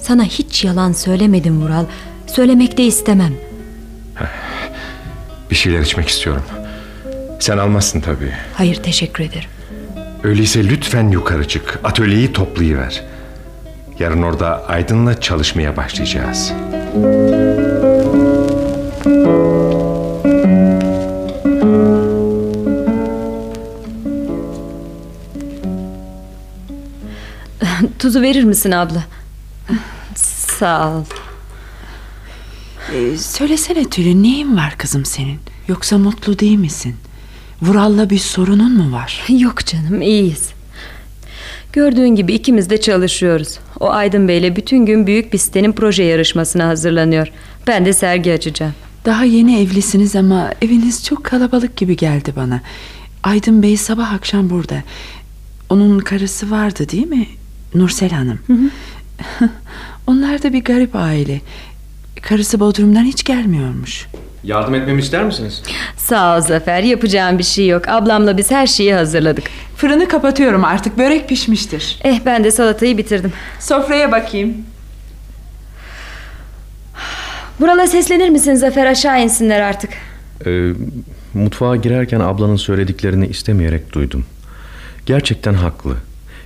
Sana 0.00 0.24
hiç 0.24 0.64
yalan 0.64 0.92
söylemedim 0.92 1.62
Vural. 1.62 1.84
Söylemek 2.26 2.78
de 2.78 2.84
istemem. 2.84 3.34
Bir 5.50 5.56
şeyler 5.56 5.80
içmek 5.80 6.08
istiyorum. 6.08 6.42
Sen 7.40 7.58
almazsın 7.58 8.00
tabii. 8.00 8.32
Hayır 8.54 8.74
teşekkür 8.76 9.24
ederim. 9.24 9.48
Öyleyse 10.22 10.68
lütfen 10.68 11.08
yukarı 11.08 11.48
çık. 11.48 11.80
Atölyeyi 11.84 12.32
toplayıver. 12.32 13.02
Yarın 13.98 14.22
orada 14.22 14.66
Aydın'la 14.66 15.20
çalışmaya 15.20 15.76
başlayacağız. 15.76 16.52
Tuzu 28.02 28.22
verir 28.22 28.44
misin 28.44 28.70
abla? 28.70 29.04
Sağ 30.58 30.88
ol. 30.88 31.04
Ee, 32.94 33.16
söylesene 33.16 33.90
Tülin 33.90 34.22
neyin 34.22 34.56
var 34.56 34.74
kızım 34.78 35.04
senin? 35.04 35.38
Yoksa 35.68 35.98
mutlu 35.98 36.38
değil 36.38 36.58
misin? 36.58 36.94
Vural'la 37.62 38.10
bir 38.10 38.18
sorunun 38.18 38.72
mu 38.72 38.92
var? 38.92 39.24
Yok 39.28 39.66
canım 39.66 40.02
iyiyiz. 40.02 40.50
Gördüğün 41.72 42.08
gibi 42.08 42.32
ikimiz 42.32 42.70
de 42.70 42.80
çalışıyoruz. 42.80 43.58
O 43.80 43.90
Aydın 43.90 44.28
Bey'le 44.28 44.56
bütün 44.56 44.86
gün 44.86 45.06
büyük 45.06 45.32
bir 45.32 45.38
sitenin 45.38 45.72
proje 45.72 46.02
yarışmasına 46.02 46.68
hazırlanıyor. 46.68 47.28
Ben 47.66 47.84
de 47.84 47.92
sergi 47.92 48.32
açacağım. 48.32 48.74
Daha 49.04 49.24
yeni 49.24 49.60
evlisiniz 49.60 50.16
ama 50.16 50.50
eviniz 50.62 51.04
çok 51.04 51.24
kalabalık 51.24 51.76
gibi 51.76 51.96
geldi 51.96 52.32
bana. 52.36 52.60
Aydın 53.22 53.62
Bey 53.62 53.76
sabah 53.76 54.12
akşam 54.12 54.50
burada. 54.50 54.82
Onun 55.68 55.98
karısı 55.98 56.50
vardı 56.50 56.88
değil 56.88 57.06
mi? 57.06 57.26
Nursel 57.74 58.10
Hanım. 58.10 58.38
Onlar 60.06 60.42
da 60.42 60.52
bir 60.52 60.64
garip 60.64 60.96
aile. 60.96 61.40
Karısı 62.22 62.60
Bodrum'dan 62.60 63.04
hiç 63.04 63.24
gelmiyormuş. 63.24 64.06
Yardım 64.44 64.74
etmemi 64.74 65.00
ister 65.00 65.24
misiniz? 65.24 65.62
Sağ 65.96 66.36
ol 66.36 66.40
Zafer 66.40 66.82
yapacağım 66.82 67.38
bir 67.38 67.42
şey 67.42 67.68
yok. 67.68 67.88
Ablamla 67.88 68.36
biz 68.38 68.50
her 68.50 68.66
şeyi 68.66 68.94
hazırladık. 68.94 69.44
Fırını 69.76 70.08
kapatıyorum 70.08 70.64
artık 70.64 70.98
börek 70.98 71.28
pişmiştir. 71.28 71.98
Eh 72.04 72.20
ben 72.26 72.44
de 72.44 72.50
salatayı 72.50 72.98
bitirdim. 72.98 73.32
Sofraya 73.60 74.12
bakayım. 74.12 74.56
Burala 77.60 77.86
seslenir 77.86 78.28
misin 78.28 78.54
Zafer 78.54 78.86
aşağı 78.86 79.22
insinler 79.22 79.60
artık. 79.60 79.90
Ee, 80.46 80.72
mutfağa 81.34 81.76
girerken 81.76 82.20
ablanın 82.20 82.56
söylediklerini 82.56 83.26
istemeyerek 83.26 83.92
duydum. 83.92 84.24
Gerçekten 85.06 85.54
haklı. 85.54 85.96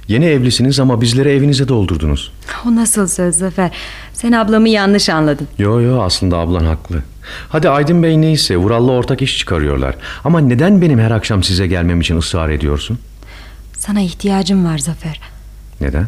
Yeni 0.09 0.25
evlisiniz 0.25 0.81
ama 0.81 1.01
bizleri 1.01 1.29
evinize 1.29 1.69
doldurdunuz. 1.69 2.33
O 2.67 2.77
nasıl 2.77 3.07
söz 3.09 3.35
Zafer? 3.35 3.71
Sen 4.13 4.33
ablamı 4.33 4.69
yanlış 4.69 5.09
anladın. 5.09 5.49
Yo 5.59 5.81
yo 5.81 6.03
aslında 6.03 6.37
ablan 6.39 6.65
haklı. 6.65 7.03
Hadi 7.49 7.69
Aydın 7.69 8.03
Bey 8.03 8.21
neyse 8.21 8.57
Vural'la 8.57 8.93
ortak 8.93 9.23
iş 9.23 9.39
çıkarıyorlar. 9.39 9.95
Ama 10.25 10.41
neden 10.41 10.83
benim 10.83 10.99
her 10.99 11.11
akşam 11.11 11.43
size 11.43 11.67
gelmem 11.67 12.01
için 12.01 12.17
ısrar 12.17 12.49
ediyorsun? 12.49 12.99
Sana 13.79 14.01
ihtiyacım 14.01 14.65
var 14.65 14.79
Zafer. 14.79 15.21
Neden? 15.81 16.07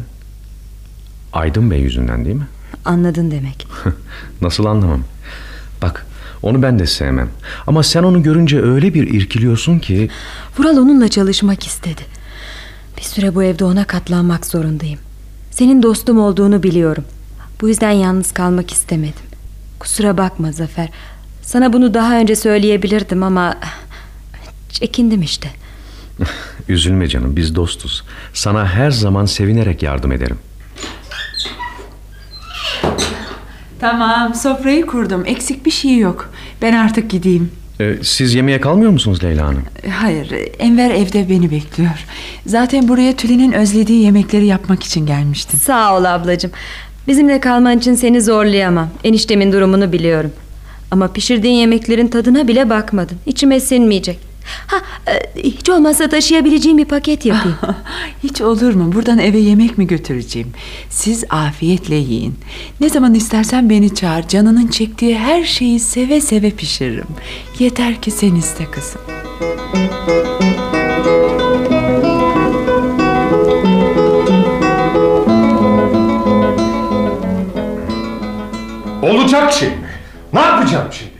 Aydın 1.33 1.71
Bey 1.71 1.79
yüzünden 1.81 2.25
değil 2.25 2.35
mi? 2.35 2.47
Anladın 2.85 3.31
demek. 3.31 3.67
Nasıl 4.41 4.65
anlamam? 4.65 5.03
Bak 5.81 6.05
onu 6.43 6.61
ben 6.61 6.79
de 6.79 6.87
sevmem. 6.87 7.29
Ama 7.67 7.83
sen 7.83 8.03
onu 8.03 8.23
görünce 8.23 8.61
öyle 8.61 8.93
bir 8.93 9.13
irkiliyorsun 9.13 9.79
ki... 9.79 10.09
Vural 10.57 10.77
onunla 10.77 11.07
çalışmak 11.07 11.65
istedi. 11.67 12.01
Bir 12.99 13.03
süre 13.03 13.35
bu 13.35 13.43
evde 13.43 13.63
ona 13.65 13.83
katlanmak 13.85 14.45
zorundayım. 14.45 14.99
Senin 15.51 15.83
dostum 15.83 16.19
olduğunu 16.19 16.63
biliyorum. 16.63 17.05
Bu 17.61 17.67
yüzden 17.67 17.91
yalnız 17.91 18.31
kalmak 18.31 18.71
istemedim. 18.71 19.29
Kusura 19.79 20.17
bakma 20.17 20.51
Zafer. 20.51 20.89
Sana 21.41 21.73
bunu 21.73 21.93
daha 21.93 22.17
önce 22.19 22.35
söyleyebilirdim 22.35 23.23
ama... 23.23 23.57
Çekindim 24.69 25.21
işte. 25.21 25.49
Üzülme 26.69 27.07
canım 27.07 27.35
biz 27.35 27.55
dostuz. 27.55 28.03
Sana 28.33 28.67
her 28.67 28.91
zaman 28.91 29.25
sevinerek 29.25 29.83
yardım 29.83 30.11
ederim. 30.11 30.39
Tamam 33.79 34.35
sofrayı 34.35 34.85
kurdum. 34.85 35.25
Eksik 35.25 35.65
bir 35.65 35.71
şey 35.71 35.97
yok. 35.97 36.29
Ben 36.61 36.73
artık 36.73 37.09
gideyim. 37.09 37.51
Ee, 37.81 37.95
siz 38.01 38.33
yemeğe 38.33 38.61
kalmıyor 38.61 38.91
musunuz 38.91 39.23
Leyla 39.23 39.47
Hanım? 39.47 39.63
Hayır 39.91 40.31
Enver 40.59 40.91
evde 40.91 41.29
beni 41.29 41.51
bekliyor. 41.51 42.05
Zaten 42.45 42.87
buraya 42.87 43.15
Tülin'in 43.15 43.51
özlediği 43.51 44.03
yemekleri 44.03 44.45
yapmak 44.45 44.83
için 44.83 45.05
gelmiştim. 45.05 45.59
Sağ 45.59 45.97
ol 45.97 46.03
ablacığım. 46.03 46.51
Bizimle 47.07 47.39
kalman 47.39 47.77
için 47.77 47.95
seni 47.95 48.21
zorlayamam. 48.21 48.89
Eniştemin 49.03 49.51
durumunu 49.51 49.91
biliyorum. 49.91 50.31
Ama 50.91 51.13
pişirdiğin 51.13 51.55
yemeklerin 51.55 52.07
tadına 52.07 52.47
bile 52.47 52.69
bakmadın. 52.69 53.17
İçime 53.25 53.59
sinmeyecek. 53.59 54.28
Ha, 54.67 54.77
e, 55.07 55.41
hiç 55.43 55.69
olmazsa 55.69 56.09
taşıyabileceğim 56.09 56.77
bir 56.77 56.85
paket 56.85 57.25
yapayım. 57.25 57.57
hiç 58.23 58.41
olur 58.41 58.73
mu? 58.73 58.91
Buradan 58.93 59.19
eve 59.19 59.37
yemek 59.37 59.77
mi 59.77 59.87
götüreceğim? 59.87 60.51
Siz 60.89 61.23
afiyetle 61.29 61.95
yiyin. 61.95 62.35
Ne 62.79 62.89
zaman 62.89 63.13
istersen 63.13 63.69
beni 63.69 63.95
çağır. 63.95 64.27
Canının 64.27 64.67
çektiği 64.67 65.17
her 65.17 65.43
şeyi 65.43 65.79
seve 65.79 66.21
seve 66.21 66.51
pişiririm. 66.51 67.07
Yeter 67.59 68.01
ki 68.01 68.11
sen 68.11 68.35
iste 68.35 68.65
kızım. 68.71 69.01
Olacak 79.01 79.53
şey 79.53 79.69
mi? 79.69 79.89
Ne 80.33 80.39
yapacağım 80.39 80.87
şimdi? 80.91 81.11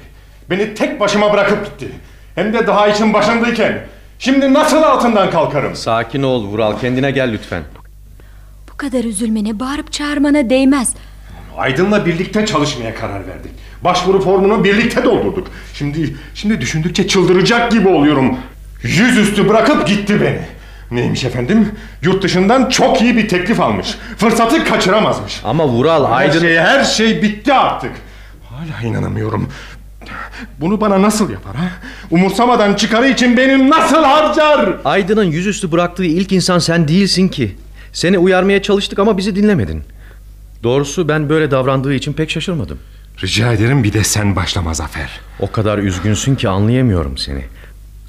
Beni 0.49 0.73
tek 0.73 0.99
başıma 0.99 1.34
bırakıp 1.34 1.65
gitti. 1.65 1.91
Hem 2.39 2.53
de 2.53 2.67
daha 2.67 2.87
için 2.87 3.13
başındayken. 3.13 3.81
Şimdi 4.19 4.53
nasıl 4.53 4.83
altından 4.83 5.29
kalkarım? 5.29 5.75
Sakin 5.75 6.23
ol 6.23 6.45
Vural 6.45 6.79
kendine 6.79 7.11
gel 7.11 7.31
lütfen. 7.31 7.63
Bu 8.73 8.77
kadar 8.77 9.03
üzülmene, 9.03 9.59
bağırıp 9.59 9.91
çağırmana 9.91 10.49
değmez. 10.49 10.93
Aydın'la 11.57 12.05
birlikte 12.05 12.45
çalışmaya 12.45 12.95
karar 12.95 13.27
verdik. 13.27 13.51
Başvuru 13.83 14.21
formunu 14.21 14.63
birlikte 14.63 15.03
doldurduk. 15.03 15.47
Şimdi 15.73 16.15
şimdi 16.35 16.61
düşündükçe 16.61 17.07
çıldıracak 17.07 17.71
gibi 17.71 17.87
oluyorum. 17.87 18.37
Yüzüstü 18.83 19.49
bırakıp 19.49 19.87
gitti 19.87 20.21
beni. 20.21 20.41
Neymiş 20.99 21.23
efendim? 21.23 21.71
Yurt 22.01 22.23
dışından 22.23 22.69
çok 22.69 23.01
iyi 23.01 23.17
bir 23.17 23.27
teklif 23.27 23.59
almış. 23.59 23.97
Fırsatı 24.17 24.65
kaçıramazmış. 24.65 25.41
Ama 25.43 25.67
Vural 25.67 26.03
Aydın... 26.03 26.33
Her 26.33 26.39
şey, 26.41 26.57
her 26.57 26.83
şey 26.83 27.21
bitti 27.21 27.53
artık. 27.53 27.91
Hala 28.49 28.89
inanamıyorum. 28.89 29.49
Bunu 30.60 30.82
bana 30.82 31.01
nasıl 31.01 31.30
yapar 31.30 31.55
ha? 31.55 31.70
Umursamadan 32.12 32.74
çıkarı 32.74 33.07
için 33.10 33.38
beni 33.38 33.70
nasıl 33.70 34.03
harcar? 34.03 34.76
Aydın'ın 34.86 35.24
yüzüstü 35.24 35.72
bıraktığı 35.72 36.05
ilk 36.05 36.32
insan 36.32 36.60
sen 36.60 36.88
değilsin 36.88 37.28
ki. 37.28 37.55
Seni 37.93 38.18
uyarmaya 38.18 38.62
çalıştık 38.62 38.99
ama 38.99 39.18
bizi 39.18 39.36
dinlemedin. 39.36 39.84
Doğrusu 40.64 41.07
ben 41.07 41.30
böyle 41.30 41.51
davrandığı 41.51 41.93
için 41.93 42.14
pek 42.14 42.30
şaşırmadım. 42.32 42.78
Rica 43.24 43.53
ederim 43.53 43.84
bir 43.84 43.93
de 43.93 44.03
sen 44.03 44.36
başlama 44.36 44.74
Zafer. 44.74 45.10
O 45.39 45.51
kadar 45.51 45.78
üzgünsün 45.78 46.36
ki 46.36 46.49
anlayamıyorum 46.49 47.18
seni. 47.18 47.43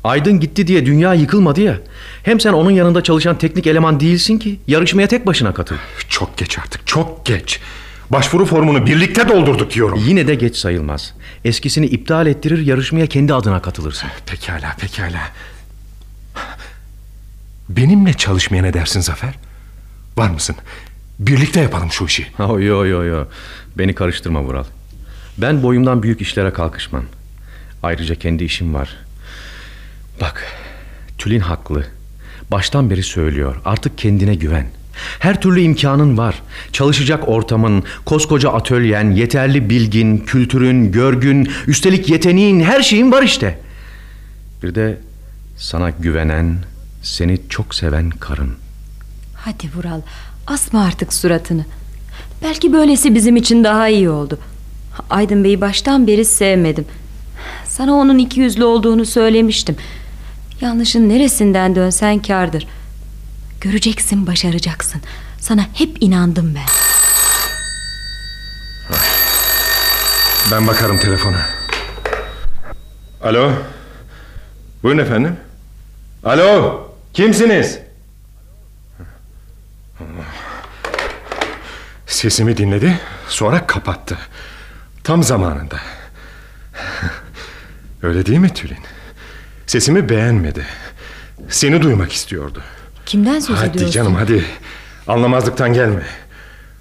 Aydın 0.05 0.40
gitti 0.40 0.66
diye 0.66 0.86
dünya 0.86 1.14
yıkılmadı 1.14 1.61
ya. 1.61 1.78
Hem 2.22 2.40
sen 2.40 2.53
onun 2.53 2.70
yanında 2.70 3.03
çalışan 3.03 3.38
teknik 3.38 3.66
eleman 3.66 4.01
değilsin 4.01 4.38
ki. 4.38 4.61
Yarışmaya 4.66 5.09
tek 5.09 5.26
başına 5.26 5.55
katıl. 5.55 5.76
Çok 6.09 6.36
geç 6.36 6.59
artık 6.59 6.86
çok 6.86 7.26
geç. 7.26 7.61
Başvuru 8.11 8.46
formunu 8.46 8.86
birlikte 8.86 9.28
doldurduk 9.28 9.74
diyorum. 9.74 10.02
Yine 10.06 10.26
de 10.26 10.34
geç 10.34 10.56
sayılmaz. 10.56 11.14
Eskisini 11.44 11.86
iptal 11.86 12.26
ettirir 12.26 12.66
yarışmaya 12.66 13.06
kendi 13.06 13.34
adına 13.34 13.62
katılırsın. 13.62 14.08
Pekala 14.26 14.76
pekala. 14.80 15.20
Benimle 17.68 18.12
çalışmaya 18.12 18.62
ne 18.62 18.74
dersin 18.74 19.00
Zafer? 19.00 19.34
Var 20.16 20.30
mısın? 20.30 20.56
Birlikte 21.18 21.61
yapalım 21.61 21.92
şu 21.92 22.04
işi. 22.04 22.26
Oh, 22.38 22.61
yo 22.61 22.86
yo 22.86 23.04
yo. 23.04 23.24
Beni 23.78 23.94
karıştırma 23.94 24.42
Vural. 24.42 24.64
Ben 25.38 25.62
boyumdan 25.62 26.02
büyük 26.02 26.20
işlere 26.20 26.52
kalkışmam. 26.52 27.04
Ayrıca 27.82 28.14
kendi 28.14 28.44
işim 28.44 28.74
var. 28.74 28.96
Bak, 30.20 30.46
Tülin 31.20 31.40
haklı. 31.40 31.84
Baştan 32.50 32.90
beri 32.90 33.02
söylüyor. 33.02 33.56
Artık 33.64 33.98
kendine 33.98 34.34
güven. 34.34 34.66
Her 35.18 35.40
türlü 35.40 35.61
imkanın 35.61 36.18
var. 36.18 36.42
Çalışacak 36.72 37.28
ortamın, 37.28 37.84
koskoca 38.05 38.51
atölyen, 38.51 39.11
yeterli 39.11 39.70
bilgin, 39.70 40.18
kültürün, 40.18 40.92
görgün, 40.92 41.51
üstelik 41.66 42.09
yeteneğin, 42.11 42.61
her 42.61 42.82
şeyin 42.82 43.12
var 43.12 43.22
işte. 43.22 43.59
Bir 44.62 44.74
de 44.74 44.98
sana 45.57 45.90
güvenen, 45.90 46.57
seni 47.03 47.38
çok 47.48 47.74
seven 47.74 48.11
karın. 48.11 48.51
Hadi 49.34 49.70
Vural, 49.76 50.01
asma 50.46 50.84
artık 50.84 51.12
suratını. 51.12 51.64
Belki 52.42 52.72
böylesi 52.72 53.14
bizim 53.14 53.36
için 53.36 53.64
daha 53.64 53.88
iyi 53.88 54.11
oldu. 54.11 54.38
Aydın 55.11 55.44
Bey'i 55.44 55.61
baştan 55.61 56.07
beri 56.07 56.24
sevmedim. 56.24 56.84
Sana 57.66 57.94
onun 57.94 58.18
iki 58.18 58.40
yüzlü 58.40 58.64
olduğunu 58.64 59.07
söylemiştim. 59.07 59.76
Yanlışın 60.61 61.09
neresinden 61.09 61.74
dönsen 61.74 62.18
kardır. 62.18 62.66
Göreceksin 63.61 64.26
başaracaksın. 64.26 65.02
Sana 65.40 65.66
hep 65.74 65.96
inandım 66.00 66.54
ben. 66.54 66.66
Ben 70.52 70.66
bakarım 70.66 70.98
telefona. 70.98 71.46
Alo. 73.22 73.52
Buyurun 74.82 74.98
efendim. 75.02 75.36
Alo. 76.24 76.80
Kimsiniz? 77.14 77.78
Sesimi 82.06 82.56
dinledi 82.56 83.00
sonra 83.28 83.66
kapattı. 83.66 84.18
Tam 85.04 85.22
zamanında. 85.22 85.76
Öyle 88.02 88.26
değil 88.26 88.38
mi 88.38 88.54
Tülin? 88.54 88.78
Sesimi 89.66 90.08
beğenmedi. 90.08 90.66
Seni 91.48 91.82
duymak 91.82 92.12
istiyordu. 92.12 92.62
Kimden 93.11 93.40
söz 93.40 93.56
hadi 93.56 93.68
ediyorsun? 93.68 93.86
Hadi 93.86 93.92
canım 93.92 94.14
hadi. 94.14 94.44
Anlamazlıktan 95.08 95.72
gelme. 95.72 96.02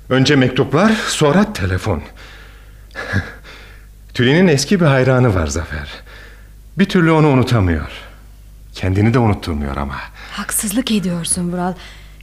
Önce 0.09 0.35
mektuplar, 0.35 0.91
sonra 1.07 1.53
telefon. 1.53 2.01
Tülin'in 4.13 4.47
eski 4.47 4.79
bir 4.79 4.85
hayranı 4.85 5.35
var 5.35 5.47
Zafer. 5.47 5.89
Bir 6.77 6.85
türlü 6.85 7.11
onu 7.11 7.27
unutamıyor. 7.27 7.87
Kendini 8.73 9.13
de 9.13 9.19
unutturmuyor 9.19 9.77
ama. 9.77 9.95
Haksızlık 10.31 10.91
ediyorsun 10.91 11.51
Vural. 11.51 11.73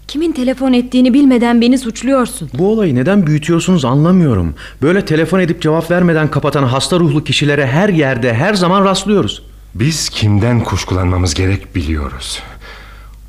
Kimin 0.09 0.33
telefon 0.33 0.73
ettiğini 0.73 1.15
bilmeden 1.15 1.61
beni 1.61 1.79
suçluyorsun. 1.79 2.51
Bu 2.55 2.73
olayı 2.73 2.95
neden 2.95 3.27
büyütüyorsunuz 3.27 3.85
anlamıyorum. 3.85 4.55
Böyle 4.83 5.05
telefon 5.05 5.41
edip 5.41 5.63
cevap 5.63 5.91
vermeden 5.91 6.31
kapatan 6.31 6.65
hasta 6.65 6.99
ruhlu 6.99 7.25
kişilere 7.25 7.67
her 7.67 7.89
yerde 7.89 8.35
her 8.35 8.55
zaman 8.55 8.85
rastlıyoruz. 8.85 9.43
Biz 9.75 10.09
kimden 10.09 10.61
kuşkulanmamız 10.61 11.35
gerek 11.35 11.75
biliyoruz. 11.75 12.43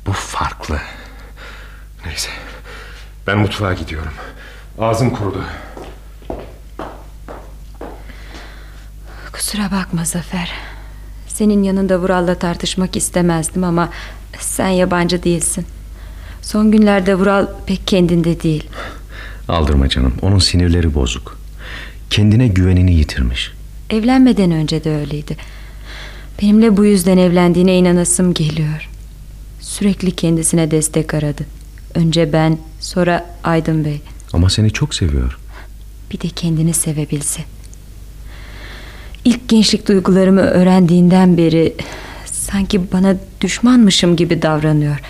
Bu 0.08 0.12
farklı. 0.12 0.78
Neyse. 2.06 2.30
Ben 3.26 3.38
mutfağa 3.38 3.74
gidiyorum. 3.74 4.12
Ağzım 4.78 5.10
kurudu. 5.10 5.44
Kusura 9.32 9.70
bakma 9.72 10.04
Zafer. 10.04 10.52
Senin 11.26 11.62
yanında 11.62 11.98
Vural'la 11.98 12.34
tartışmak 12.34 12.96
istemezdim 12.96 13.64
ama 13.64 13.88
sen 14.38 14.68
yabancı 14.68 15.22
değilsin. 15.22 15.66
Son 16.42 16.70
günlerde 16.70 17.14
Vural 17.14 17.46
pek 17.66 17.86
kendinde 17.86 18.42
değil. 18.42 18.68
Aldırma 19.48 19.88
canım. 19.88 20.14
Onun 20.22 20.38
sinirleri 20.38 20.94
bozuk. 20.94 21.38
Kendine 22.10 22.48
güvenini 22.48 22.94
yitirmiş. 22.94 23.52
Evlenmeden 23.90 24.50
önce 24.50 24.84
de 24.84 24.96
öyleydi. 24.96 25.36
Benimle 26.42 26.76
bu 26.76 26.84
yüzden 26.84 27.18
evlendiğine 27.18 27.78
inanasım 27.78 28.34
geliyor. 28.34 28.88
Sürekli 29.78 30.10
kendisine 30.10 30.70
destek 30.70 31.14
aradı. 31.14 31.46
Önce 31.94 32.32
ben, 32.32 32.58
sonra 32.80 33.26
Aydın 33.44 33.84
Bey. 33.84 34.00
Ama 34.32 34.50
seni 34.50 34.70
çok 34.70 34.94
seviyor. 34.94 35.38
Bir 36.10 36.20
de 36.20 36.28
kendini 36.28 36.74
sevebilse. 36.74 37.42
İlk 39.24 39.48
gençlik 39.48 39.88
duygularımı 39.88 40.40
öğrendiğinden 40.40 41.36
beri 41.36 41.74
sanki 42.24 42.92
bana 42.92 43.16
düşmanmışım 43.40 44.16
gibi 44.16 44.42
davranıyor. 44.42 45.00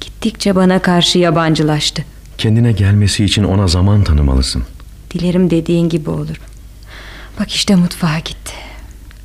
Gittikçe 0.00 0.56
bana 0.56 0.82
karşı 0.82 1.18
yabancılaştı. 1.18 2.04
Kendine 2.38 2.72
gelmesi 2.72 3.24
için 3.24 3.44
ona 3.44 3.68
zaman 3.68 4.04
tanımalısın. 4.04 4.62
Dilerim 5.10 5.50
dediğin 5.50 5.88
gibi 5.88 6.10
olur. 6.10 6.40
Bak 7.40 7.52
işte 7.52 7.74
mutfağa 7.74 8.18
gitti. 8.18 8.52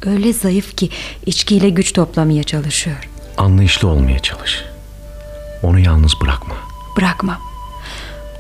Öyle 0.06 0.34
zayıf 0.34 0.78
ki 0.78 0.90
içkiyle 1.26 1.70
güç 1.70 1.94
toplamaya 1.94 2.44
çalışıyor. 2.44 3.10
Anlayışlı 3.38 3.88
olmaya 3.88 4.20
çalış. 4.20 4.66
Onu 5.64 5.80
yalnız 5.80 6.14
bırakma. 6.22 6.56
Bırakmam. 6.98 7.38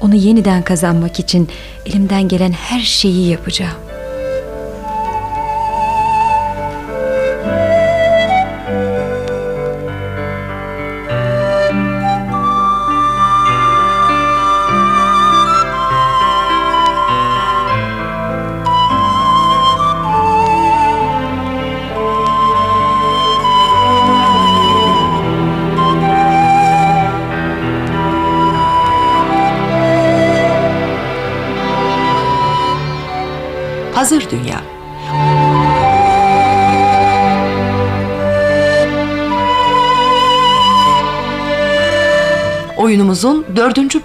Onu 0.02 0.16
yeniden 0.16 0.64
kazanmak 0.64 1.20
için 1.20 1.50
elimden 1.86 2.28
gelen 2.28 2.52
her 2.52 2.80
şeyi 2.82 3.30
yapacağım. 3.30 3.85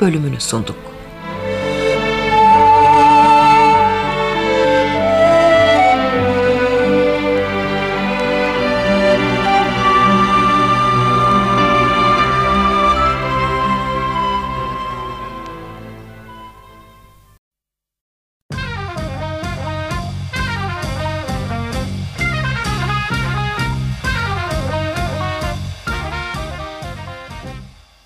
Bölümünü 0.01 0.41
sunduk. 0.41 0.91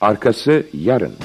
Arkası 0.00 0.66
yarın. 0.72 1.23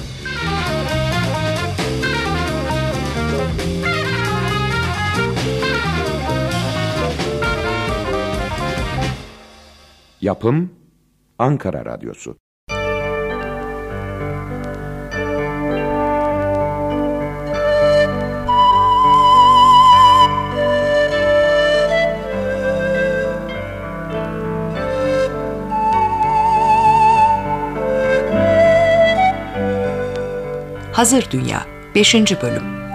Yapım 10.30 10.70
Ankara 11.38 11.84
Radyosu. 11.84 12.36
Hazır 30.92 31.30
Dünya 31.30 31.66
5. 31.94 32.14
Bölüm 32.14 32.89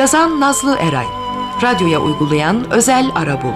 Yazan 0.00 0.40
Nazlı 0.40 0.76
Eray. 0.76 1.06
Radyoya 1.62 2.00
uygulayan 2.00 2.70
Özel 2.70 3.10
Arabul. 3.14 3.52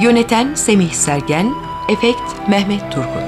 Yöneten 0.00 0.54
Semih 0.54 0.92
Sergen. 0.92 1.54
Efekt 1.88 2.48
Mehmet 2.48 2.92
Turgut. 2.92 3.22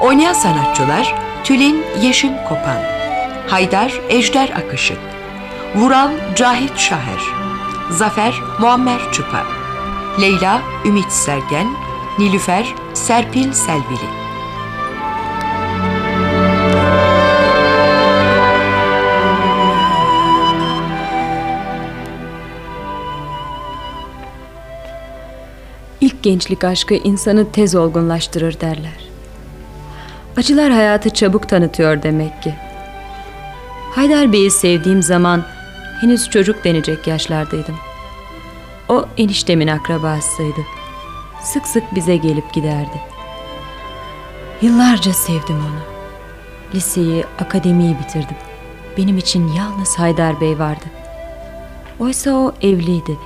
Oynayan 0.00 0.32
sanatçılar 0.32 1.14
Tülin 1.44 1.84
Yeşim 2.02 2.32
Kopan, 2.48 2.78
Haydar 3.48 4.00
Ejder 4.08 4.50
Akışık, 4.50 4.98
Vural 5.74 6.10
Cahit 6.36 6.76
Şaher, 6.76 7.20
Zafer 7.90 8.34
Muammer 8.60 9.12
Çıpa, 9.12 9.46
Leyla 10.20 10.62
Ümit 10.84 11.12
Sergen, 11.12 11.66
Nilüfer 12.18 12.74
Serpil 12.94 13.52
Selvili. 13.52 14.22
İlk 26.00 26.22
gençlik 26.22 26.64
aşkı 26.64 26.94
insanı 26.94 27.52
tez 27.52 27.74
olgunlaştırır 27.74 28.60
derler. 28.60 29.08
Acılar 30.36 30.72
hayatı 30.72 31.10
çabuk 31.10 31.48
tanıtıyor 31.48 32.02
demek 32.02 32.42
ki. 32.42 32.54
Haydar 33.94 34.32
Bey'i 34.32 34.50
sevdiğim 34.50 35.02
zaman 35.02 35.44
henüz 36.02 36.30
çocuk 36.30 36.64
denecek 36.64 37.06
yaşlardaydım. 37.06 37.74
O 38.88 39.04
eniştemin 39.16 39.66
akrabasıydı. 39.66 40.60
Sık 41.42 41.66
sık 41.66 41.94
bize 41.94 42.16
gelip 42.16 42.52
giderdi. 42.52 43.00
Yıllarca 44.62 45.12
sevdim 45.12 45.56
onu. 45.56 45.80
Liseyi, 46.74 47.24
akademiyi 47.38 47.96
bitirdim. 47.98 48.36
Benim 48.96 49.18
için 49.18 49.48
yalnız 49.48 49.98
Haydar 49.98 50.40
Bey 50.40 50.58
vardı. 50.58 50.84
Oysa 52.00 52.30
o 52.30 52.54
evliydi. 52.62 53.18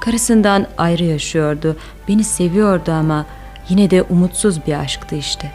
Karısından 0.00 0.66
ayrı 0.78 1.04
yaşıyordu. 1.04 1.76
Beni 2.08 2.24
seviyordu 2.24 2.92
ama 2.92 3.26
yine 3.68 3.90
de 3.90 4.02
umutsuz 4.02 4.66
bir 4.66 4.80
aşktı 4.80 5.16
işte. 5.16 5.52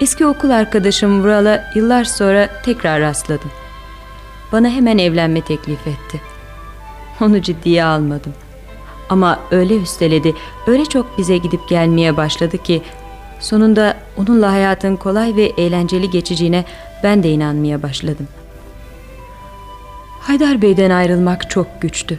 Eski 0.00 0.26
okul 0.26 0.50
arkadaşım 0.50 1.22
Vural'a 1.22 1.64
yıllar 1.74 2.04
sonra 2.04 2.48
tekrar 2.64 3.00
rastladım. 3.00 3.50
Bana 4.52 4.68
hemen 4.68 4.98
evlenme 4.98 5.40
teklif 5.40 5.86
etti. 5.86 6.20
Onu 7.20 7.42
ciddiye 7.42 7.84
almadım. 7.84 8.34
Ama 9.10 9.38
öyle 9.50 9.76
üsteledi, 9.76 10.34
öyle 10.66 10.84
çok 10.84 11.18
bize 11.18 11.36
gidip 11.36 11.68
gelmeye 11.68 12.16
başladı 12.16 12.58
ki 12.58 12.82
sonunda 13.40 13.96
onunla 14.16 14.52
hayatın 14.52 14.96
kolay 14.96 15.36
ve 15.36 15.44
eğlenceli 15.44 16.10
geçeceğine 16.10 16.64
ben 17.02 17.22
de 17.22 17.30
inanmaya 17.30 17.82
başladım. 17.82 18.28
Haydar 20.20 20.62
Bey'den 20.62 20.90
ayrılmak 20.90 21.50
çok 21.50 21.82
güçtü. 21.82 22.18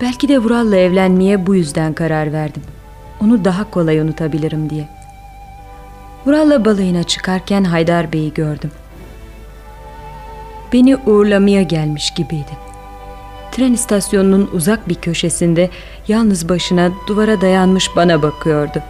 Belki 0.00 0.28
de 0.28 0.38
Vural'la 0.38 0.76
evlenmeye 0.76 1.46
bu 1.46 1.54
yüzden 1.54 1.92
karar 1.92 2.32
verdim. 2.32 2.62
Onu 3.20 3.44
daha 3.44 3.70
kolay 3.70 3.98
unutabilirim 3.98 4.70
diye. 4.70 4.88
Vural'la 6.26 6.64
balayına 6.64 7.02
çıkarken 7.02 7.64
Haydar 7.64 8.12
Bey'i 8.12 8.34
gördüm. 8.34 8.70
Beni 10.72 10.96
uğurlamaya 10.96 11.62
gelmiş 11.62 12.10
gibiydi. 12.10 12.66
Tren 13.52 13.72
istasyonunun 13.72 14.50
uzak 14.52 14.88
bir 14.88 14.94
köşesinde 14.94 15.70
yalnız 16.08 16.48
başına 16.48 16.92
duvara 17.06 17.40
dayanmış 17.40 17.90
bana 17.96 18.22
bakıyordu. 18.22 18.82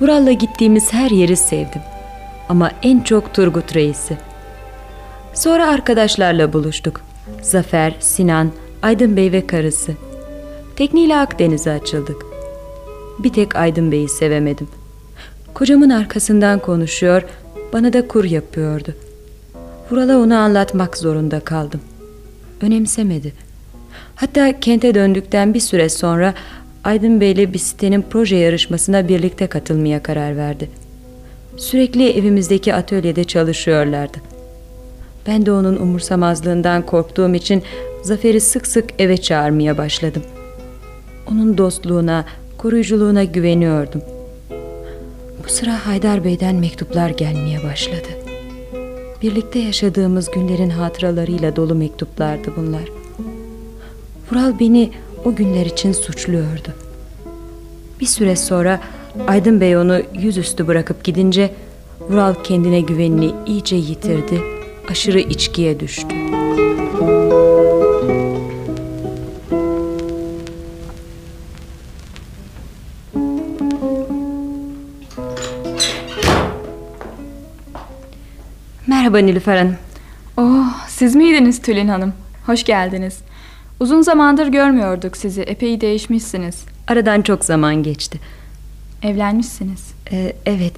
Vural'la 0.00 0.32
gittiğimiz 0.32 0.92
her 0.92 1.10
yeri 1.10 1.36
sevdim. 1.36 1.82
Ama 2.48 2.70
en 2.82 3.00
çok 3.00 3.34
Turgut 3.34 3.76
Reis'i. 3.76 4.18
Sonra 5.34 5.68
arkadaşlarla 5.68 6.52
buluştuk. 6.52 7.00
Zafer, 7.42 7.96
Sinan, 8.00 8.50
Aydın 8.82 9.16
Bey 9.16 9.32
ve 9.32 9.46
karısı. 9.46 9.92
Tekniyle 10.76 11.16
Akdeniz'e 11.16 11.70
açıldık. 11.70 12.26
Bir 13.18 13.32
tek 13.32 13.56
Aydın 13.56 13.92
Bey'i 13.92 14.08
sevemedim. 14.08 14.68
Kocamın 15.54 15.90
arkasından 15.90 16.58
konuşuyor, 16.58 17.22
bana 17.72 17.92
da 17.92 18.08
kur 18.08 18.24
yapıyordu. 18.24 18.94
Vural'a 19.90 20.18
onu 20.18 20.36
anlatmak 20.36 20.96
zorunda 20.96 21.40
kaldım. 21.40 21.80
Önemsemedi. 22.60 23.32
Hatta 24.14 24.60
kente 24.60 24.94
döndükten 24.94 25.54
bir 25.54 25.60
süre 25.60 25.88
sonra 25.88 26.34
Aydın 26.84 27.20
Bey'le 27.20 27.52
bir 27.52 27.58
sitenin 27.58 28.04
proje 28.10 28.36
yarışmasına 28.36 29.08
birlikte 29.08 29.46
katılmaya 29.46 30.02
karar 30.02 30.36
verdi. 30.36 30.70
Sürekli 31.56 32.10
evimizdeki 32.10 32.74
atölyede 32.74 33.24
çalışıyorlardı. 33.24 34.18
Ben 35.26 35.46
de 35.46 35.52
onun 35.52 35.76
umursamazlığından 35.76 36.86
korktuğum 36.86 37.34
için 37.34 37.62
Zafer'i 38.02 38.40
sık 38.40 38.66
sık 38.66 38.84
eve 38.98 39.16
çağırmaya 39.16 39.78
başladım. 39.78 40.22
Onun 41.30 41.58
dostluğuna, 41.58 42.24
koruyuculuğuna 42.58 43.24
güveniyordum. 43.24 44.02
Bu 45.44 45.48
sıra 45.48 45.86
Haydar 45.86 46.24
Bey'den 46.24 46.54
mektuplar 46.54 47.10
gelmeye 47.10 47.62
başladı. 47.64 48.19
Birlikte 49.22 49.58
yaşadığımız 49.58 50.30
günlerin 50.30 50.70
hatıralarıyla 50.70 51.56
dolu 51.56 51.74
mektuplardı 51.74 52.52
bunlar. 52.56 52.82
Vural 54.30 54.58
beni 54.60 54.90
o 55.24 55.34
günler 55.34 55.66
için 55.66 55.92
suçluyordu. 55.92 56.68
Bir 58.00 58.06
süre 58.06 58.36
sonra 58.36 58.80
Aydın 59.28 59.60
Bey 59.60 59.76
onu 59.76 60.00
yüzüstü 60.14 60.66
bırakıp 60.66 61.04
gidince 61.04 61.54
Vural 62.00 62.34
kendine 62.44 62.80
güvenini 62.80 63.32
iyice 63.46 63.76
yitirdi, 63.76 64.40
aşırı 64.90 65.20
içkiye 65.20 65.80
düştü. 65.80 66.39
Merhaba 79.10 79.26
Nilüfer 79.26 79.56
Hanım. 79.56 79.76
Oh, 80.36 80.86
siz 80.88 81.14
miydiniz 81.14 81.62
Tülin 81.62 81.88
Hanım? 81.88 82.12
Hoş 82.46 82.64
geldiniz. 82.64 83.18
Uzun 83.80 84.02
zamandır 84.02 84.46
görmüyorduk 84.46 85.16
sizi. 85.16 85.42
Epey 85.42 85.80
değişmişsiniz. 85.80 86.64
Aradan 86.88 87.22
çok 87.22 87.44
zaman 87.44 87.82
geçti. 87.82 88.20
Evlenmişsiniz. 89.02 89.94
Ee, 90.12 90.32
evet. 90.46 90.72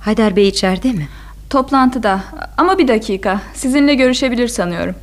Haydar 0.00 0.36
Bey 0.36 0.48
içeride 0.48 0.92
mi? 0.92 1.08
Toplantıda. 1.50 2.24
Ama 2.56 2.78
bir 2.78 2.88
dakika. 2.88 3.40
Sizinle 3.54 3.94
görüşebilir 3.94 4.48
sanıyorum. 4.48 4.94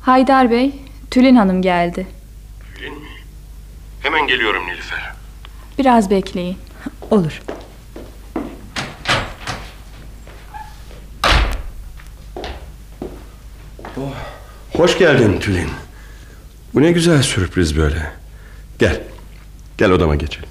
Haydar 0.00 0.50
Bey, 0.50 0.74
Tülin 1.10 1.36
Hanım 1.36 1.62
geldi. 1.62 2.06
Tülin 2.74 2.92
mi? 2.92 3.08
Hemen 4.00 4.26
geliyorum 4.26 4.66
Nilüfer. 4.66 5.12
Biraz 5.78 6.10
bekleyin. 6.10 6.56
Olur. 7.10 7.42
Hoş 14.76 14.98
geldin 14.98 15.38
Tülin. 15.40 15.68
Bu 16.74 16.82
ne 16.82 16.92
güzel 16.92 17.22
sürpriz 17.22 17.76
böyle. 17.76 18.12
Gel. 18.78 19.00
Gel 19.78 19.90
odama 19.90 20.16
geçelim. 20.16 20.48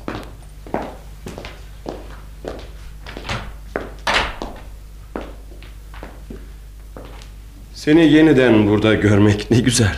Seni 7.74 8.14
yeniden 8.14 8.68
burada 8.68 8.94
görmek 8.94 9.52
ne 9.52 9.60
güzel. 9.60 9.96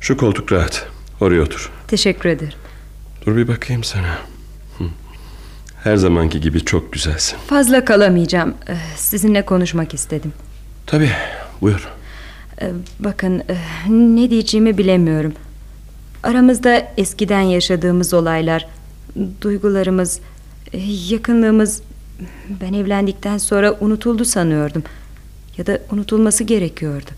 Şu 0.00 0.16
koltuk 0.16 0.52
rahat. 0.52 0.86
Oraya 1.20 1.42
otur. 1.42 1.70
Teşekkür 1.88 2.28
ederim. 2.28 2.58
Dur 3.26 3.36
bir 3.36 3.48
bakayım 3.48 3.84
sana. 3.84 4.18
Her 5.84 5.96
zamanki 5.96 6.40
gibi 6.40 6.64
çok 6.64 6.92
güzelsin. 6.92 7.38
Fazla 7.46 7.84
kalamayacağım. 7.84 8.54
Ee, 8.68 8.74
sizinle 8.96 9.44
konuşmak 9.44 9.94
istedim. 9.94 10.32
Tabii. 10.86 11.10
Buyur. 11.60 11.88
Ee, 12.60 12.72
bakın 13.00 13.38
e, 13.48 13.56
ne 13.88 14.30
diyeceğimi 14.30 14.78
bilemiyorum. 14.78 15.32
Aramızda 16.22 16.92
eskiden 16.96 17.40
yaşadığımız 17.40 18.14
olaylar, 18.14 18.68
duygularımız, 19.40 20.20
e, 20.72 20.78
yakınlığımız 21.08 21.82
ben 22.60 22.72
evlendikten 22.72 23.38
sonra 23.38 23.76
unutuldu 23.80 24.24
sanıyordum. 24.24 24.82
Ya 25.56 25.66
da 25.66 25.78
unutulması 25.92 26.44
gerekiyordu. 26.44 27.10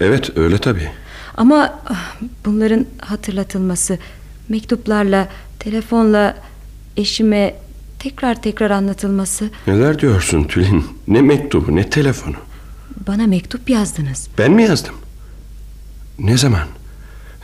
Evet 0.00 0.38
öyle 0.38 0.58
tabii. 0.58 0.88
Ama 1.36 1.80
ah, 1.88 2.16
bunların 2.46 2.86
hatırlatılması, 3.00 3.98
mektuplarla, 4.48 5.28
telefonla 5.58 6.36
eşime 6.96 7.54
tekrar 7.98 8.42
tekrar 8.42 8.70
anlatılması. 8.70 9.50
Neler 9.66 9.98
diyorsun 9.98 10.44
Tülin? 10.44 10.84
Ne 11.08 11.22
mektubu 11.22 11.76
ne 11.76 11.90
telefonu? 11.90 12.36
Bana 13.06 13.26
mektup 13.26 13.70
yazdınız. 13.70 14.28
Ben 14.38 14.52
mi 14.52 14.62
yazdım? 14.62 14.94
Ne 16.18 16.38
zaman? 16.38 16.66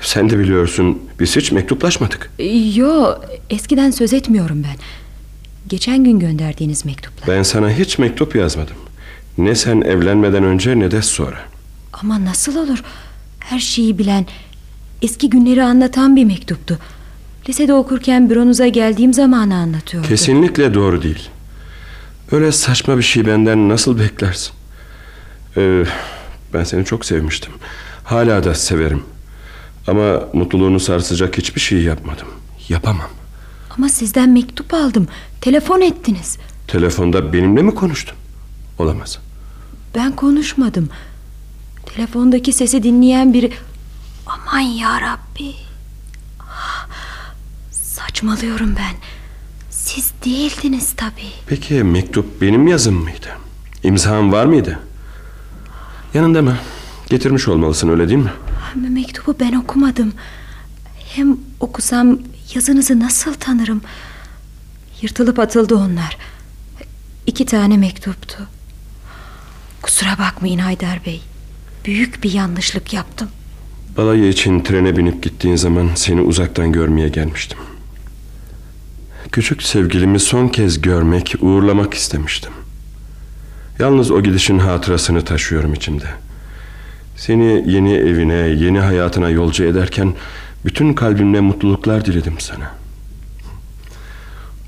Sen 0.01 0.31
de 0.31 0.39
biliyorsun 0.39 0.99
biz 1.21 1.37
hiç 1.37 1.53
mektuplaşmadık. 1.53 2.31
Yo 2.75 3.15
eskiden 3.51 3.91
söz 3.91 4.13
etmiyorum 4.13 4.63
ben. 4.65 4.77
Geçen 5.69 6.05
gün 6.05 6.19
gönderdiğiniz 6.19 6.85
mektuplar. 6.85 7.37
Ben 7.37 7.43
sana 7.43 7.71
hiç 7.71 7.99
mektup 7.99 8.37
yazmadım. 8.37 8.77
Ne 9.39 9.55
sen 9.55 9.81
evlenmeden 9.81 10.45
önce 10.45 10.79
ne 10.79 10.91
de 10.91 11.03
sonra. 11.03 11.39
Ama 11.93 12.25
nasıl 12.25 12.57
olur? 12.57 12.83
Her 13.41 13.59
şeyi 13.59 13.99
bilen, 13.99 14.27
eski 15.03 15.31
günleri 15.31 15.63
anlatan 15.63 16.17
bir 16.17 16.25
mektuptu. 16.25 16.79
Lisede 17.49 17.75
okurken 17.75 18.31
büronuza 18.31 18.69
geldiğim 18.69 19.13
zamanı 19.15 19.55
anlatıyordu. 19.55 20.09
Kesinlikle 20.09 20.75
doğru 20.75 21.03
değil. 21.03 21.29
Öyle 22.33 22.53
saçma 22.53 22.99
bir 22.99 23.03
şey 23.03 23.27
benden 23.27 23.69
nasıl 23.69 23.99
beklersin? 23.99 24.53
Ee, 25.57 25.85
ben 26.55 26.65
seni 26.65 26.85
çok 26.85 27.05
sevmiştim. 27.05 27.53
Hala 28.05 28.45
da 28.45 28.55
severim. 28.55 29.03
Ama 29.87 30.21
mutluluğunu 30.33 30.81
sarsacak 30.81 31.39
hiçbir 31.39 31.61
şey 31.61 31.83
yapmadım. 31.83 32.29
Yapamam. 32.69 33.11
Ama 33.79 33.89
sizden 33.89 34.29
mektup 34.29 34.75
aldım. 34.75 35.09
Telefon 35.41 35.81
ettiniz. 35.81 36.39
Telefonda 36.69 37.33
benimle 37.33 37.63
mi 37.63 37.75
konuştun? 37.75 38.17
Olamaz. 38.79 39.19
Ben 39.95 40.17
konuşmadım. 40.17 40.89
Telefondaki 41.87 42.53
sesi 42.53 42.83
dinleyen 42.83 43.33
biri... 43.33 43.53
Aman 44.27 44.61
ya 44.61 45.01
Rabbi. 45.01 45.55
Saçmalıyorum 47.71 48.75
ben. 48.77 48.95
Siz 49.71 50.13
değildiniz 50.25 50.93
tabii. 50.97 51.33
Peki 51.47 51.75
mektup 51.75 52.41
benim 52.41 52.67
yazım 52.69 52.95
mıydı? 52.95 53.29
İmzam 53.83 54.33
var 54.33 54.45
mıydı? 54.47 54.79
Yanında 56.17 56.43
mı? 56.43 56.57
Getirmiş 57.11 57.49
olmalısın 57.49 57.89
öyle 57.89 58.09
değil 58.09 58.19
mi? 58.19 58.33
Mektubu 58.75 59.37
ben 59.41 59.53
okumadım. 59.53 60.13
Hem 61.15 61.37
okusam 61.61 62.19
yazınızı 62.55 63.01
nasıl 63.01 63.35
tanırım? 63.35 63.81
Yırtılıp 65.03 65.39
atıldı 65.39 65.75
onlar. 65.77 66.19
İki 67.27 67.47
tane 67.47 67.77
mektuptu. 67.77 68.49
Kusura 69.83 70.19
bakmayın 70.19 70.59
Haydar 70.59 71.01
Bey. 71.07 71.23
Büyük 71.85 72.25
bir 72.25 72.33
yanlışlık 72.33 72.93
yaptım. 72.93 73.29
Balayı 73.97 74.29
için 74.29 74.61
trene 74.61 74.97
binip 74.97 75.23
gittiğin 75.23 75.57
zaman 75.57 75.91
seni 75.95 76.21
uzaktan 76.21 76.73
görmeye 76.73 77.09
gelmiştim. 77.09 77.59
Küçük 79.33 79.63
sevgilimi 79.63 80.21
son 80.21 80.49
kez 80.49 80.81
görmek, 80.81 81.35
uğurlamak 81.41 81.95
istemiştim. 81.95 82.53
Yalnız 83.79 84.11
o 84.11 84.23
gidişin 84.23 84.59
hatırasını 84.59 85.25
taşıyorum 85.25 85.75
içimde. 85.75 86.07
Seni 87.17 87.71
yeni 87.71 87.95
evine, 87.95 88.35
yeni 88.35 88.81
hayatına 88.81 89.31
yolcu 89.31 89.65
ederken 89.65 90.15
bütün 90.65 90.95
kalbimle 90.95 91.41
mutluluklar 91.41 92.05
diledim 92.05 92.35
sana. 92.39 92.75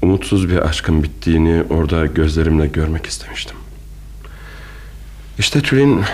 Umutsuz 0.03 0.49
bir 0.49 0.59
aşkın 0.69 1.03
bittiğini 1.03 1.63
orada 1.71 2.07
gözlerimle 2.07 2.67
görmek 2.67 3.07
istemiştim. 3.07 3.57
İşte 5.39 5.61
Tülin 5.61 6.05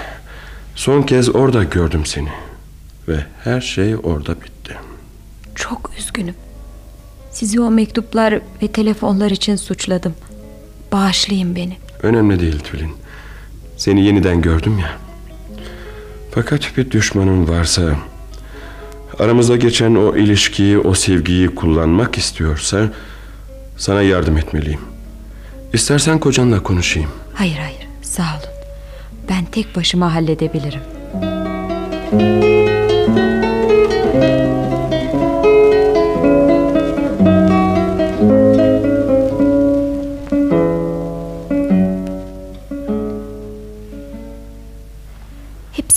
son 0.75 1.03
kez 1.03 1.35
orada 1.35 1.65
gördüm 1.65 2.07
seni. 2.07 2.29
Ve 3.09 3.25
her 3.45 3.61
şey 3.61 3.97
orada 3.97 4.35
bitti. 4.35 4.77
Çok 5.55 5.91
üzgünüm. 5.99 6.35
Sizi 7.31 7.61
o 7.61 7.71
mektuplar 7.71 8.41
ve 8.62 8.69
telefonlar 8.69 9.31
için 9.31 9.57
suçladım. 9.57 10.15
Bağışlayın 10.93 11.57
beni. 11.57 11.84
Önemli 12.05 12.40
değil 12.40 12.59
Tülin. 12.59 12.93
Seni 13.76 14.05
yeniden 14.05 14.43
gördüm 14.43 14.78
ya. 14.78 14.93
Fakat 16.31 16.76
bir 16.76 16.90
düşmanın 16.90 17.48
varsa... 17.48 17.82
...aramızda 19.18 19.56
geçen 19.56 19.94
o 19.94 20.16
ilişkiyi, 20.16 20.78
o 20.78 20.94
sevgiyi 20.94 21.48
kullanmak 21.48 22.18
istiyorsa... 22.18 22.90
...sana 23.76 24.02
yardım 24.02 24.36
etmeliyim. 24.36 24.81
İstersen 25.72 26.18
kocanla 26.18 26.62
konuşayım. 26.62 27.10
Hayır 27.35 27.56
hayır 27.56 27.89
sağ 28.02 28.22
olun. 28.22 28.55
Ben 29.28 29.44
tek 29.44 29.76
başıma 29.76 30.14
halledebilirim. 30.14 30.81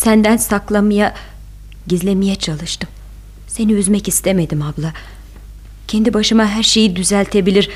Senden 0.07 0.37
saklamaya, 0.37 1.13
gizlemeye 1.87 2.35
çalıştım. 2.35 2.89
Seni 3.47 3.73
üzmek 3.73 4.07
istemedim 4.07 4.61
abla. 4.61 4.93
Kendi 5.87 6.13
başıma 6.13 6.45
her 6.45 6.63
şeyi 6.63 6.95
düzeltebilir, 6.95 7.69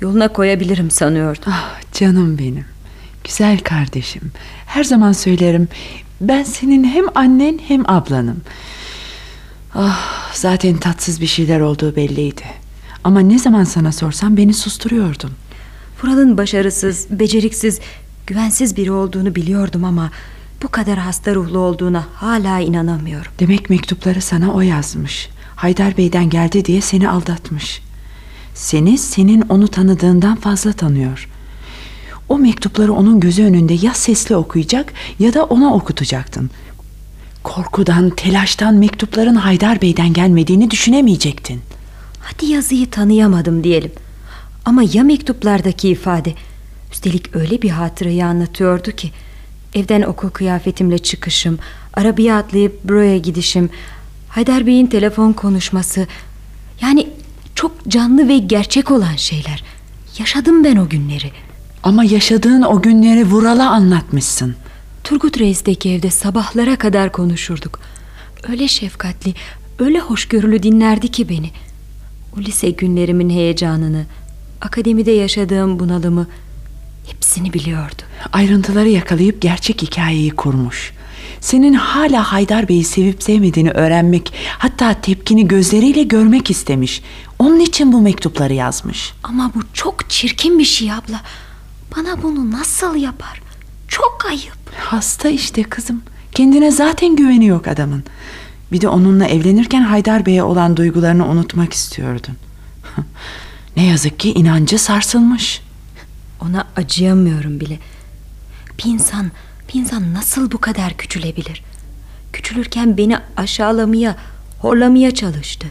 yoluna 0.00 0.28
koyabilirim 0.28 0.90
sanıyordum. 0.90 1.42
Ah 1.46 1.80
canım 1.92 2.38
benim. 2.38 2.64
Güzel 3.24 3.58
kardeşim. 3.58 4.32
Her 4.66 4.84
zaman 4.84 5.12
söylerim. 5.12 5.68
Ben 6.20 6.42
senin 6.42 6.84
hem 6.84 7.04
annen 7.14 7.58
hem 7.68 7.90
ablanım. 7.90 8.40
Ah, 9.74 10.32
zaten 10.34 10.76
tatsız 10.76 11.20
bir 11.20 11.26
şeyler 11.26 11.60
olduğu 11.60 11.96
belliydi. 11.96 12.44
Ama 13.04 13.20
ne 13.20 13.38
zaman 13.38 13.64
sana 13.64 13.92
sorsam 13.92 14.36
beni 14.36 14.54
susturuyordun. 14.54 15.30
Vural'ın 16.02 16.38
başarısız, 16.38 17.06
beceriksiz, 17.10 17.80
güvensiz 18.26 18.76
biri 18.76 18.92
olduğunu 18.92 19.34
biliyordum 19.34 19.84
ama 19.84 20.10
bu 20.62 20.68
kadar 20.68 20.98
hasta 20.98 21.34
ruhlu 21.34 21.58
olduğuna 21.58 22.06
hala 22.14 22.60
inanamıyorum. 22.60 23.32
Demek 23.38 23.70
mektupları 23.70 24.22
sana 24.22 24.52
o 24.52 24.60
yazmış. 24.60 25.28
Haydar 25.56 25.96
Bey'den 25.96 26.30
geldi 26.30 26.64
diye 26.64 26.80
seni 26.80 27.10
aldatmış. 27.10 27.82
Seni 28.54 28.98
senin 28.98 29.40
onu 29.48 29.68
tanıdığından 29.68 30.36
fazla 30.36 30.72
tanıyor. 30.72 31.28
O 32.28 32.38
mektupları 32.38 32.92
onun 32.92 33.20
gözü 33.20 33.44
önünde 33.44 33.74
ya 33.74 33.94
sesli 33.94 34.36
okuyacak 34.36 34.92
ya 35.18 35.34
da 35.34 35.44
ona 35.44 35.74
okutacaktın. 35.74 36.50
Korkudan, 37.42 38.10
telaştan 38.10 38.74
mektupların 38.74 39.34
Haydar 39.34 39.82
Bey'den 39.82 40.12
gelmediğini 40.12 40.70
düşünemeyecektin. 40.70 41.60
Hadi 42.20 42.46
yazıyı 42.46 42.90
tanıyamadım 42.90 43.64
diyelim. 43.64 43.92
Ama 44.64 44.82
ya 44.92 45.02
mektuplardaki 45.02 45.88
ifade? 45.88 46.34
Üstelik 46.92 47.36
öyle 47.36 47.62
bir 47.62 47.70
hatırayı 47.70 48.26
anlatıyordu 48.26 48.90
ki. 48.92 49.10
Evden 49.74 50.02
okul 50.02 50.30
kıyafetimle 50.30 50.98
çıkışım, 50.98 51.58
arabaya 51.94 52.36
atlayıp 52.36 52.84
buraya 52.84 53.18
gidişim, 53.18 53.70
Haydar 54.28 54.66
Bey'in 54.66 54.86
telefon 54.86 55.32
konuşması. 55.32 56.06
Yani 56.80 57.08
çok 57.54 57.88
canlı 57.88 58.28
ve 58.28 58.38
gerçek 58.38 58.90
olan 58.90 59.16
şeyler. 59.16 59.64
Yaşadım 60.18 60.64
ben 60.64 60.76
o 60.76 60.88
günleri. 60.88 61.30
Ama 61.82 62.04
yaşadığın 62.04 62.62
o 62.62 62.82
günleri 62.82 63.24
Vural'a 63.24 63.70
anlatmışsın. 63.70 64.56
Turgut 65.04 65.38
Reis'teki 65.38 65.90
evde 65.90 66.10
sabahlara 66.10 66.76
kadar 66.76 67.12
konuşurduk. 67.12 67.80
Öyle 68.48 68.68
şefkatli, 68.68 69.34
öyle 69.78 69.98
hoşgörülü 69.98 70.62
dinlerdi 70.62 71.08
ki 71.08 71.28
beni. 71.28 71.50
O 72.38 72.40
lise 72.40 72.70
günlerimin 72.70 73.30
heyecanını, 73.30 74.04
akademide 74.60 75.10
yaşadığım 75.10 75.78
bunalımı 75.78 76.26
hepsini 77.12 77.52
biliyordu. 77.52 78.02
Ayrıntıları 78.32 78.88
yakalayıp 78.88 79.42
gerçek 79.42 79.82
hikayeyi 79.82 80.30
kurmuş. 80.30 80.92
Senin 81.40 81.74
hala 81.74 82.32
Haydar 82.32 82.68
Bey'i 82.68 82.84
sevip 82.84 83.22
sevmediğini 83.22 83.70
öğrenmek, 83.70 84.32
hatta 84.58 84.94
tepkini 84.94 85.48
gözleriyle 85.48 86.02
görmek 86.02 86.50
istemiş. 86.50 87.02
Onun 87.38 87.60
için 87.60 87.92
bu 87.92 88.00
mektupları 88.00 88.54
yazmış. 88.54 89.12
Ama 89.22 89.50
bu 89.54 89.60
çok 89.72 90.10
çirkin 90.10 90.58
bir 90.58 90.64
şey 90.64 90.92
abla. 90.92 91.20
Bana 91.96 92.22
bunu 92.22 92.50
nasıl 92.50 92.96
yapar? 92.96 93.40
Çok 93.88 94.26
ayıp. 94.28 94.58
Hasta 94.78 95.28
işte 95.28 95.62
kızım. 95.62 96.02
Kendine 96.32 96.70
zaten 96.70 97.16
güveni 97.16 97.46
yok 97.46 97.68
adamın. 97.68 98.04
Bir 98.72 98.80
de 98.80 98.88
onunla 98.88 99.26
evlenirken 99.26 99.82
Haydar 99.82 100.26
Bey'e 100.26 100.42
olan 100.42 100.76
duygularını 100.76 101.26
unutmak 101.26 101.72
istiyordun. 101.72 102.34
ne 103.76 103.86
yazık 103.86 104.20
ki 104.20 104.32
inancı 104.32 104.78
sarsılmış. 104.78 105.60
Ona 106.40 106.68
acıyamıyorum 106.76 107.60
bile. 107.60 107.78
Bir 108.78 108.90
insan, 108.90 109.30
bir 109.68 109.80
insan 109.80 110.14
nasıl 110.14 110.50
bu 110.50 110.58
kadar 110.58 110.96
küçülebilir? 110.96 111.62
Küçülürken 112.32 112.96
beni 112.96 113.18
aşağılamaya, 113.36 114.16
horlamaya 114.58 115.14
çalıştı. 115.14 115.66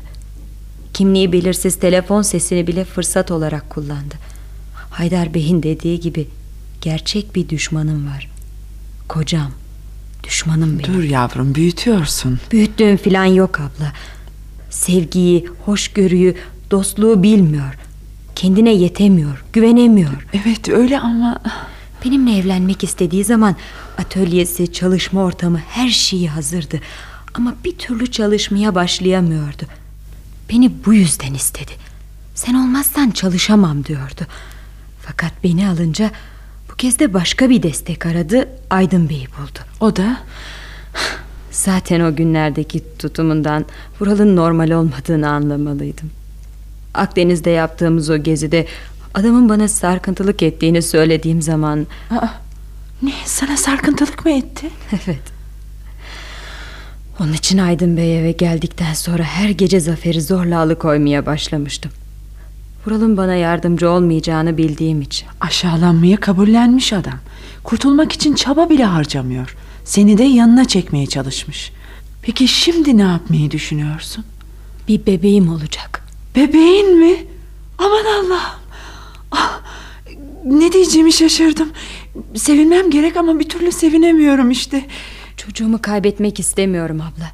Kimliği 0.93 1.31
belirsiz 1.31 1.79
telefon 1.79 2.21
sesini 2.21 2.67
bile 2.67 2.85
fırsat 2.85 3.31
olarak 3.31 3.69
kullandı. 3.69 4.15
Haydar 4.89 5.33
Bey'in 5.33 5.63
dediği 5.63 5.99
gibi 5.99 6.27
gerçek 6.81 7.35
bir 7.35 7.49
düşmanım 7.49 8.07
var. 8.07 8.31
Kocam. 9.07 9.51
Düşmanım 10.23 10.79
benim. 10.79 10.93
Dur 10.93 11.03
yavrum 11.03 11.55
büyütüyorsun. 11.55 12.39
Büyüttüğüm 12.51 12.97
filan 12.97 13.25
yok 13.25 13.59
abla. 13.59 13.93
Sevgiyi, 14.69 15.47
hoşgörüyü, 15.65 16.35
dostluğu 16.71 17.23
bilmiyor. 17.23 17.77
Kendine 18.37 18.73
yetemiyor, 18.73 19.43
güvenemiyor. 19.53 20.27
Evet 20.33 20.69
öyle 20.69 20.99
ama... 20.99 21.39
Benimle 22.05 22.37
evlenmek 22.37 22.83
istediği 22.83 23.23
zaman 23.23 23.55
atölyesi, 23.97 24.73
çalışma 24.73 25.23
ortamı 25.23 25.57
her 25.57 25.89
şeyi 25.89 26.29
hazırdı. 26.29 26.79
Ama 27.33 27.55
bir 27.65 27.77
türlü 27.77 28.11
çalışmaya 28.11 28.75
başlayamıyordu. 28.75 29.63
Beni 30.49 30.71
bu 30.85 30.93
yüzden 30.93 31.33
istedi. 31.33 31.71
Sen 32.35 32.53
olmazsan 32.53 33.11
çalışamam 33.11 33.85
diyordu. 33.85 34.21
Fakat 35.01 35.31
beni 35.43 35.69
alınca 35.69 36.11
bu 36.71 36.75
kez 36.75 36.99
de 36.99 37.13
başka 37.13 37.49
bir 37.49 37.63
destek 37.63 38.05
aradı. 38.05 38.49
Aydın 38.69 39.09
Bey'i 39.09 39.27
buldu. 39.27 39.59
O 39.79 39.95
da? 39.95 40.17
Zaten 41.51 41.99
o 41.99 42.15
günlerdeki 42.15 42.83
tutumundan 42.99 43.65
Vural'ın 43.99 44.35
normal 44.35 44.71
olmadığını 44.71 45.29
anlamalıydım. 45.29 46.09
Akdeniz'de 46.97 47.49
yaptığımız 47.49 48.09
o 48.09 48.17
gezide 48.17 48.65
adamın 49.13 49.49
bana 49.49 49.67
sarkıntılık 49.67 50.43
ettiğini 50.43 50.81
söylediğim 50.81 51.41
zaman... 51.41 51.87
Aa, 52.11 52.27
ne 53.01 53.11
sana 53.25 53.57
sarkıntılık 53.57 54.25
mı 54.25 54.31
etti? 54.31 54.69
Evet. 54.91 55.37
Onun 57.19 57.33
için 57.33 57.57
Aydın 57.57 57.97
Bey 57.97 58.19
eve 58.19 58.31
geldikten 58.31 58.93
sonra 58.93 59.23
her 59.23 59.49
gece 59.49 59.79
Zafer'i 59.79 60.21
zorla 60.21 60.59
alıkoymaya 60.59 61.25
başlamıştım. 61.25 61.91
Vural'ın 62.85 63.17
bana 63.17 63.35
yardımcı 63.35 63.89
olmayacağını 63.89 64.57
bildiğim 64.57 65.01
için. 65.01 65.27
Aşağılanmaya 65.41 66.17
kabullenmiş 66.17 66.93
adam. 66.93 67.19
Kurtulmak 67.63 68.11
için 68.11 68.35
çaba 68.35 68.69
bile 68.69 68.83
harcamıyor. 68.83 69.55
Seni 69.85 70.17
de 70.17 70.23
yanına 70.23 70.65
çekmeye 70.65 71.05
çalışmış. 71.05 71.71
Peki 72.21 72.47
şimdi 72.47 72.97
ne 72.97 73.01
yapmayı 73.01 73.51
düşünüyorsun? 73.51 74.25
Bir 74.87 75.05
bebeğim 75.05 75.49
olacak. 75.49 75.96
Bebeğin 76.37 76.97
mi? 76.99 77.25
Aman 77.77 78.05
Allah'ım. 78.05 78.59
Ah, 79.31 79.61
ne 80.45 80.71
diyeceğimi 80.71 81.13
şaşırdım. 81.13 81.69
Sevinmem 82.35 82.89
gerek 82.89 83.17
ama 83.17 83.39
bir 83.39 83.49
türlü 83.49 83.71
sevinemiyorum 83.71 84.51
işte. 84.51 84.85
Çocuğumu 85.37 85.81
kaybetmek 85.81 86.39
istemiyorum 86.39 87.01
abla. 87.01 87.31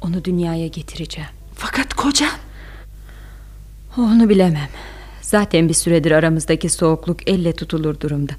Onu 0.00 0.24
dünyaya 0.24 0.66
getireceğim. 0.66 1.30
Fakat 1.54 1.94
kocan? 1.94 2.30
Onu 3.96 4.28
bilemem. 4.28 4.68
Zaten 5.22 5.68
bir 5.68 5.74
süredir 5.74 6.10
aramızdaki 6.10 6.68
soğukluk 6.68 7.28
elle 7.28 7.52
tutulur 7.52 8.00
durumda. 8.00 8.32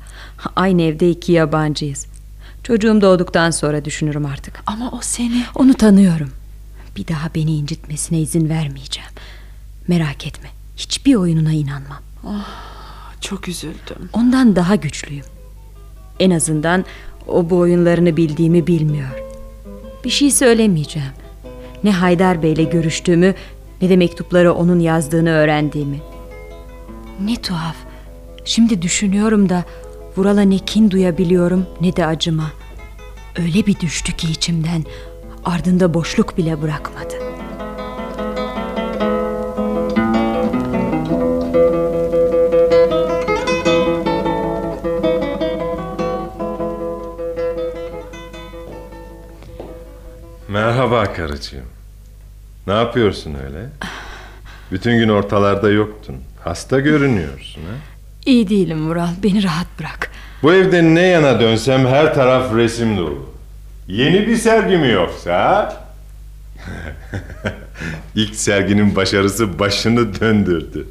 Aynı 0.56 0.82
evde 0.82 1.10
iki 1.10 1.32
yabancıyız. 1.32 2.06
Çocuğum 2.64 3.02
doğduktan 3.02 3.52
sonra 3.52 3.86
düşünürüm 3.86 4.26
artık. 4.26 4.64
Ama 4.66 4.92
o 4.92 5.00
seni... 5.02 5.44
Onu 5.56 5.74
tanıyorum. 5.74 6.32
Bir 6.96 7.08
daha 7.08 7.30
beni 7.36 7.56
incitmesine 7.56 8.22
izin 8.22 8.50
vermeyeceğim. 8.50 9.10
Merak 9.92 10.28
etme. 10.28 10.50
Hiçbir 10.78 11.16
oyununa 11.16 11.52
inanmam. 11.52 12.00
Çok 13.22 13.48
üzüldüm. 13.48 14.10
Ondan 14.14 14.56
daha 14.56 14.76
güçlüyüm. 14.76 15.26
En 16.20 16.32
azından 16.32 16.86
o 17.28 17.50
bu 17.50 17.58
oyunlarını 17.58 18.18
bildiğimi 18.18 18.68
bilmiyor. 18.68 19.24
Bir 20.04 20.10
şey 20.10 20.32
söylemeyeceğim. 20.32 21.12
Ne 21.84 21.92
Haydar 21.92 22.44
Bey'le 22.44 22.70
görüştüğümü 22.72 23.36
ne 23.82 23.90
de 23.90 23.98
mektupları 23.98 24.54
onun 24.54 24.80
yazdığını 24.80 25.30
öğrendiğimi. 25.30 26.02
Ne 27.26 27.36
tuhaf. 27.36 27.76
Şimdi 28.46 28.82
düşünüyorum 28.82 29.50
da 29.50 29.64
Vural'a 30.18 30.42
ne 30.42 30.58
kin 30.58 30.92
duyabiliyorum 30.92 31.66
ne 31.82 31.96
de 31.96 32.06
acıma. 32.06 32.52
Öyle 33.40 33.66
bir 33.66 33.80
düştü 33.80 34.18
ki 34.18 34.32
içimden 34.32 34.84
ardında 35.46 35.94
boşluk 35.94 36.38
bile 36.38 36.62
bırakmadı. 36.62 37.41
Merhaba 50.52 51.14
karıcığım. 51.14 51.66
Ne 52.68 52.74
yapıyorsun 52.74 53.36
öyle? 53.46 53.70
Bütün 54.72 54.98
gün 54.98 55.10
ortalarda 55.10 55.70
yoktun. 55.70 56.16
Hasta 56.44 56.80
görünüyorsun 56.80 57.62
ha? 57.62 57.76
İyi 58.26 58.50
değilim 58.50 58.90
Vural 58.90 59.10
beni 59.24 59.44
rahat 59.44 59.68
bırak. 59.80 60.12
Bu 60.44 60.54
evde 60.54 60.84
ne 60.84 61.02
yana 61.02 61.40
dönsem 61.40 61.86
her 61.86 62.16
taraf 62.16 62.56
resim 62.56 62.98
dolu. 62.98 63.30
Yeni 63.88 64.28
bir 64.28 64.36
sergi 64.36 64.78
mi 64.78 64.90
yoksa? 64.90 65.74
İlk 68.16 68.36
serginin 68.36 68.96
başarısı 68.96 69.60
başını 69.60 70.20
döndürdü. 70.20 70.88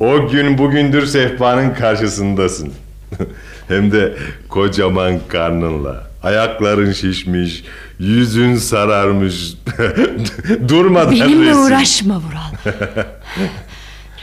O 0.00 0.28
gün 0.28 0.58
bugündür 0.58 1.06
sehpanın 1.06 1.74
karşısındasın. 1.74 2.72
Hem 3.68 3.92
de 3.92 4.16
kocaman 4.48 5.20
karnınla. 5.28 6.09
Ayakların 6.22 6.92
şişmiş, 6.92 7.64
yüzün 7.98 8.54
sararmış. 8.56 9.34
Durmadan 10.68 11.10
Benimle 11.10 11.50
resim. 11.50 11.62
uğraşma 11.64 12.14
Vural. 12.20 12.74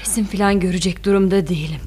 Resim 0.01 0.25
falan 0.25 0.59
görecek 0.59 1.05
durumda 1.05 1.47
değilim. 1.47 1.81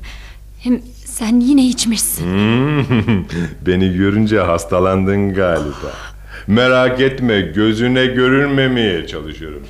Hem 0.59 0.81
sen 1.05 1.41
yine 1.41 1.67
içmişsin. 1.67 2.25
Hmm, 2.25 3.25
Beni 3.67 3.95
görünce 3.95 4.39
hastalandın 4.41 5.35
galiba. 5.35 5.93
Merak 6.47 7.01
etme 7.01 7.41
gözüne 7.41 8.07
görünmemeye 8.07 9.07
çalışıyorum. 9.07 9.63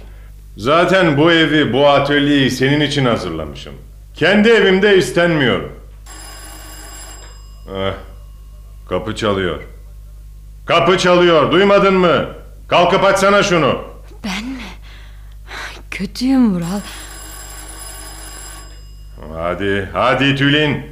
Zaten 0.57 1.17
bu 1.19 1.33
evi, 1.33 1.73
bu 1.73 1.89
atölyeyi 1.89 2.51
senin 2.51 2.81
için 2.81 3.05
hazırlamışım. 3.05 3.73
Kendi 4.15 4.49
evimde 4.49 4.97
istenmiyorum. 4.99 5.73
Eh, 7.77 7.93
kapı 8.89 9.17
çalıyor. 9.17 9.61
Kapı 10.71 10.99
çalıyor, 10.99 11.53
duymadın 11.53 11.95
mı? 11.95 12.27
Kalkıp 12.69 13.05
açsana 13.05 13.43
şunu. 13.43 13.85
Ben 14.25 14.45
mi? 14.45 14.63
Kötüyüm 15.91 16.55
Vural. 16.55 16.81
Hadi, 19.35 19.89
hadi 19.93 20.37
Tülin. 20.37 20.87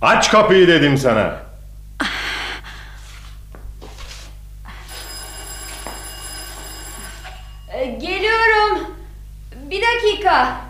Aç 0.00 0.30
kapıyı 0.30 0.68
dedim 0.68 0.98
sana. 0.98 1.36
Ee, 7.72 7.84
Geliyorum. 7.86 8.78
Bir 9.70 9.82
dakika. 9.82 10.60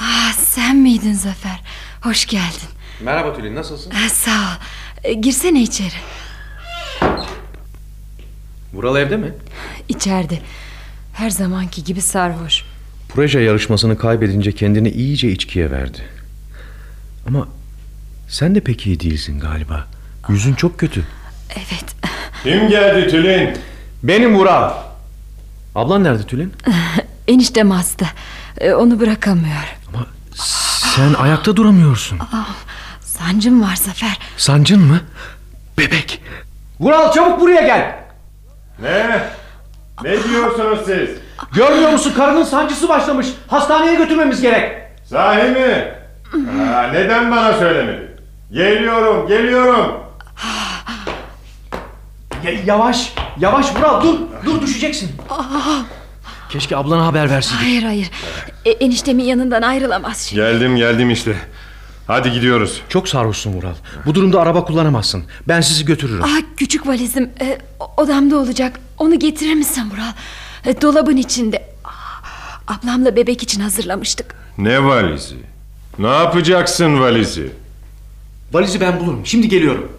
Ah, 0.00 0.32
sen 0.32 0.76
miydin 0.76 1.12
Zafer? 1.12 1.60
Hoş 2.02 2.26
geldin. 2.26 2.71
Merhaba 3.04 3.36
Tülin 3.36 3.56
nasılsın? 3.56 3.92
Ah, 3.96 4.08
sağ 4.08 4.30
ol. 4.30 4.64
E, 5.04 5.12
girsene 5.12 5.62
içeri. 5.62 5.94
Vural 8.72 8.96
evde 8.96 9.16
mi? 9.16 9.32
İçeride. 9.88 10.38
Her 11.14 11.30
zamanki 11.30 11.84
gibi 11.84 12.00
sarhoş. 12.02 12.64
Proje 13.08 13.40
yarışmasını 13.40 13.98
kaybedince 13.98 14.52
kendini 14.52 14.90
iyice 14.90 15.30
içkiye 15.30 15.70
verdi. 15.70 15.98
Ama 17.28 17.48
sen 18.28 18.54
de 18.54 18.60
pek 18.60 18.86
iyi 18.86 19.00
değilsin 19.00 19.40
galiba. 19.40 19.86
Yüzün 20.28 20.54
çok 20.54 20.78
kötü. 20.78 21.06
Evet. 21.56 21.84
Kim 22.42 22.68
geldi 22.68 23.08
Tülin? 23.10 23.50
Benim 24.02 24.34
Vural. 24.36 24.74
Ablan 25.74 26.04
nerede 26.04 26.22
Tülin? 26.22 26.52
Eniştem 27.28 27.70
hasta. 27.70 28.06
E, 28.58 28.72
onu 28.72 29.00
bırakamıyor. 29.00 29.76
Sen 30.96 31.14
ayakta 31.14 31.56
duramıyorsun. 31.56 32.18
Sancım 33.26 33.62
var 33.62 33.76
Zafer. 33.76 34.18
Sancın 34.36 34.80
mı? 34.80 35.00
Bebek. 35.78 36.22
Vural 36.80 37.12
çabuk 37.12 37.40
buraya 37.40 37.60
gel. 37.60 37.94
Ne? 38.82 39.20
Ne 40.04 40.24
diyorsunuz 40.24 40.78
siz? 40.86 41.10
Görmüyor 41.52 41.90
musun 41.92 42.12
karının 42.16 42.44
sancısı 42.44 42.88
başlamış. 42.88 43.26
Hastaneye 43.48 43.94
götürmemiz 43.94 44.40
gerek. 44.40 44.72
Sahi 45.10 45.48
mi? 45.50 45.94
Aa, 46.74 46.82
neden 46.82 47.30
bana 47.30 47.52
söylemedin? 47.52 48.10
Geliyorum, 48.52 49.28
geliyorum. 49.28 49.92
Ya- 52.44 52.52
yavaş, 52.66 53.12
yavaş 53.38 53.76
Vural 53.76 54.02
dur. 54.04 54.18
Dur 54.44 54.60
düşeceksin. 54.62 55.10
Keşke 56.48 56.76
ablana 56.76 57.06
haber 57.06 57.30
versin. 57.30 57.56
Hayır 57.56 57.82
hayır. 57.82 58.10
E, 58.64 58.70
eniştemin 58.70 59.24
yanından 59.24 59.62
ayrılamaz 59.62 60.18
şimdi. 60.18 60.42
Geldim, 60.42 60.76
geldim 60.76 61.10
işte. 61.10 61.36
Hadi 62.06 62.32
gidiyoruz. 62.32 62.82
Çok 62.88 63.08
sarhoşsun 63.08 63.52
Vural. 63.52 63.74
Bu 64.06 64.14
durumda 64.14 64.40
araba 64.40 64.64
kullanamazsın. 64.64 65.24
Ben 65.48 65.60
sizi 65.60 65.84
götürürüm. 65.84 66.22
Ah, 66.24 66.40
küçük 66.56 66.86
valizim 66.86 67.30
e, 67.40 67.58
odamda 67.96 68.36
olacak. 68.36 68.80
Onu 68.98 69.18
getirir 69.18 69.54
misin 69.54 69.90
Vural? 69.90 70.12
E, 70.66 70.80
dolabın 70.82 71.16
içinde. 71.16 71.66
Ah, 71.84 72.22
ablamla 72.68 73.16
bebek 73.16 73.42
için 73.42 73.60
hazırlamıştık. 73.60 74.34
Ne 74.58 74.84
valizi? 74.84 75.36
Ne 75.98 76.08
yapacaksın 76.08 77.00
valizi? 77.00 77.50
Valizi 78.52 78.80
ben 78.80 79.00
bulurum. 79.00 79.26
Şimdi 79.26 79.48
geliyorum. 79.48 79.92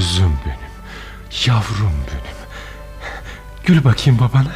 Kızım 0.00 0.32
benim. 0.46 0.70
Yavrum 1.46 1.92
benim. 2.08 2.36
Gül 3.64 3.84
bakayım 3.84 4.20
babana. 4.20 4.52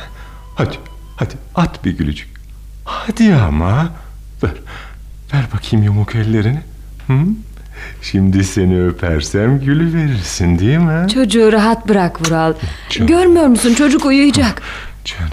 Hadi, 0.54 0.78
hadi 1.16 1.34
at 1.54 1.84
bir 1.84 1.90
gülücük. 1.98 2.28
Hadi 2.84 3.34
ama. 3.34 3.92
Ver, 4.42 4.50
ver 5.34 5.44
bakayım 5.54 5.84
yumuk 5.84 6.14
ellerini. 6.14 6.62
Hı? 7.06 7.18
Şimdi 8.02 8.44
seni 8.44 8.82
öpersem 8.86 9.60
gülü 9.60 9.94
verirsin 9.94 10.58
değil 10.58 10.78
mi? 10.78 11.08
Çocuğu 11.08 11.52
rahat 11.52 11.88
bırak 11.88 12.26
Vural. 12.26 12.54
Canım. 12.90 13.08
Görmüyor 13.08 13.46
musun 13.46 13.74
çocuk 13.74 14.04
uyuyacak. 14.04 14.62
Canım. 15.04 15.32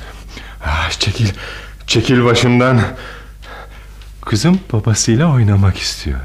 Ah, 0.65 0.89
çekil, 0.89 1.29
çekil 1.87 2.25
başımdan. 2.25 2.81
Kızım 4.25 4.59
babasıyla 4.73 5.33
oynamak 5.33 5.77
istiyor. 5.77 6.19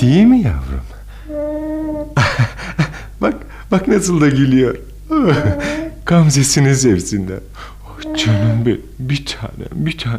Değil 0.00 0.24
mi 0.24 0.40
yavrum? 0.40 0.84
Bak, 3.70 3.88
nasıl 3.88 4.20
da 4.20 4.28
gülüyor. 4.28 4.76
Gamzesini 6.06 6.74
sevsinler. 6.74 7.38
Oh, 7.86 8.16
canım 8.16 8.66
be, 8.66 8.70
bir 8.98 9.24
tane, 9.26 9.64
bir 9.72 9.98
tane. 9.98 10.18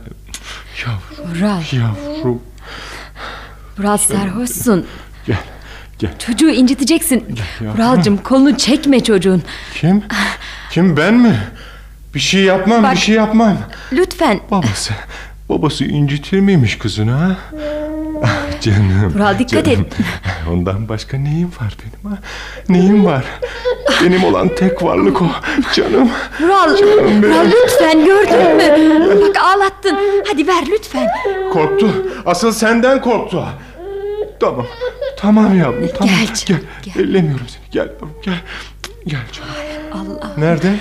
Yavrum, 0.85 1.35
Vural. 1.35 1.61
yavrum. 1.71 2.41
Vural 3.77 3.97
sarhoşsun. 3.97 4.85
Gel, 5.27 5.37
gel. 5.99 6.11
Çocuğu 6.19 6.49
inciteceksin. 6.49 7.23
yavrum. 7.61 7.73
Vuralcığım 7.75 8.17
kolunu 8.17 8.57
çekme 8.57 9.03
çocuğun. 9.03 9.43
Kim? 9.73 10.03
Kim 10.71 10.97
ben 10.97 11.13
mi? 11.13 11.39
Bir 12.15 12.19
şey 12.19 12.41
yapmam, 12.43 12.83
Bak- 12.83 12.93
bir 12.93 12.99
şey 12.99 13.15
yapmam. 13.15 13.57
Lütfen. 13.91 14.39
Babası, 14.51 14.93
babası 15.49 15.85
incitir 15.85 16.39
miymiş 16.39 16.77
kızını 16.77 17.11
ha? 17.11 17.37
Canım. 18.61 19.13
Vural, 19.15 19.39
dikkat 19.39 19.65
canım. 19.65 19.81
et. 19.81 19.93
Ondan 20.51 20.89
başka 20.89 21.17
neyim 21.17 21.51
var 21.61 21.77
benim 21.79 22.15
ha? 22.15 22.21
Neyim 22.69 23.05
var? 23.05 23.25
Benim 24.03 24.23
olan 24.23 24.55
tek 24.55 24.83
varlık 24.83 25.21
o. 25.21 25.25
Canım. 25.73 26.09
Vural, 26.41 26.75
Canım 26.77 26.97
benim. 27.07 27.23
Vural 27.23 27.45
lütfen 27.45 28.05
gördün 28.05 28.55
mü? 28.57 29.21
Bak 29.21 29.37
ağlattın. 29.43 29.97
Hadi 30.31 30.47
ver 30.47 30.63
lütfen. 30.67 31.07
Korktu. 31.53 32.05
Asıl 32.25 32.51
senden 32.51 33.01
korktu. 33.01 33.45
Tamam. 34.39 34.65
Tamam 35.17 35.57
yavrum 35.59 35.87
tamam. 35.97 36.15
Gel 36.19 36.33
canım, 36.45 36.61
gel. 36.83 37.03
Ellemiyorum 37.03 37.45
seni. 37.47 37.63
Gel 37.71 37.87
yavrum 37.87 38.13
gel. 38.23 38.33
Gel 39.07 39.19
canım. 39.31 39.49
Allah. 39.93 40.31
Nerede? 40.37 40.75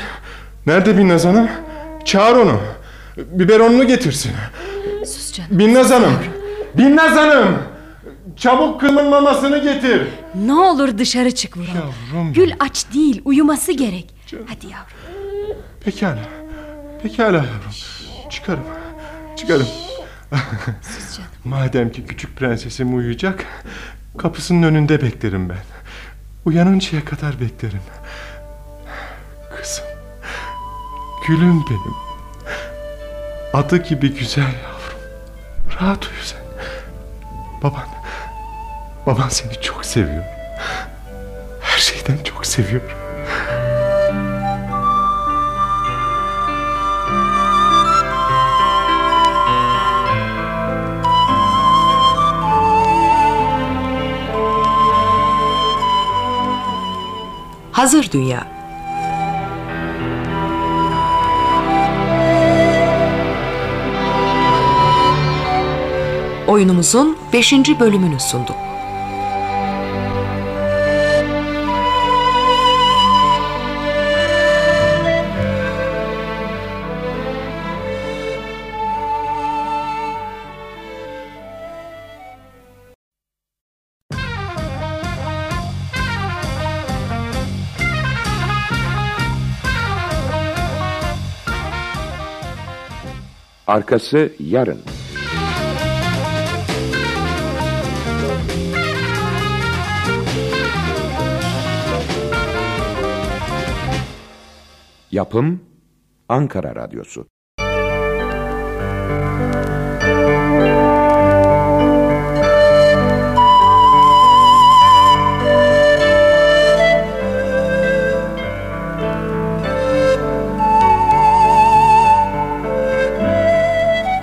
Nerede 0.67 0.99
Binnaz 0.99 1.25
Hanım? 1.25 1.49
Çağır 2.05 2.37
onu. 2.37 2.61
Biberonunu 3.17 3.87
getirsin. 3.87 4.33
Sus 5.07 5.33
canım. 5.33 5.51
Binnaz 5.59 5.91
Hanım. 5.91 6.13
Binnaz 6.75 7.17
Hanım. 7.17 7.59
Çabuk 8.37 8.81
kızımın 8.81 9.09
mamasını 9.11 9.59
getir. 9.59 10.03
Ne 10.35 10.53
olur 10.55 10.99
dışarı 10.99 11.35
çık 11.35 11.57
Vural. 11.57 11.69
Yavrum. 11.75 12.33
Gül 12.33 12.53
aç 12.61 12.85
değil 12.95 13.23
uyuması 13.25 13.73
gerek. 13.73 14.15
Hadi 14.49 14.67
yavrum. 14.67 15.57
Pekala. 15.85 16.19
Pekala 17.03 17.37
yavrum. 17.37 17.73
Çıkarım. 18.31 18.65
Çıkarım. 19.37 19.67
Madem 21.45 21.93
ki 21.93 22.07
küçük 22.07 22.37
prensesim 22.37 22.97
uyuyacak, 22.97 23.47
kapısının 24.19 24.63
önünde 24.63 25.03
beklerim 25.03 25.49
ben. 25.49 25.59
Uyanıncaya 26.45 27.05
kadar 27.05 27.41
beklerim. 27.41 27.81
Kızım. 29.57 29.85
Gülüm 31.29 31.65
benim. 31.71 31.95
Adı 33.55 33.77
gibi 33.77 34.15
güzel 34.15 34.43
yavrum. 34.43 34.99
Rahat 35.81 36.07
uyu 36.07 36.23
sen. 36.23 36.48
Baban. 37.63 37.87
Baban 39.07 39.29
seni 39.29 39.61
çok 39.61 39.85
seviyor. 39.85 40.25
Her 41.61 41.79
şeyden 41.79 42.19
çok 42.25 42.47
seviyor. 42.47 42.83
Hazır 57.73 58.11
Dünya 58.13 58.58
Oyunumuzun 66.49 67.19
5. 67.33 67.53
bölümünü 67.81 68.21
sunduk. 68.21 68.57
Arkası 93.67 94.33
yarın. 94.39 94.81
Yapım 105.19 105.61
Ankara 106.29 106.77
Radyosu. 106.77 107.27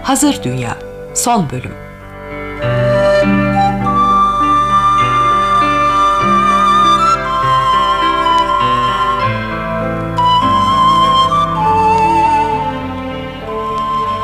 Hazır 0.04 0.44
Dünya 0.44 0.78
Son 1.14 1.50
Bölüm 1.50 1.95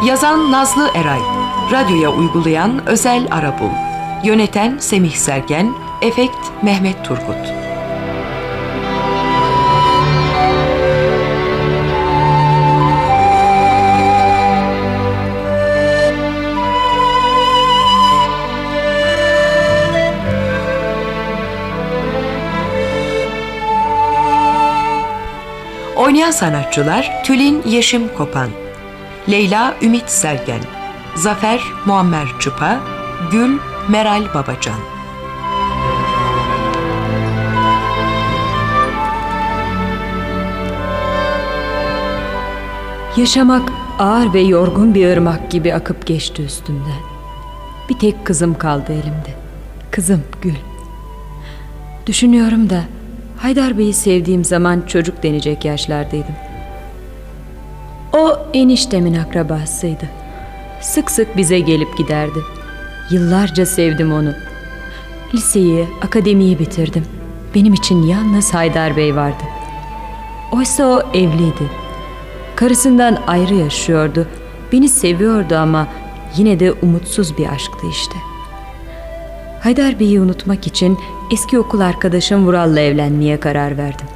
Yazan 0.05 0.51
Nazlı 0.51 0.89
Eray. 0.95 1.19
Radyoya 1.71 2.09
uygulayan 2.09 2.87
Özel 2.87 3.27
Arabul 3.31 3.69
Yöneten 4.23 4.77
Semih 4.77 5.15
Sergen 5.15 5.73
Efekt 6.01 6.37
Mehmet 6.63 7.05
Turgut. 7.05 7.53
Oynayan 25.97 26.31
sanatçılar 26.31 27.23
Tülin 27.23 27.63
Yeşim 27.65 28.07
Kopan, 28.17 28.49
Leyla 29.31 29.75
Ümit 29.81 30.09
Sergen, 30.09 30.61
Zafer 31.15 31.61
Muammer 31.85 32.27
Çıpa, 32.39 32.79
Gül 33.31 33.57
Meral 33.89 34.23
Babacan. 34.33 34.79
Yaşamak 43.17 43.71
ağır 43.99 44.33
ve 44.33 44.39
yorgun 44.39 44.95
bir 44.95 45.07
ırmak 45.07 45.51
gibi 45.51 45.73
akıp 45.73 46.07
geçti 46.07 46.43
üstümden. 46.43 47.01
Bir 47.89 47.99
tek 47.99 48.25
kızım 48.25 48.57
kaldı 48.57 48.93
elimde. 48.93 49.35
Kızım 49.91 50.23
Gül. 50.41 50.55
Düşünüyorum 52.07 52.69
da 52.69 52.83
Haydar 53.37 53.77
Bey'i 53.77 53.93
sevdiğim 53.93 54.45
zaman 54.45 54.83
çocuk 54.87 55.23
denecek 55.23 55.65
yaşlardaydım. 55.65 56.50
Eniştemin 58.53 59.13
akrabasıydı. 59.13 60.09
Sık 60.81 61.11
sık 61.11 61.37
bize 61.37 61.59
gelip 61.59 61.97
giderdi. 61.97 62.39
Yıllarca 63.11 63.65
sevdim 63.65 64.13
onu. 64.13 64.33
Liseyi, 65.33 65.87
akademiyi 66.01 66.59
bitirdim. 66.59 67.05
Benim 67.55 67.73
için 67.73 68.03
yalnız 68.03 68.53
Haydar 68.53 68.97
Bey 68.97 69.15
vardı. 69.15 69.43
Oysa 70.51 70.85
o 70.85 71.01
evliydi. 71.13 71.71
Karısından 72.55 73.17
ayrı 73.27 73.55
yaşıyordu. 73.55 74.27
Beni 74.71 74.89
seviyordu 74.89 75.55
ama 75.55 75.87
yine 76.37 76.59
de 76.59 76.71
umutsuz 76.71 77.37
bir 77.37 77.47
aşktı 77.47 77.87
işte. 77.91 78.15
Haydar 79.63 79.99
Bey'i 79.99 80.21
unutmak 80.21 80.67
için 80.67 80.97
eski 81.33 81.59
okul 81.59 81.79
arkadaşım 81.79 82.47
Vural'la 82.47 82.79
evlenmeye 82.79 83.39
karar 83.39 83.77
verdim. 83.77 84.07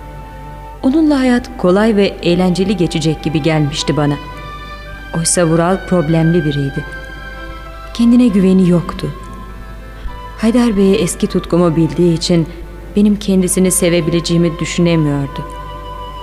Onunla 0.86 1.20
hayat 1.20 1.58
kolay 1.58 1.96
ve 1.96 2.06
eğlenceli 2.24 2.78
geçecek 2.78 3.24
gibi 3.24 3.42
gelmişti 3.42 3.98
bana. 3.98 4.16
Oysa 5.18 5.46
Vural 5.46 5.88
problemli 5.88 6.46
biriydi. 6.46 6.86
Kendine 7.94 8.28
güveni 8.28 8.70
yoktu. 8.70 9.08
Haydar 10.38 10.78
Bey'e 10.78 10.96
eski 10.96 11.28
tutkumu 11.28 11.76
bildiği 11.76 12.14
için 12.14 12.48
benim 12.96 13.20
kendisini 13.20 13.72
sevebileceğimi 13.72 14.60
düşünemiyordu. 14.60 15.48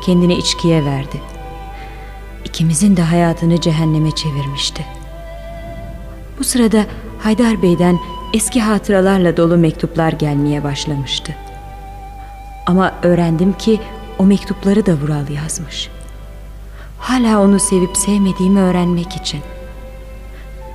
Kendini 0.04 0.34
içkiye 0.34 0.84
verdi. 0.84 1.20
İkimizin 2.44 2.96
de 2.96 3.02
hayatını 3.02 3.60
cehenneme 3.60 4.10
çevirmişti. 4.10 4.84
Bu 6.38 6.44
sırada 6.44 6.86
Haydar 7.18 7.62
Bey'den 7.62 7.98
eski 8.34 8.60
hatıralarla 8.60 9.36
dolu 9.36 9.56
mektuplar 9.56 10.12
gelmeye 10.12 10.64
başlamıştı. 10.64 11.34
Ama 12.66 12.94
öğrendim 13.02 13.52
ki 13.52 13.80
o 14.18 14.26
mektupları 14.26 14.86
da 14.86 14.92
Vural 14.94 15.28
yazmış. 15.28 15.90
Hala 16.98 17.42
onu 17.42 17.60
sevip 17.60 17.96
sevmediğimi 17.96 18.60
öğrenmek 18.60 19.16
için. 19.16 19.40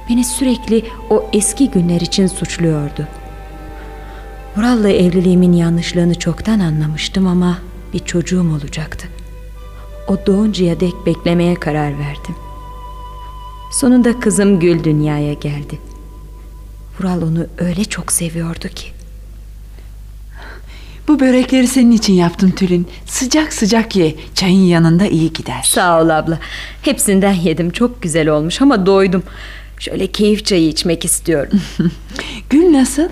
Beni 0.09 0.25
sürekli 0.25 0.83
o 1.09 1.29
eski 1.33 1.71
günler 1.71 2.01
için 2.01 2.27
suçluyordu. 2.27 3.07
Vural'la 4.57 4.89
evliliğimin 4.89 5.53
yanlışlığını 5.53 6.19
çoktan 6.19 6.59
anlamıştım 6.59 7.27
ama 7.27 7.57
bir 7.93 7.99
çocuğum 7.99 8.51
olacaktı. 8.53 9.07
O 10.07 10.17
doğuncaya 10.27 10.79
dek 10.79 10.93
beklemeye 11.05 11.55
karar 11.55 11.99
verdim. 11.99 12.35
Sonunda 13.71 14.19
kızım 14.19 14.59
Gül 14.59 14.83
dünyaya 14.83 15.33
geldi. 15.33 15.79
Vural 16.99 17.21
onu 17.21 17.47
öyle 17.57 17.85
çok 17.85 18.11
seviyordu 18.11 18.67
ki. 18.67 18.96
Bu 21.07 21.19
börekleri 21.19 21.67
senin 21.67 21.91
için 21.91 22.13
yaptım 22.13 22.51
Tülin. 22.51 22.87
Sıcak 23.05 23.53
sıcak 23.53 23.95
ye. 23.95 24.15
Çayın 24.35 24.63
yanında 24.65 25.07
iyi 25.07 25.33
gider. 25.33 25.61
Sağ 25.65 26.01
ol 26.01 26.09
abla. 26.09 26.39
Hepsinden 26.81 27.33
yedim. 27.33 27.69
Çok 27.69 28.01
güzel 28.01 28.29
olmuş 28.29 28.61
ama 28.61 28.85
doydum. 28.85 29.23
Şöyle 29.79 30.07
keyif 30.07 30.45
çayı 30.45 30.67
içmek 30.67 31.05
istiyorum. 31.05 31.59
Gül 32.49 32.73
nasıl? 32.73 33.09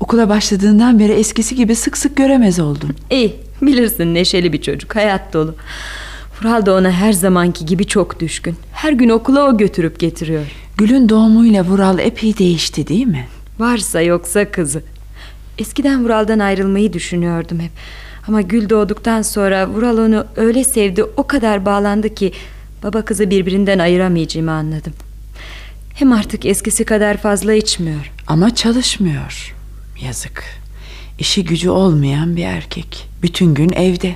Okula 0.00 0.28
başladığından 0.28 0.98
beri 0.98 1.12
eskisi 1.12 1.54
gibi 1.54 1.74
sık 1.74 1.96
sık 1.96 2.16
göremez 2.16 2.60
oldum. 2.60 2.90
İyi 3.10 3.36
bilirsin 3.62 4.14
neşeli 4.14 4.52
bir 4.52 4.62
çocuk 4.62 4.96
hayat 4.96 5.32
dolu. 5.32 5.54
Vural 6.42 6.66
da 6.66 6.74
ona 6.74 6.90
her 6.90 7.12
zamanki 7.12 7.66
gibi 7.66 7.86
çok 7.86 8.20
düşkün. 8.20 8.56
Her 8.72 8.92
gün 8.92 9.08
okula 9.08 9.48
o 9.48 9.56
götürüp 9.56 9.98
getiriyor. 10.00 10.44
Gül'ün 10.76 11.08
doğumuyla 11.08 11.64
Vural 11.64 11.98
epey 11.98 12.38
değişti 12.38 12.88
değil 12.88 13.06
mi? 13.06 13.26
Varsa 13.58 14.00
yoksa 14.00 14.50
kızı. 14.50 14.82
Eskiden 15.58 16.04
Vural'dan 16.04 16.38
ayrılmayı 16.38 16.92
düşünüyordum 16.92 17.60
hep. 17.60 17.70
Ama 18.28 18.40
Gül 18.40 18.68
doğduktan 18.68 19.22
sonra 19.22 19.68
Vural 19.68 19.98
onu 19.98 20.26
öyle 20.36 20.64
sevdi, 20.64 21.04
o 21.04 21.26
kadar 21.26 21.66
bağlandı 21.66 22.14
ki 22.14 22.32
baba 22.82 23.04
kızı 23.04 23.30
birbirinden 23.30 23.78
ayıramayacağımı 23.78 24.52
anladım. 24.52 24.92
Hem 25.94 26.12
artık 26.12 26.46
eskisi 26.46 26.84
kadar 26.84 27.16
fazla 27.16 27.54
içmiyor. 27.54 28.12
Ama 28.26 28.54
çalışmıyor. 28.54 29.54
Yazık. 30.04 30.44
İşi 31.18 31.44
gücü 31.44 31.70
olmayan 31.70 32.36
bir 32.36 32.44
erkek. 32.44 33.08
Bütün 33.22 33.54
gün 33.54 33.72
evde. 33.72 34.14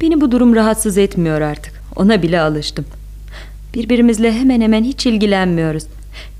Beni 0.00 0.20
bu 0.20 0.32
durum 0.32 0.54
rahatsız 0.54 0.98
etmiyor 0.98 1.40
artık. 1.40 1.72
Ona 1.96 2.22
bile 2.22 2.40
alıştım. 2.40 2.84
Birbirimizle 3.74 4.32
hemen 4.32 4.60
hemen 4.60 4.84
hiç 4.84 5.06
ilgilenmiyoruz. 5.06 5.84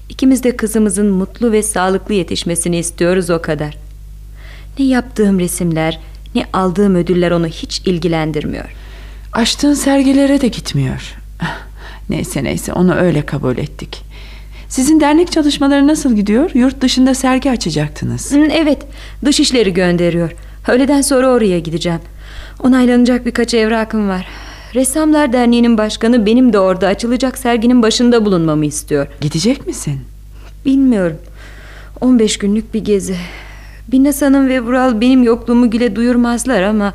İkimiz 0.08 0.42
de 0.42 0.56
kızımızın 0.56 1.10
mutlu 1.10 1.52
ve 1.52 1.62
sağlıklı 1.62 2.14
yetişmesini 2.14 2.78
istiyoruz 2.78 3.30
o 3.30 3.42
kadar. 3.42 3.87
Ne 4.78 4.84
yaptığım 4.84 5.40
resimler, 5.40 6.00
ne 6.34 6.44
aldığım 6.52 6.94
ödüller 6.94 7.30
onu 7.30 7.46
hiç 7.46 7.80
ilgilendirmiyor. 7.80 8.74
Açtığın 9.32 9.74
sergilere 9.74 10.40
de 10.40 10.48
gitmiyor. 10.48 11.14
Neyse 12.10 12.44
neyse 12.44 12.72
onu 12.72 12.94
öyle 12.94 13.26
kabul 13.26 13.58
ettik. 13.58 14.02
Sizin 14.68 15.00
dernek 15.00 15.32
çalışmaları 15.32 15.86
nasıl 15.86 16.16
gidiyor? 16.16 16.50
Yurt 16.54 16.80
dışında 16.80 17.14
sergi 17.14 17.50
açacaktınız. 17.50 18.32
Evet, 18.32 18.78
dışişleri 19.24 19.74
gönderiyor. 19.74 20.30
Öğleden 20.68 21.00
sonra 21.00 21.28
oraya 21.28 21.58
gideceğim. 21.58 22.00
Onaylanacak 22.62 23.26
birkaç 23.26 23.54
evrakım 23.54 24.08
var. 24.08 24.26
Ressamlar 24.74 25.32
Derneği'nin 25.32 25.78
başkanı 25.78 26.26
benim 26.26 26.52
de 26.52 26.58
orada 26.58 26.86
açılacak 26.86 27.38
serginin 27.38 27.82
başında 27.82 28.24
bulunmamı 28.24 28.66
istiyor. 28.66 29.06
Gidecek 29.20 29.66
misin? 29.66 30.00
Bilmiyorum. 30.64 31.16
15 32.00 32.38
günlük 32.38 32.74
bir 32.74 32.84
gezi. 32.84 33.16
Binnaz 33.88 34.22
Hanım 34.22 34.48
ve 34.48 34.60
Vural 34.60 35.00
benim 35.00 35.22
yokluğumu 35.22 35.70
güle 35.70 35.96
duyurmazlar 35.96 36.62
ama... 36.62 36.94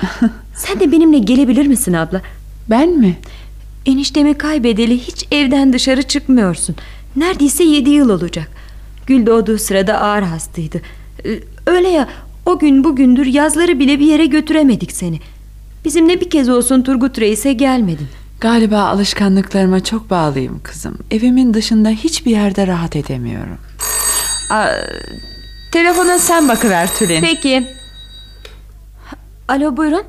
Sen 0.54 0.80
de 0.80 0.92
benimle 0.92 1.18
gelebilir 1.18 1.66
misin 1.66 1.92
abla? 1.92 2.22
Ben 2.70 2.88
mi? 2.88 3.16
Eniştemi 3.86 4.34
kaybedeli 4.38 4.98
hiç 4.98 5.26
evden 5.32 5.72
dışarı 5.72 6.02
çıkmıyorsun. 6.02 6.76
Neredeyse 7.16 7.64
yedi 7.64 7.90
yıl 7.90 8.10
olacak. 8.10 8.48
Gül 9.06 9.26
doğduğu 9.26 9.58
sırada 9.58 10.00
ağır 10.00 10.22
hastaydı. 10.22 10.80
Ee, 11.24 11.28
Öyle 11.66 11.88
ya 11.88 12.08
o 12.46 12.58
gün 12.58 12.84
bugündür 12.84 13.26
yazları 13.26 13.78
bile 13.78 14.00
bir 14.00 14.06
yere 14.06 14.26
götüremedik 14.26 14.92
seni. 14.92 15.20
Bizimle 15.84 16.20
bir 16.20 16.30
kez 16.30 16.48
olsun 16.48 16.82
Turgut 16.82 17.18
Reis'e 17.20 17.52
gelmedin. 17.52 18.06
Galiba 18.40 18.78
alışkanlıklarıma 18.80 19.84
çok 19.84 20.10
bağlıyım 20.10 20.60
kızım. 20.62 20.98
Evimin 21.10 21.54
dışında 21.54 21.88
hiçbir 21.88 22.30
yerde 22.30 22.66
rahat 22.66 22.96
edemiyorum. 22.96 23.58
Aa, 24.50 24.66
telefona 25.80 26.18
sen 26.18 26.48
bakıver 26.48 26.94
Tülin. 26.94 27.20
Peki. 27.22 27.66
Alo 29.48 29.76
buyurun. 29.76 30.04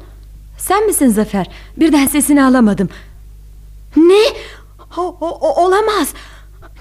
Sen 0.57 0.85
misin 0.85 1.09
Zafer? 1.09 1.47
Birden 1.77 2.07
sesini 2.07 2.43
alamadım. 2.43 2.89
Ne? 3.95 4.23
O, 4.97 5.17
o- 5.21 5.65
olamaz. 5.65 6.13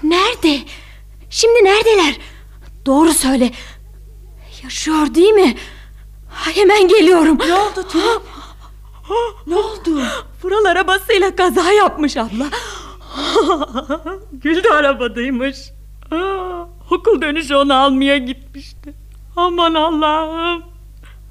Nerede? 0.03 0.59
Şimdi 1.29 1.63
neredeler? 1.65 2.17
Doğru 2.85 3.13
söyle. 3.13 3.51
Yaşıyor 4.63 5.15
değil 5.15 5.33
mi? 5.33 5.55
Ha, 6.29 6.51
Hemen 6.55 6.87
geliyorum. 6.87 7.37
Ne 7.47 7.53
oldu 7.53 7.87
Tülin? 7.91 8.21
ne 9.47 9.55
oldu? 9.55 10.01
Vural 10.43 10.65
arabasıyla 10.65 11.35
kaza 11.35 11.71
yapmış 11.71 12.17
abla. 12.17 12.45
Gül 14.31 14.63
de 14.63 14.69
arabadaymış. 14.69 15.57
Aa, 16.91 16.95
Okul 16.95 17.21
dönüşü 17.21 17.55
onu 17.55 17.73
almaya 17.73 18.17
gitmişti. 18.17 18.93
Aman 19.35 19.73
Allah'ım. 19.73 20.63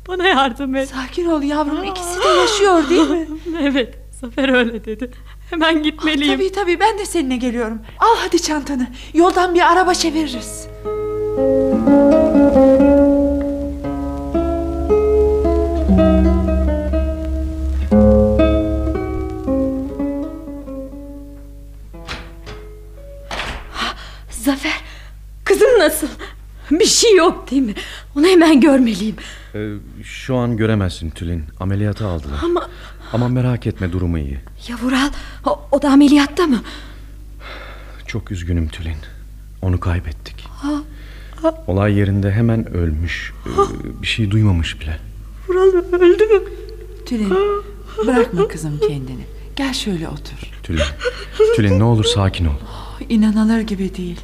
Bana 0.09 0.29
yardım 0.29 0.77
et. 0.77 0.89
Sakin 0.89 1.27
ol 1.27 1.43
yavrum 1.43 1.85
ikisi 1.85 2.21
de 2.25 2.29
yaşıyor 2.29 2.89
değil 2.91 3.11
mi? 3.11 3.27
Evet 3.61 3.99
Zafer 4.21 4.49
öyle 4.49 4.85
dedi. 4.85 5.11
Hemen 5.51 5.83
gitmeliyim. 5.83 6.35
Tabii 6.39 6.53
tabii 6.53 6.81
ben 6.81 6.99
de 6.99 7.07
seninle 7.07 7.37
geliyorum. 7.37 7.79
Al 7.99 8.17
hadi 8.25 8.43
çantanı. 8.43 8.87
Yoldan 9.15 9.55
bir 9.55 9.73
araba 9.73 9.95
çeviririz. 9.95 10.69
Zafer 10.85 12.06
yok 27.17 27.51
değil 27.51 27.63
mi? 27.63 27.75
Onu 28.17 28.27
hemen 28.27 28.61
görmeliyim. 28.61 29.17
Ee, 29.55 29.73
şu 30.05 30.37
an 30.37 30.57
göremezsin 30.57 31.11
Tülin. 31.11 31.45
Ameliyata 31.61 32.09
aldılar. 32.09 32.39
Ama 32.45 32.69
Ama 33.13 33.29
merak 33.29 33.67
etme 33.67 33.93
durumu 33.93 34.19
iyi. 34.19 34.39
ya 34.69 34.77
Vural 34.83 35.09
o, 35.45 35.61
o 35.73 35.83
da 35.83 35.91
ameliyatta 35.91 36.47
mı? 36.47 36.63
Çok 38.07 38.31
üzgünüm 38.33 38.69
Tülin. 38.69 38.97
Onu 39.63 39.81
kaybettik. 39.81 40.45
Ha, 40.49 40.69
ha, 41.43 41.65
Olay 41.67 41.95
yerinde 41.95 42.33
hemen 42.33 42.73
ölmüş. 42.75 43.33
Ee, 43.47 44.03
bir 44.03 44.07
şey 44.07 44.31
duymamış 44.31 44.81
bile. 44.81 44.99
Vural 45.49 45.63
öldü 45.93 46.25
mü? 46.27 46.41
Tülin 47.07 47.35
bırakma 48.07 48.49
kızım 48.49 48.81
kendini. 48.89 49.27
Gel 49.57 49.73
şöyle 49.75 50.09
otur. 50.09 50.51
Tülin. 50.63 50.83
Tülin 51.57 51.79
ne 51.79 51.85
olur 51.85 52.05
sakin 52.05 52.45
ol. 52.45 52.53
İnanılır 53.09 53.61
gibi 53.61 53.95
değil. 53.97 54.21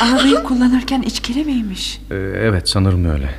Arabayı 0.00 0.34
kullanırken 0.42 1.02
içkili 1.02 1.44
miymiş? 1.44 2.00
Ee, 2.10 2.14
evet 2.16 2.68
sanırım 2.68 3.04
öyle. 3.04 3.30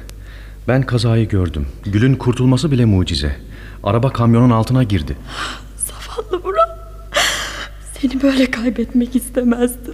Ben 0.68 0.84
kazayı 0.84 1.28
gördüm. 1.30 1.68
Gül'ün 1.86 2.16
kurtulması 2.16 2.72
bile 2.72 2.86
mucize. 2.86 3.36
Araba 3.84 4.14
kamyonun 4.14 4.50
altına 4.50 4.84
girdi. 4.84 5.18
Zavallı 5.78 6.44
Vural. 6.44 6.78
Seni 8.02 8.22
böyle 8.22 8.52
kaybetmek 8.52 9.16
istemezdim. 9.16 9.94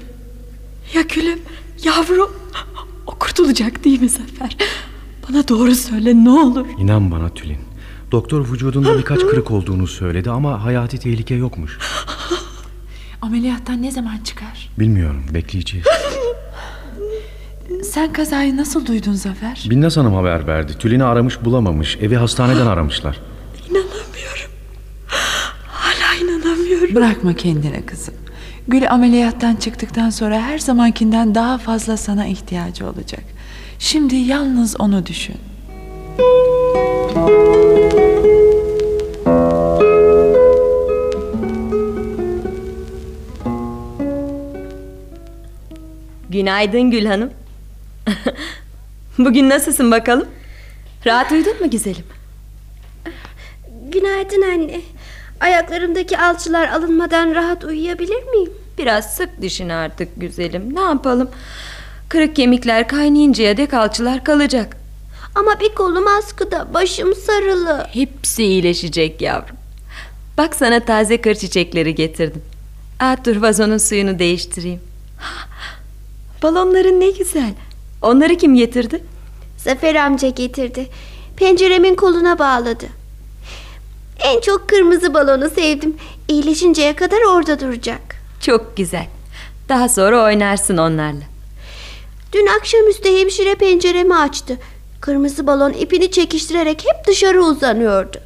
Ya 0.94 1.02
gülüm, 1.02 1.40
yavrum. 1.84 2.32
O 3.08 3.12
kurtulacak 3.16 3.84
değil 3.84 4.02
mi 4.02 4.10
Zafer? 4.10 4.58
Bana 5.30 5.48
doğru 5.48 5.76
söyle 5.76 6.24
ne 6.24 6.30
olur. 6.30 6.66
İnan 6.80 7.12
bana 7.12 7.30
Tülin. 7.30 7.60
Doktor 8.12 8.52
vücudunda 8.52 8.98
birkaç 8.98 9.20
kırık 9.20 9.52
olduğunu 9.52 9.88
söyledi 9.88 10.30
ama 10.32 10.64
hayati 10.64 10.98
tehlike 10.98 11.36
yokmuş. 11.36 11.78
Ameliyattan 13.22 13.82
ne 13.82 13.92
zaman 13.92 14.18
çıkar? 14.24 14.70
Bilmiyorum 14.80 15.24
bekleyeceğiz. 15.34 15.86
Sen 17.84 18.14
kazayı 18.14 18.58
nasıl 18.58 18.86
duydun 18.86 19.14
Zafer? 19.14 19.68
Binnaz 19.70 19.98
Hanım 19.98 20.14
haber 20.14 20.48
verdi. 20.48 20.74
Tülin'i 20.80 21.04
aramış 21.04 21.46
bulamamış. 21.46 21.98
Evi 22.02 22.16
hastaneden 22.16 22.68
aramışlar. 22.68 23.20
İnanamıyorum. 23.70 24.52
Hala 25.68 26.16
inanamıyorum. 26.24 26.96
Bırakma 26.96 27.34
kendine 27.34 27.86
kızım. 27.86 28.14
Gül 28.68 28.92
ameliyattan 28.92 29.56
çıktıktan 29.56 30.10
sonra 30.10 30.42
her 30.42 30.60
zamankinden 30.60 31.36
daha 31.36 31.58
fazla 31.58 31.98
sana 31.98 32.26
ihtiyacı 32.26 32.88
olacak. 32.88 33.24
Şimdi 33.80 34.16
yalnız 34.16 34.76
onu 34.80 35.06
düşün. 35.06 35.36
Günaydın 46.30 46.92
Gül 46.92 47.06
Hanım. 47.06 47.30
Bugün 49.18 49.50
nasılsın 49.50 49.92
bakalım? 49.92 50.28
Rahat 51.06 51.32
uyudun 51.32 51.62
mu 51.62 51.70
güzelim? 51.70 52.06
Günaydın 53.90 54.42
anne. 54.42 54.82
Ayaklarımdaki 55.40 56.18
alçılar 56.18 56.68
alınmadan 56.68 57.36
rahat 57.36 57.64
uyuyabilir 57.64 58.24
miyim? 58.24 58.52
Biraz 58.78 59.16
sık 59.16 59.42
dişini 59.42 59.74
artık 59.74 60.10
güzelim. 60.18 60.76
Ne 60.76 60.82
yapalım? 60.82 61.30
Kırık 62.10 62.36
kemikler 62.36 62.88
kaynayıncaya 62.88 63.58
dek 63.58 63.74
alçılar 63.74 64.24
kalacak. 64.24 64.78
Ama 65.36 65.60
bir 65.60 65.76
kolum 65.76 66.08
askıda, 66.08 66.74
başım 66.74 67.16
sarılı. 67.16 67.88
Hepsi 67.94 68.44
iyileşecek 68.44 69.22
yavrum. 69.22 69.56
Bak 70.38 70.56
sana 70.56 70.80
taze 70.80 71.22
kır 71.22 71.36
çiçekleri 71.36 71.96
getirdim. 71.96 72.42
Aa, 73.00 73.16
dur 73.26 73.36
vazonun 73.36 73.78
suyunu 73.78 74.20
değiştireyim. 74.20 74.80
Balonların 76.44 77.00
ne 77.00 77.10
güzel. 77.10 77.54
Onları 78.04 78.38
kim 78.38 78.56
getirdi? 78.56 79.04
Zafer 79.58 79.96
amca 79.96 80.30
getirdi. 80.30 80.88
Penceremin 81.38 81.96
koluna 81.96 82.40
bağladı. 82.40 82.86
En 84.20 84.42
çok 84.42 84.70
kırmızı 84.70 85.14
balonu 85.14 85.50
sevdim. 85.50 85.98
İyileşinceye 86.28 86.96
kadar 86.96 87.22
orada 87.22 87.60
duracak. 87.60 88.02
Çok 88.42 88.78
güzel. 88.78 89.08
Daha 89.70 89.90
sonra 89.90 90.24
oynarsın 90.24 90.78
onlarla. 90.78 91.24
Dün 92.34 92.48
akşamüstü 92.60 93.10
hemşire 93.20 93.56
penceremi 93.56 94.16
açtı. 94.16 94.58
Kırmızı 95.02 95.48
balon 95.48 95.74
ipini 95.74 96.12
çekiştirerek 96.12 96.86
hep 96.88 97.08
dışarı 97.08 97.44
uzanıyordu. 97.44 98.18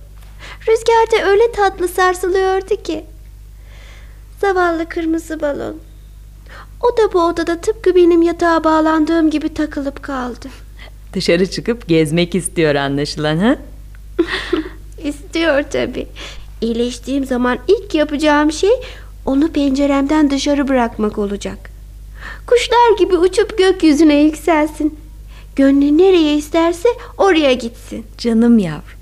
Rüzgarda 0.68 1.30
öyle 1.30 1.52
tatlı 1.52 1.88
sarsılıyordu 1.88 2.84
ki. 2.84 3.06
Zavallı 4.42 4.90
kırmızı 4.90 5.42
balon. 5.42 5.87
O 6.82 6.98
da 6.98 7.14
bu 7.14 7.22
odada 7.22 7.62
tıpkı 7.62 7.96
benim 7.96 8.22
yatağa 8.22 8.64
bağlandığım 8.64 9.30
gibi 9.30 9.54
takılıp 9.54 10.04
kaldı. 10.04 10.48
Dışarı 11.14 11.50
çıkıp 11.50 11.88
gezmek 11.88 12.36
istiyor 12.36 12.76
anlaşılan 12.76 13.38
ha? 13.38 13.58
İstiyor 15.04 15.64
tabii. 15.72 16.08
İyileştiğim 16.62 17.26
zaman 17.26 17.58
ilk 17.68 17.96
yapacağım 17.96 18.52
şey 18.52 18.70
onu 19.26 19.52
penceremden 19.52 20.32
dışarı 20.32 20.68
bırakmak 20.68 21.18
olacak. 21.18 21.70
Kuşlar 22.48 22.98
gibi 23.00 23.18
uçup 23.18 23.58
gökyüzüne 23.58 24.22
yükselsin. 24.22 25.00
Gönlü 25.56 25.98
nereye 25.98 26.38
isterse 26.38 26.90
oraya 27.18 27.54
gitsin. 27.54 28.06
Canım 28.18 28.60
yavrum. 28.60 28.98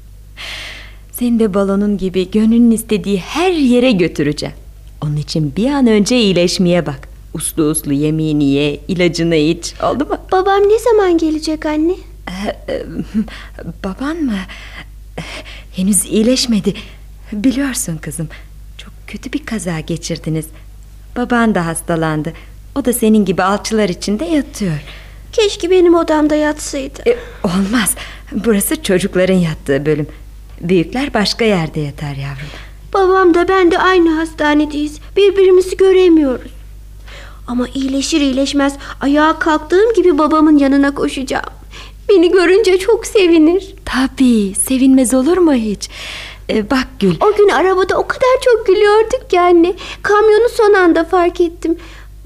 Seni 1.12 1.40
de 1.40 1.54
balonun 1.54 1.98
gibi 1.98 2.32
gönlünün 2.32 2.72
istediği 2.72 3.18
her 3.20 3.52
yere 3.52 3.92
götüreceğim. 3.92 4.56
Onun 5.02 5.18
için 5.18 5.54
bir 5.56 5.70
an 5.70 5.88
önce 5.88 6.18
iyileşmeye 6.18 6.86
bak. 6.86 7.15
Uslu 7.36 7.64
uslu 7.64 7.94
yemeğini 7.94 8.44
ye, 8.44 8.80
ilacını 8.88 9.36
iç. 9.36 9.74
Oldu 9.84 10.06
mu? 10.06 10.18
Babam 10.32 10.62
ne 10.62 10.80
zaman 10.80 11.18
gelecek 11.18 11.66
anne? 11.66 11.94
Ee, 12.28 12.74
e, 12.74 12.84
baban 13.84 14.18
mı? 14.18 14.38
Henüz 15.76 16.06
iyileşmedi. 16.06 16.74
Biliyorsun 17.32 17.98
kızım. 17.98 18.30
Çok 18.78 18.94
kötü 19.08 19.34
bir 19.34 19.46
kaza 19.46 19.80
geçirdiniz. 19.80 20.46
Baban 21.18 21.56
da 21.56 21.66
hastalandı. 21.66 22.34
O 22.76 22.86
da 22.86 22.94
senin 22.94 23.26
gibi 23.26 23.44
alçılar 23.44 23.90
içinde 23.90 24.26
yatıyor. 24.26 24.84
Keşke 25.32 25.70
benim 25.70 25.96
odamda 25.96 26.36
yatsaydı. 26.36 27.10
E, 27.10 27.18
olmaz. 27.44 27.96
Burası 28.32 28.84
çocukların 28.84 29.38
yattığı 29.38 29.86
bölüm. 29.86 30.08
Büyükler 30.62 31.14
başka 31.14 31.46
yerde 31.46 31.80
yatar 31.80 32.16
yavrum. 32.16 32.50
Babam 32.94 33.34
da 33.34 33.48
ben 33.48 33.72
de 33.72 33.78
aynı 33.78 34.16
hastanedeyiz. 34.16 35.00
Birbirimizi 35.18 35.78
göremiyoruz. 35.78 36.55
Ama 37.48 37.68
iyileşir 37.74 38.22
iyileşmez 38.22 38.74
ayağa 39.02 39.40
kalktığım 39.40 39.94
gibi 39.94 40.18
babamın 40.18 40.58
yanına 40.58 40.96
koşacağım. 40.96 41.46
Beni 42.10 42.32
görünce 42.32 42.78
çok 42.80 43.06
sevinir. 43.06 43.76
Tabii 43.86 44.56
sevinmez 44.56 45.14
olur 45.14 45.38
mu 45.38 45.54
hiç? 45.54 45.90
Ee, 46.50 46.70
bak 46.70 46.88
Gül. 47.00 47.16
O 47.22 47.36
gün 47.38 47.50
arabada 47.50 47.98
o 47.98 48.08
kadar 48.08 48.42
çok 48.46 48.68
gülüyorduk 48.68 49.30
ki 49.30 49.40
anne. 49.40 49.74
Kamyonu 50.02 50.50
son 50.58 50.74
anda 50.74 51.04
fark 51.04 51.42
ettim. 51.42 51.78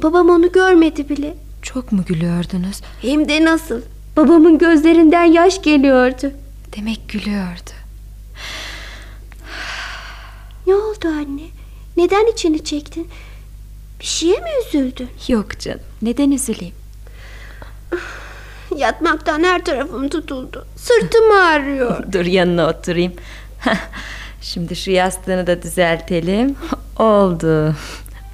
Babam 0.04 0.30
onu 0.30 0.52
görmedi 0.52 1.10
bile. 1.10 1.38
Çok 1.62 1.92
mu 1.92 2.04
gülüyordunuz? 2.08 2.82
Hem 3.02 3.30
de 3.30 3.46
nasıl? 3.46 3.82
Babamın 4.18 4.58
gözlerinden 4.58 5.24
yaş 5.24 5.62
geliyordu. 5.62 6.32
Demek 6.78 7.10
gülüyordu. 7.10 7.70
Ne 10.68 10.76
oldu 10.76 11.08
anne? 11.08 11.42
Neden 11.98 12.32
içini 12.34 12.64
çektin? 12.64 13.08
Bir 14.00 14.06
şeye 14.06 14.40
mi 14.40 14.50
üzüldün? 14.68 15.10
Yok 15.28 15.60
canım. 15.60 15.80
Neden 16.02 16.32
üzüleyim? 16.32 16.76
Yatmaktan 18.76 19.44
her 19.44 19.66
tarafım 19.66 20.10
tutuldu. 20.10 20.66
Sırtım 20.76 21.32
ağrıyor. 21.38 22.12
Dur 22.12 22.26
yanına 22.26 22.68
oturayım. 22.70 23.14
Şimdi 24.42 24.76
şu 24.76 24.92
yastığını 24.92 25.48
da 25.48 25.62
düzeltelim. 25.62 26.56
Oldu. 27.00 27.76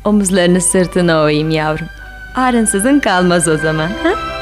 Omuzlarını 0.05 0.61
sırtına 0.61 1.21
oyayım 1.21 1.49
yavrum. 1.49 1.87
Ağrınsızın 2.35 2.99
kalmaz 2.99 3.47
o 3.47 3.57
zaman. 3.57 3.87
Ha? 3.87 4.34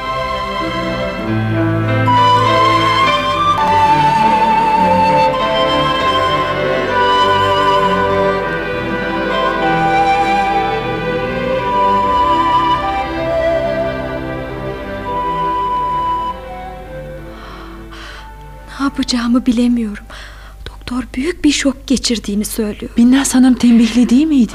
Yapacağımı 19.04 19.46
bilemiyorum. 19.46 20.04
Doktor 20.70 21.04
büyük 21.16 21.44
bir 21.44 21.52
şok 21.52 21.88
geçirdiğini 21.88 22.46
söylüyor. 22.46 22.92
Binnaz 22.98 23.36
Hanım 23.36 23.54
tembihli 23.54 24.10
değil 24.10 24.26
miydi? 24.26 24.54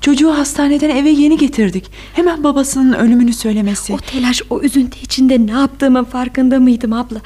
Çocuğu 0.00 0.38
hastaneden 0.38 0.90
eve 0.90 1.10
yeni 1.10 1.36
getirdik. 1.38 1.90
Hemen 2.14 2.44
babasının 2.44 2.92
ölümünü 2.92 3.32
söylemesi. 3.32 3.92
O 3.92 3.98
telaş, 3.98 4.42
o 4.50 4.60
üzüntü 4.60 4.98
içinde 5.00 5.46
ne 5.46 5.50
yaptığımın 5.50 6.04
farkında 6.04 6.60
mıydım 6.60 6.92
abla? 6.92 7.20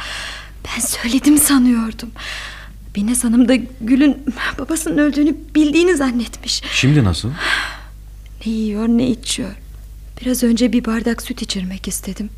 Ben 0.64 0.80
söyledim 0.80 1.38
sanıyordum. 1.38 2.10
Binnaz 2.96 3.24
Hanım 3.24 3.48
da 3.48 3.54
Gül'ün 3.80 4.16
babasının 4.58 4.98
öldüğünü 4.98 5.34
bildiğini 5.54 5.96
zannetmiş. 5.96 6.62
Şimdi 6.72 7.04
nasıl? 7.04 7.30
Ne 8.46 8.52
yiyor 8.52 8.88
ne 8.88 9.10
içiyor. 9.10 9.56
Biraz 10.20 10.42
önce 10.42 10.72
bir 10.72 10.84
bardak 10.84 11.22
süt 11.22 11.42
içirmek 11.42 11.88
istedim. 11.88 12.30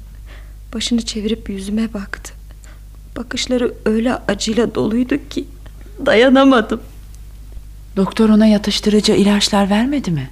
Başını 0.75 1.03
çevirip 1.03 1.49
yüzüme 1.51 1.95
baktı. 1.95 2.38
Bakışları 3.19 3.75
öyle 3.85 4.15
acıyla 4.15 4.75
doluydu 4.75 5.17
ki 5.31 5.45
dayanamadım. 6.07 6.81
Doktor 7.97 8.29
ona 8.29 8.47
yatıştırıcı 8.47 9.13
ilaçlar 9.13 9.71
vermedi 9.71 10.11
mi? 10.11 10.31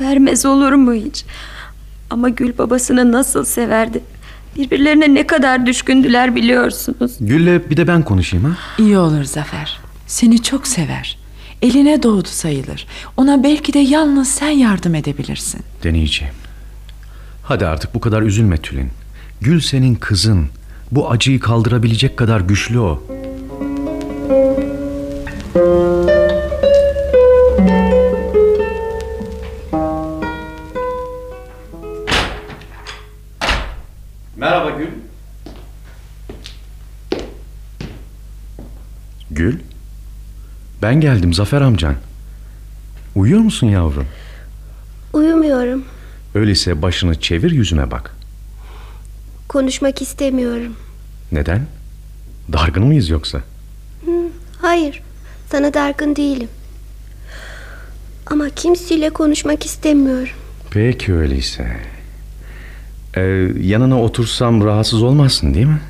Vermez 0.00 0.46
olur 0.46 0.72
mu 0.72 0.92
hiç? 0.94 1.24
Ama 2.10 2.28
Gül 2.28 2.58
babasını 2.58 3.12
nasıl 3.12 3.44
severdi. 3.44 4.00
Birbirlerine 4.56 5.14
ne 5.14 5.26
kadar 5.26 5.66
düşkündüler 5.66 6.34
biliyorsunuz. 6.36 7.12
Gül'le 7.20 7.70
bir 7.70 7.76
de 7.76 7.86
ben 7.88 8.02
konuşayım 8.02 8.44
ha. 8.46 8.56
İyi 8.78 8.98
olur 8.98 9.24
Zafer. 9.24 9.78
Seni 10.06 10.42
çok 10.42 10.66
sever. 10.66 11.18
Eline 11.62 12.02
doğdu 12.02 12.28
sayılır. 12.28 12.86
Ona 13.16 13.42
belki 13.42 13.72
de 13.72 13.78
yalnız 13.78 14.28
sen 14.28 14.50
yardım 14.50 14.94
edebilirsin. 14.94 15.60
Deneyeceğim. 15.84 16.34
Hadi 17.42 17.66
artık 17.66 17.94
bu 17.94 18.00
kadar 18.00 18.22
üzülme 18.22 18.56
Tülin. 18.56 18.90
Gül 19.40 19.60
senin 19.60 19.94
kızın. 19.94 20.46
Bu 20.92 21.10
acıyı 21.10 21.40
kaldırabilecek 21.40 22.16
kadar 22.16 22.40
güçlü 22.40 22.78
o. 22.80 23.02
Merhaba 34.36 34.70
Gül. 34.70 34.88
Gül? 39.30 39.58
Ben 40.82 41.00
geldim 41.00 41.34
Zafer 41.34 41.60
amcan. 41.60 41.94
Uyuyor 43.14 43.40
musun 43.40 43.66
yavrum? 43.66 44.06
Uyumuyorum. 45.12 45.84
Öyleyse 46.34 46.82
başını 46.82 47.20
çevir 47.20 47.50
yüzüme 47.50 47.90
bak. 47.90 48.19
Konuşmak 49.50 50.02
istemiyorum. 50.02 50.76
Neden? 51.32 51.66
Dargın 52.52 52.86
mıyız 52.86 53.08
yoksa? 53.08 53.38
Hı, 54.04 54.10
hayır. 54.62 55.02
Sana 55.50 55.74
dargın 55.74 56.16
değilim. 56.16 56.48
Ama 58.26 58.50
kimseyle 58.50 59.10
konuşmak 59.10 59.66
istemiyorum. 59.66 60.32
Peki 60.70 61.14
öyleyse. 61.14 61.76
Ee, 63.16 63.20
yanına 63.60 64.02
otursam 64.02 64.64
rahatsız 64.64 65.02
olmazsın 65.02 65.54
değil 65.54 65.66
mi? 65.66 65.80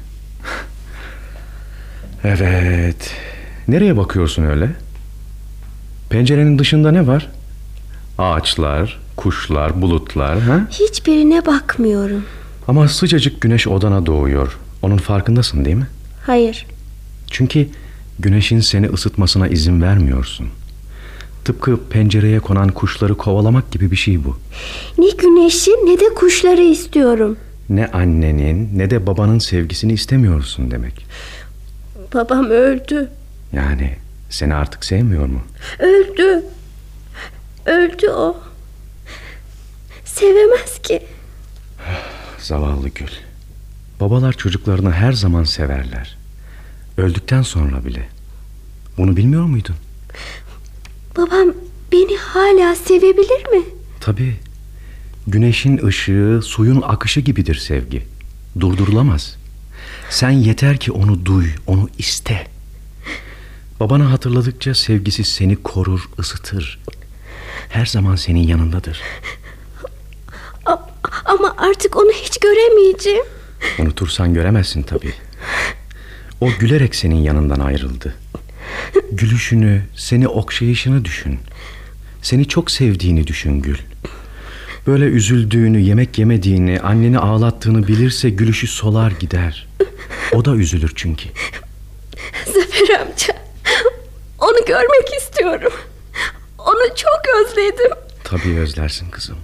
evet. 2.24 3.14
Nereye 3.68 3.96
bakıyorsun 3.96 4.42
öyle? 4.44 4.70
Pencerenin 6.10 6.58
dışında 6.58 6.90
ne 6.92 7.06
var? 7.06 7.28
Ağaçlar, 8.18 9.00
kuşlar, 9.16 9.82
bulutlar. 9.82 10.40
Ha? 10.40 10.60
Hiçbirine 10.70 11.46
bakmıyorum. 11.46 12.24
Ama 12.70 12.88
sıcacık 12.88 13.40
güneş 13.40 13.68
odana 13.68 14.06
doğuyor. 14.06 14.58
Onun 14.82 14.96
farkındasın 14.96 15.64
değil 15.64 15.76
mi? 15.76 15.86
Hayır. 16.26 16.66
Çünkü 17.30 17.68
güneşin 18.18 18.60
seni 18.60 18.86
ısıtmasına 18.86 19.48
izin 19.48 19.82
vermiyorsun. 19.82 20.48
Tıpkı 21.44 21.80
pencereye 21.88 22.40
konan 22.40 22.68
kuşları 22.68 23.16
kovalamak 23.16 23.70
gibi 23.70 23.90
bir 23.90 23.96
şey 23.96 24.24
bu. 24.24 24.38
Ne 24.98 25.10
güneşi 25.10 25.70
ne 25.70 26.00
de 26.00 26.14
kuşları 26.14 26.60
istiyorum. 26.60 27.36
Ne 27.68 27.86
annenin 27.86 28.78
ne 28.78 28.90
de 28.90 29.06
babanın 29.06 29.38
sevgisini 29.38 29.92
istemiyorsun 29.92 30.70
demek. 30.70 31.06
Babam 32.14 32.44
öldü. 32.50 33.10
Yani 33.52 33.96
seni 34.28 34.54
artık 34.54 34.84
sevmiyor 34.84 35.26
mu? 35.26 35.40
Öldü. 35.78 36.44
Öldü 37.66 38.08
o. 38.08 38.36
Sevemez 40.04 40.78
ki. 40.82 41.02
Zavallı 42.40 42.88
Gül. 42.88 43.08
Babalar 44.00 44.32
çocuklarını 44.32 44.92
her 44.92 45.12
zaman 45.12 45.44
severler. 45.44 46.16
Öldükten 46.96 47.42
sonra 47.42 47.84
bile. 47.84 48.08
Bunu 48.98 49.16
bilmiyor 49.16 49.44
muydun? 49.44 49.76
Babam 51.16 51.54
beni 51.92 52.16
hala 52.16 52.74
sevebilir 52.74 53.46
mi? 53.52 53.64
Tabii. 54.00 54.36
Güneşin 55.26 55.86
ışığı, 55.86 56.40
suyun 56.44 56.82
akışı 56.82 57.20
gibidir 57.20 57.54
sevgi. 57.54 58.06
Durdurulamaz. 58.60 59.36
Sen 60.10 60.30
yeter 60.30 60.76
ki 60.76 60.92
onu 60.92 61.24
duy, 61.24 61.46
onu 61.66 61.88
iste. 61.98 62.46
Babana 63.80 64.10
hatırladıkça 64.10 64.74
sevgisi 64.74 65.24
seni 65.24 65.56
korur, 65.56 66.08
ısıtır. 66.18 66.78
Her 67.68 67.86
zaman 67.86 68.16
senin 68.16 68.48
yanındadır. 68.48 69.00
Ama 71.24 71.54
artık 71.58 71.96
onu 71.96 72.10
hiç 72.12 72.38
göremeyeceğim. 72.38 73.24
Unutursan 73.78 74.34
göremezsin 74.34 74.82
tabii. 74.82 75.14
O 76.40 76.50
gülerek 76.58 76.94
senin 76.94 77.16
yanından 77.16 77.60
ayrıldı. 77.60 78.14
Gülüşünü, 79.12 79.82
seni 79.96 80.28
okşayışını 80.28 81.04
düşün. 81.04 81.38
Seni 82.22 82.48
çok 82.48 82.70
sevdiğini 82.70 83.26
düşün 83.26 83.62
Gül. 83.62 83.76
Böyle 84.86 85.04
üzüldüğünü, 85.04 85.80
yemek 85.80 86.18
yemediğini, 86.18 86.80
anneni 86.80 87.18
ağlattığını 87.18 87.88
bilirse 87.88 88.30
gülüşü 88.30 88.66
solar 88.66 89.10
gider. 89.10 89.68
O 90.32 90.44
da 90.44 90.56
üzülür 90.56 90.92
çünkü. 90.96 91.28
Zafer 92.46 93.00
amca. 93.00 93.34
Onu 94.38 94.64
görmek 94.66 95.08
istiyorum. 95.18 95.72
Onu 96.58 96.96
çok 96.96 97.20
özledim. 97.40 97.90
Tabii 98.24 98.58
özlersin 98.58 99.10
kızım. 99.10 99.36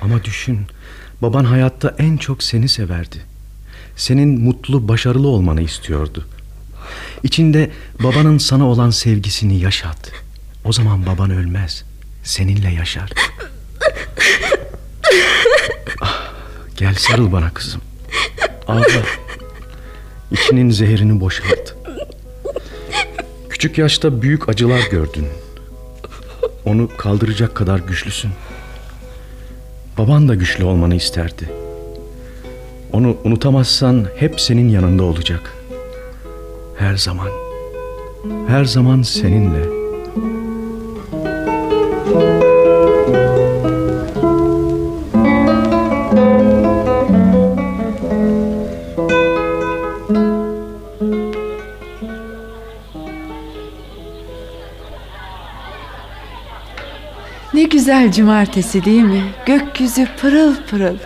Ama 0.00 0.24
düşün, 0.24 0.60
baban 1.22 1.44
hayatta 1.44 1.94
en 1.98 2.16
çok 2.16 2.42
seni 2.42 2.68
severdi. 2.68 3.16
Senin 3.96 4.40
mutlu, 4.40 4.88
başarılı 4.88 5.28
olmanı 5.28 5.62
istiyordu. 5.62 6.26
İçinde 7.22 7.70
babanın 8.00 8.38
sana 8.38 8.66
olan 8.66 8.90
sevgisini 8.90 9.60
yaşat. 9.60 10.12
O 10.64 10.72
zaman 10.72 11.06
baban 11.06 11.30
ölmez. 11.30 11.84
Seninle 12.24 12.70
yaşar. 12.70 13.10
Ah, 16.00 16.32
gel 16.76 16.94
sarıl 16.94 17.32
bana 17.32 17.50
kızım. 17.54 17.80
Ağla. 18.68 19.02
İçinin 20.30 20.70
zehirini 20.70 21.20
boşalt. 21.20 21.74
Küçük 23.50 23.78
yaşta 23.78 24.22
büyük 24.22 24.48
acılar 24.48 24.80
gördün. 24.90 25.26
Onu 26.64 26.96
kaldıracak 26.96 27.54
kadar 27.54 27.78
güçlüsün. 27.78 28.30
Baban 29.98 30.28
da 30.28 30.34
güçlü 30.34 30.64
olmanı 30.64 30.94
isterdi. 30.94 31.48
Onu 32.92 33.16
unutamazsan 33.24 34.06
hep 34.16 34.40
senin 34.40 34.68
yanında 34.68 35.02
olacak. 35.02 35.52
Her 36.78 36.96
zaman. 36.96 37.28
Her 38.48 38.64
zaman 38.64 39.02
seninle. 39.02 39.62
Güzel 57.86 58.12
cumartesi 58.12 58.84
değil 58.84 59.02
mi? 59.02 59.22
Gökyüzü 59.46 60.06
pırıl 60.20 60.54
pırıl. 60.70 60.96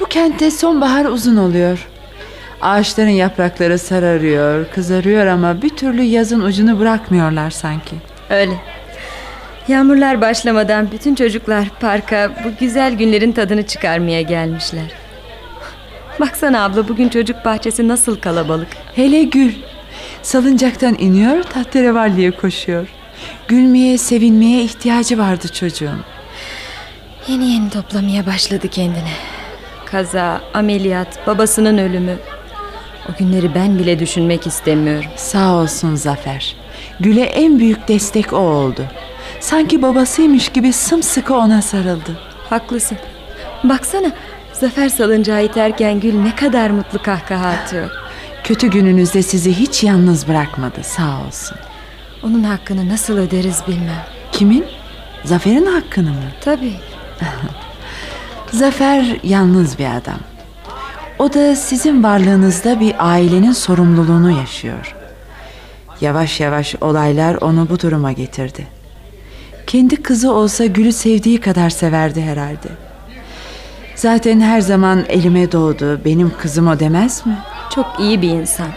Bu 0.00 0.04
kentte 0.04 0.50
sonbahar 0.50 1.04
uzun 1.04 1.36
oluyor. 1.36 1.86
Ağaçların 2.60 3.10
yaprakları 3.10 3.78
sararıyor, 3.78 4.66
kızarıyor 4.74 5.26
ama 5.26 5.62
bir 5.62 5.68
türlü 5.68 6.02
yazın 6.02 6.40
ucunu 6.40 6.78
bırakmıyorlar 6.78 7.50
sanki. 7.50 7.96
Öyle. 8.30 8.52
Yağmurlar 9.68 10.20
başlamadan 10.20 10.88
bütün 10.92 11.14
çocuklar 11.14 11.68
parka 11.80 12.30
bu 12.44 12.48
güzel 12.60 12.94
günlerin 12.94 13.32
tadını 13.32 13.66
çıkarmaya 13.66 14.22
gelmişler. 14.22 14.92
Baksana 16.20 16.64
abla 16.64 16.88
bugün 16.88 17.08
çocuk 17.08 17.44
bahçesi 17.44 17.88
nasıl 17.88 18.16
kalabalık. 18.20 18.68
Hele 18.94 19.22
Gül. 19.22 19.52
Salıncaktan 20.22 20.96
iniyor, 20.98 21.42
tahterevalliye 21.42 22.30
koşuyor. 22.30 22.88
Gülmeye, 23.48 23.98
sevinmeye 23.98 24.62
ihtiyacı 24.62 25.18
vardı 25.18 25.48
çocuğun. 25.48 26.00
Yeni 27.28 27.50
yeni 27.50 27.70
toplamaya 27.70 28.26
başladı 28.26 28.68
kendini. 28.68 29.12
Kaza, 29.84 30.40
ameliyat, 30.54 31.26
babasının 31.26 31.78
ölümü. 31.78 32.16
O 33.10 33.18
günleri 33.18 33.54
ben 33.54 33.78
bile 33.78 33.98
düşünmek 33.98 34.46
istemiyorum. 34.46 35.10
Sağ 35.16 35.54
olsun 35.54 35.94
Zafer. 35.94 36.56
Gül'e 37.00 37.22
en 37.22 37.58
büyük 37.58 37.88
destek 37.88 38.32
o 38.32 38.36
oldu. 38.36 38.84
Sanki 39.40 39.82
babasıymış 39.82 40.48
gibi 40.48 40.72
sımsıkı 40.72 41.34
ona 41.34 41.62
sarıldı. 41.62 42.18
Haklısın. 42.50 42.98
Baksana 43.64 44.12
Zafer 44.52 44.88
salıncağı 44.88 45.44
iterken 45.44 46.00
Gül 46.00 46.14
ne 46.14 46.34
kadar 46.34 46.70
mutlu 46.70 47.02
kahkaha 47.02 47.48
atıyor. 47.48 47.90
Kötü 48.44 48.70
gününüzde 48.70 49.22
sizi 49.22 49.52
hiç 49.52 49.84
yalnız 49.84 50.28
bırakmadı 50.28 50.80
sağ 50.82 51.20
olsun. 51.26 51.58
Onun 52.26 52.42
hakkını 52.42 52.88
nasıl 52.88 53.18
öderiz 53.18 53.62
bilmem. 53.68 54.04
Kimin? 54.32 54.64
Zafer'in 55.24 55.66
hakkını 55.66 56.10
mı? 56.10 56.30
Tabii. 56.40 56.74
Zafer 58.52 59.20
yalnız 59.22 59.78
bir 59.78 59.96
adam. 59.96 60.18
O 61.18 61.32
da 61.32 61.56
sizin 61.56 62.02
varlığınızda 62.02 62.80
bir 62.80 62.94
ailenin 62.98 63.52
sorumluluğunu 63.52 64.30
yaşıyor. 64.30 64.94
Yavaş 66.00 66.40
yavaş 66.40 66.74
olaylar 66.80 67.34
onu 67.34 67.68
bu 67.70 67.80
duruma 67.80 68.12
getirdi. 68.12 68.66
Kendi 69.66 69.96
kızı 69.96 70.32
olsa 70.32 70.66
Gül'ü 70.66 70.92
sevdiği 70.92 71.40
kadar 71.40 71.70
severdi 71.70 72.22
herhalde. 72.22 72.68
Zaten 73.94 74.40
her 74.40 74.60
zaman 74.60 75.04
elime 75.08 75.52
doğdu. 75.52 76.00
Benim 76.04 76.32
kızım 76.38 76.68
o 76.68 76.80
demez 76.80 77.26
mi? 77.26 77.38
Çok 77.74 77.86
iyi 78.00 78.22
bir 78.22 78.30
insan. 78.30 78.68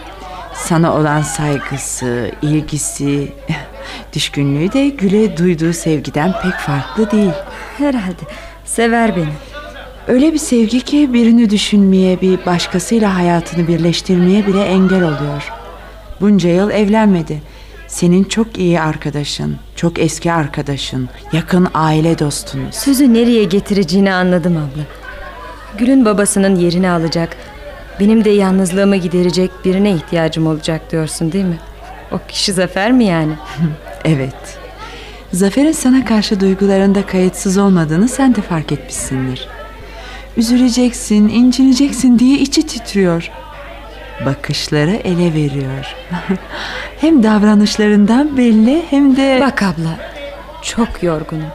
Sana 0.64 0.96
olan 0.96 1.22
saygısı, 1.22 2.30
ilgisi, 2.42 3.32
düşkünlüğü 4.12 4.72
de 4.72 4.88
Gül'e 4.88 5.36
duyduğu 5.36 5.72
sevgiden 5.72 6.32
pek 6.42 6.54
farklı 6.54 7.10
değil. 7.10 7.32
Herhalde. 7.78 8.22
Sever 8.64 9.16
beni. 9.16 9.32
Öyle 10.08 10.32
bir 10.32 10.38
sevgi 10.38 10.80
ki 10.80 11.12
birini 11.14 11.50
düşünmeye, 11.50 12.20
bir 12.20 12.46
başkasıyla 12.46 13.16
hayatını 13.16 13.68
birleştirmeye 13.68 14.46
bile 14.46 14.64
engel 14.64 15.02
oluyor. 15.02 15.52
Bunca 16.20 16.50
yıl 16.50 16.70
evlenmedi. 16.70 17.42
Senin 17.88 18.24
çok 18.24 18.58
iyi 18.58 18.80
arkadaşın, 18.80 19.56
çok 19.76 19.98
eski 19.98 20.32
arkadaşın, 20.32 21.08
yakın 21.32 21.68
aile 21.74 22.18
dostunuz. 22.18 22.74
Sözü 22.74 23.14
nereye 23.14 23.44
getireceğini 23.44 24.12
anladım 24.12 24.56
abla. 24.56 24.82
Gül'ün 25.78 26.04
babasının 26.04 26.56
yerini 26.56 26.90
alacak, 26.90 27.36
benim 28.00 28.24
de 28.24 28.30
yalnızlığımı 28.30 28.96
giderecek 28.96 29.50
birine 29.64 29.90
ihtiyacım 29.90 30.46
olacak 30.46 30.92
diyorsun 30.92 31.32
değil 31.32 31.44
mi? 31.44 31.58
O 32.12 32.18
kişi 32.28 32.52
Zafer 32.52 32.92
mi 32.92 33.04
yani? 33.04 33.32
evet. 34.04 34.58
Zafer'in 35.32 35.72
sana 35.72 36.04
karşı 36.04 36.40
duygularında 36.40 37.06
kayıtsız 37.06 37.58
olmadığını 37.58 38.08
sen 38.08 38.34
de 38.34 38.42
fark 38.42 38.72
etmişsindir. 38.72 39.48
Üzüleceksin, 40.36 41.28
incineceksin 41.28 42.18
diye 42.18 42.38
içi 42.38 42.66
titriyor. 42.66 43.30
Bakışları 44.26 44.90
ele 44.90 45.34
veriyor. 45.34 45.96
hem 47.00 47.22
davranışlarından 47.22 48.36
belli 48.36 48.84
hem 48.90 49.16
de... 49.16 49.38
Bak 49.40 49.62
abla, 49.62 49.98
çok 50.62 51.02
yorgunum. 51.02 51.50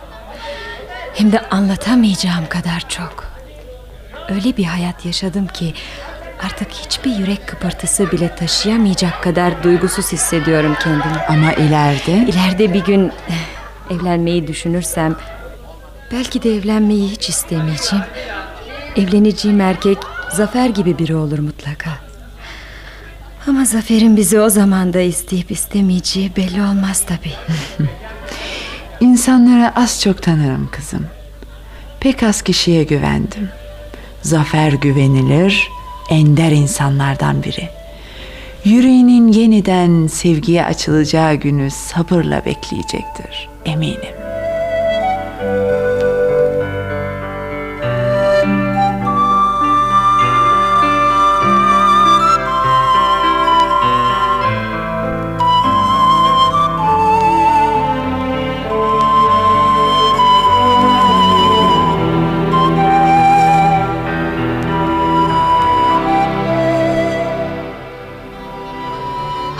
Hem 1.13 1.31
de 1.31 1.39
anlatamayacağım 1.39 2.45
kadar 2.49 2.85
çok. 2.89 3.25
Öyle 4.29 4.57
bir 4.57 4.63
hayat 4.63 5.05
yaşadım 5.05 5.47
ki 5.47 5.73
artık 6.43 6.71
hiçbir 6.71 7.15
yürek 7.15 7.47
kıpırtısı 7.47 8.11
bile 8.11 8.35
taşıyamayacak 8.35 9.23
kadar 9.23 9.63
duygusuz 9.63 10.11
hissediyorum 10.11 10.75
kendimi. 10.83 11.17
Ama 11.29 11.53
ileride? 11.53 12.11
İleride 12.11 12.73
bir 12.73 12.85
gün 12.85 13.11
evlenmeyi 13.91 14.47
düşünürsem 14.47 15.15
belki 16.11 16.43
de 16.43 16.55
evlenmeyi 16.55 17.09
hiç 17.09 17.29
istemeyeceğim. 17.29 18.05
Evleneceğim 18.95 19.61
erkek 19.61 19.97
Zafer 20.31 20.69
gibi 20.69 20.97
biri 20.97 21.15
olur 21.15 21.39
mutlaka. 21.39 21.89
Ama 23.47 23.65
Zafer'in 23.65 24.17
bizi 24.17 24.39
o 24.39 24.49
zaman 24.49 24.93
da 24.93 24.99
isteyip 24.99 25.51
istemeyeceği 25.51 26.35
belli 26.35 26.61
olmaz 26.61 27.03
tabii. 27.07 27.33
İnsanları 28.99 29.75
az 29.75 30.01
çok 30.01 30.23
tanırım 30.23 30.69
kızım. 30.71 31.05
Pek 31.99 32.23
az 32.23 32.41
kişiye 32.41 32.83
güvendim. 32.83 33.49
Zafer 34.21 34.71
güvenilir, 34.71 35.69
ender 36.09 36.51
insanlardan 36.51 37.43
biri. 37.43 37.69
Yüreğinin 38.65 39.27
yeniden 39.27 40.07
sevgiye 40.07 40.65
açılacağı 40.65 41.35
günü 41.35 41.71
sabırla 41.71 42.45
bekleyecektir, 42.45 43.49
eminim. 43.65 44.15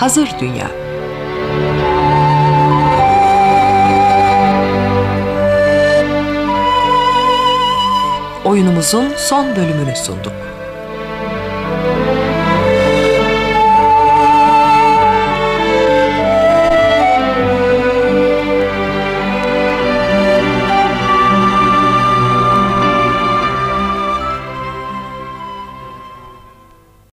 Hazır 0.05 0.29
Dünya. 0.39 0.71
Oyunumuzun 8.45 9.13
son 9.17 9.55
bölümünü 9.55 9.95
sunduk. 9.95 10.44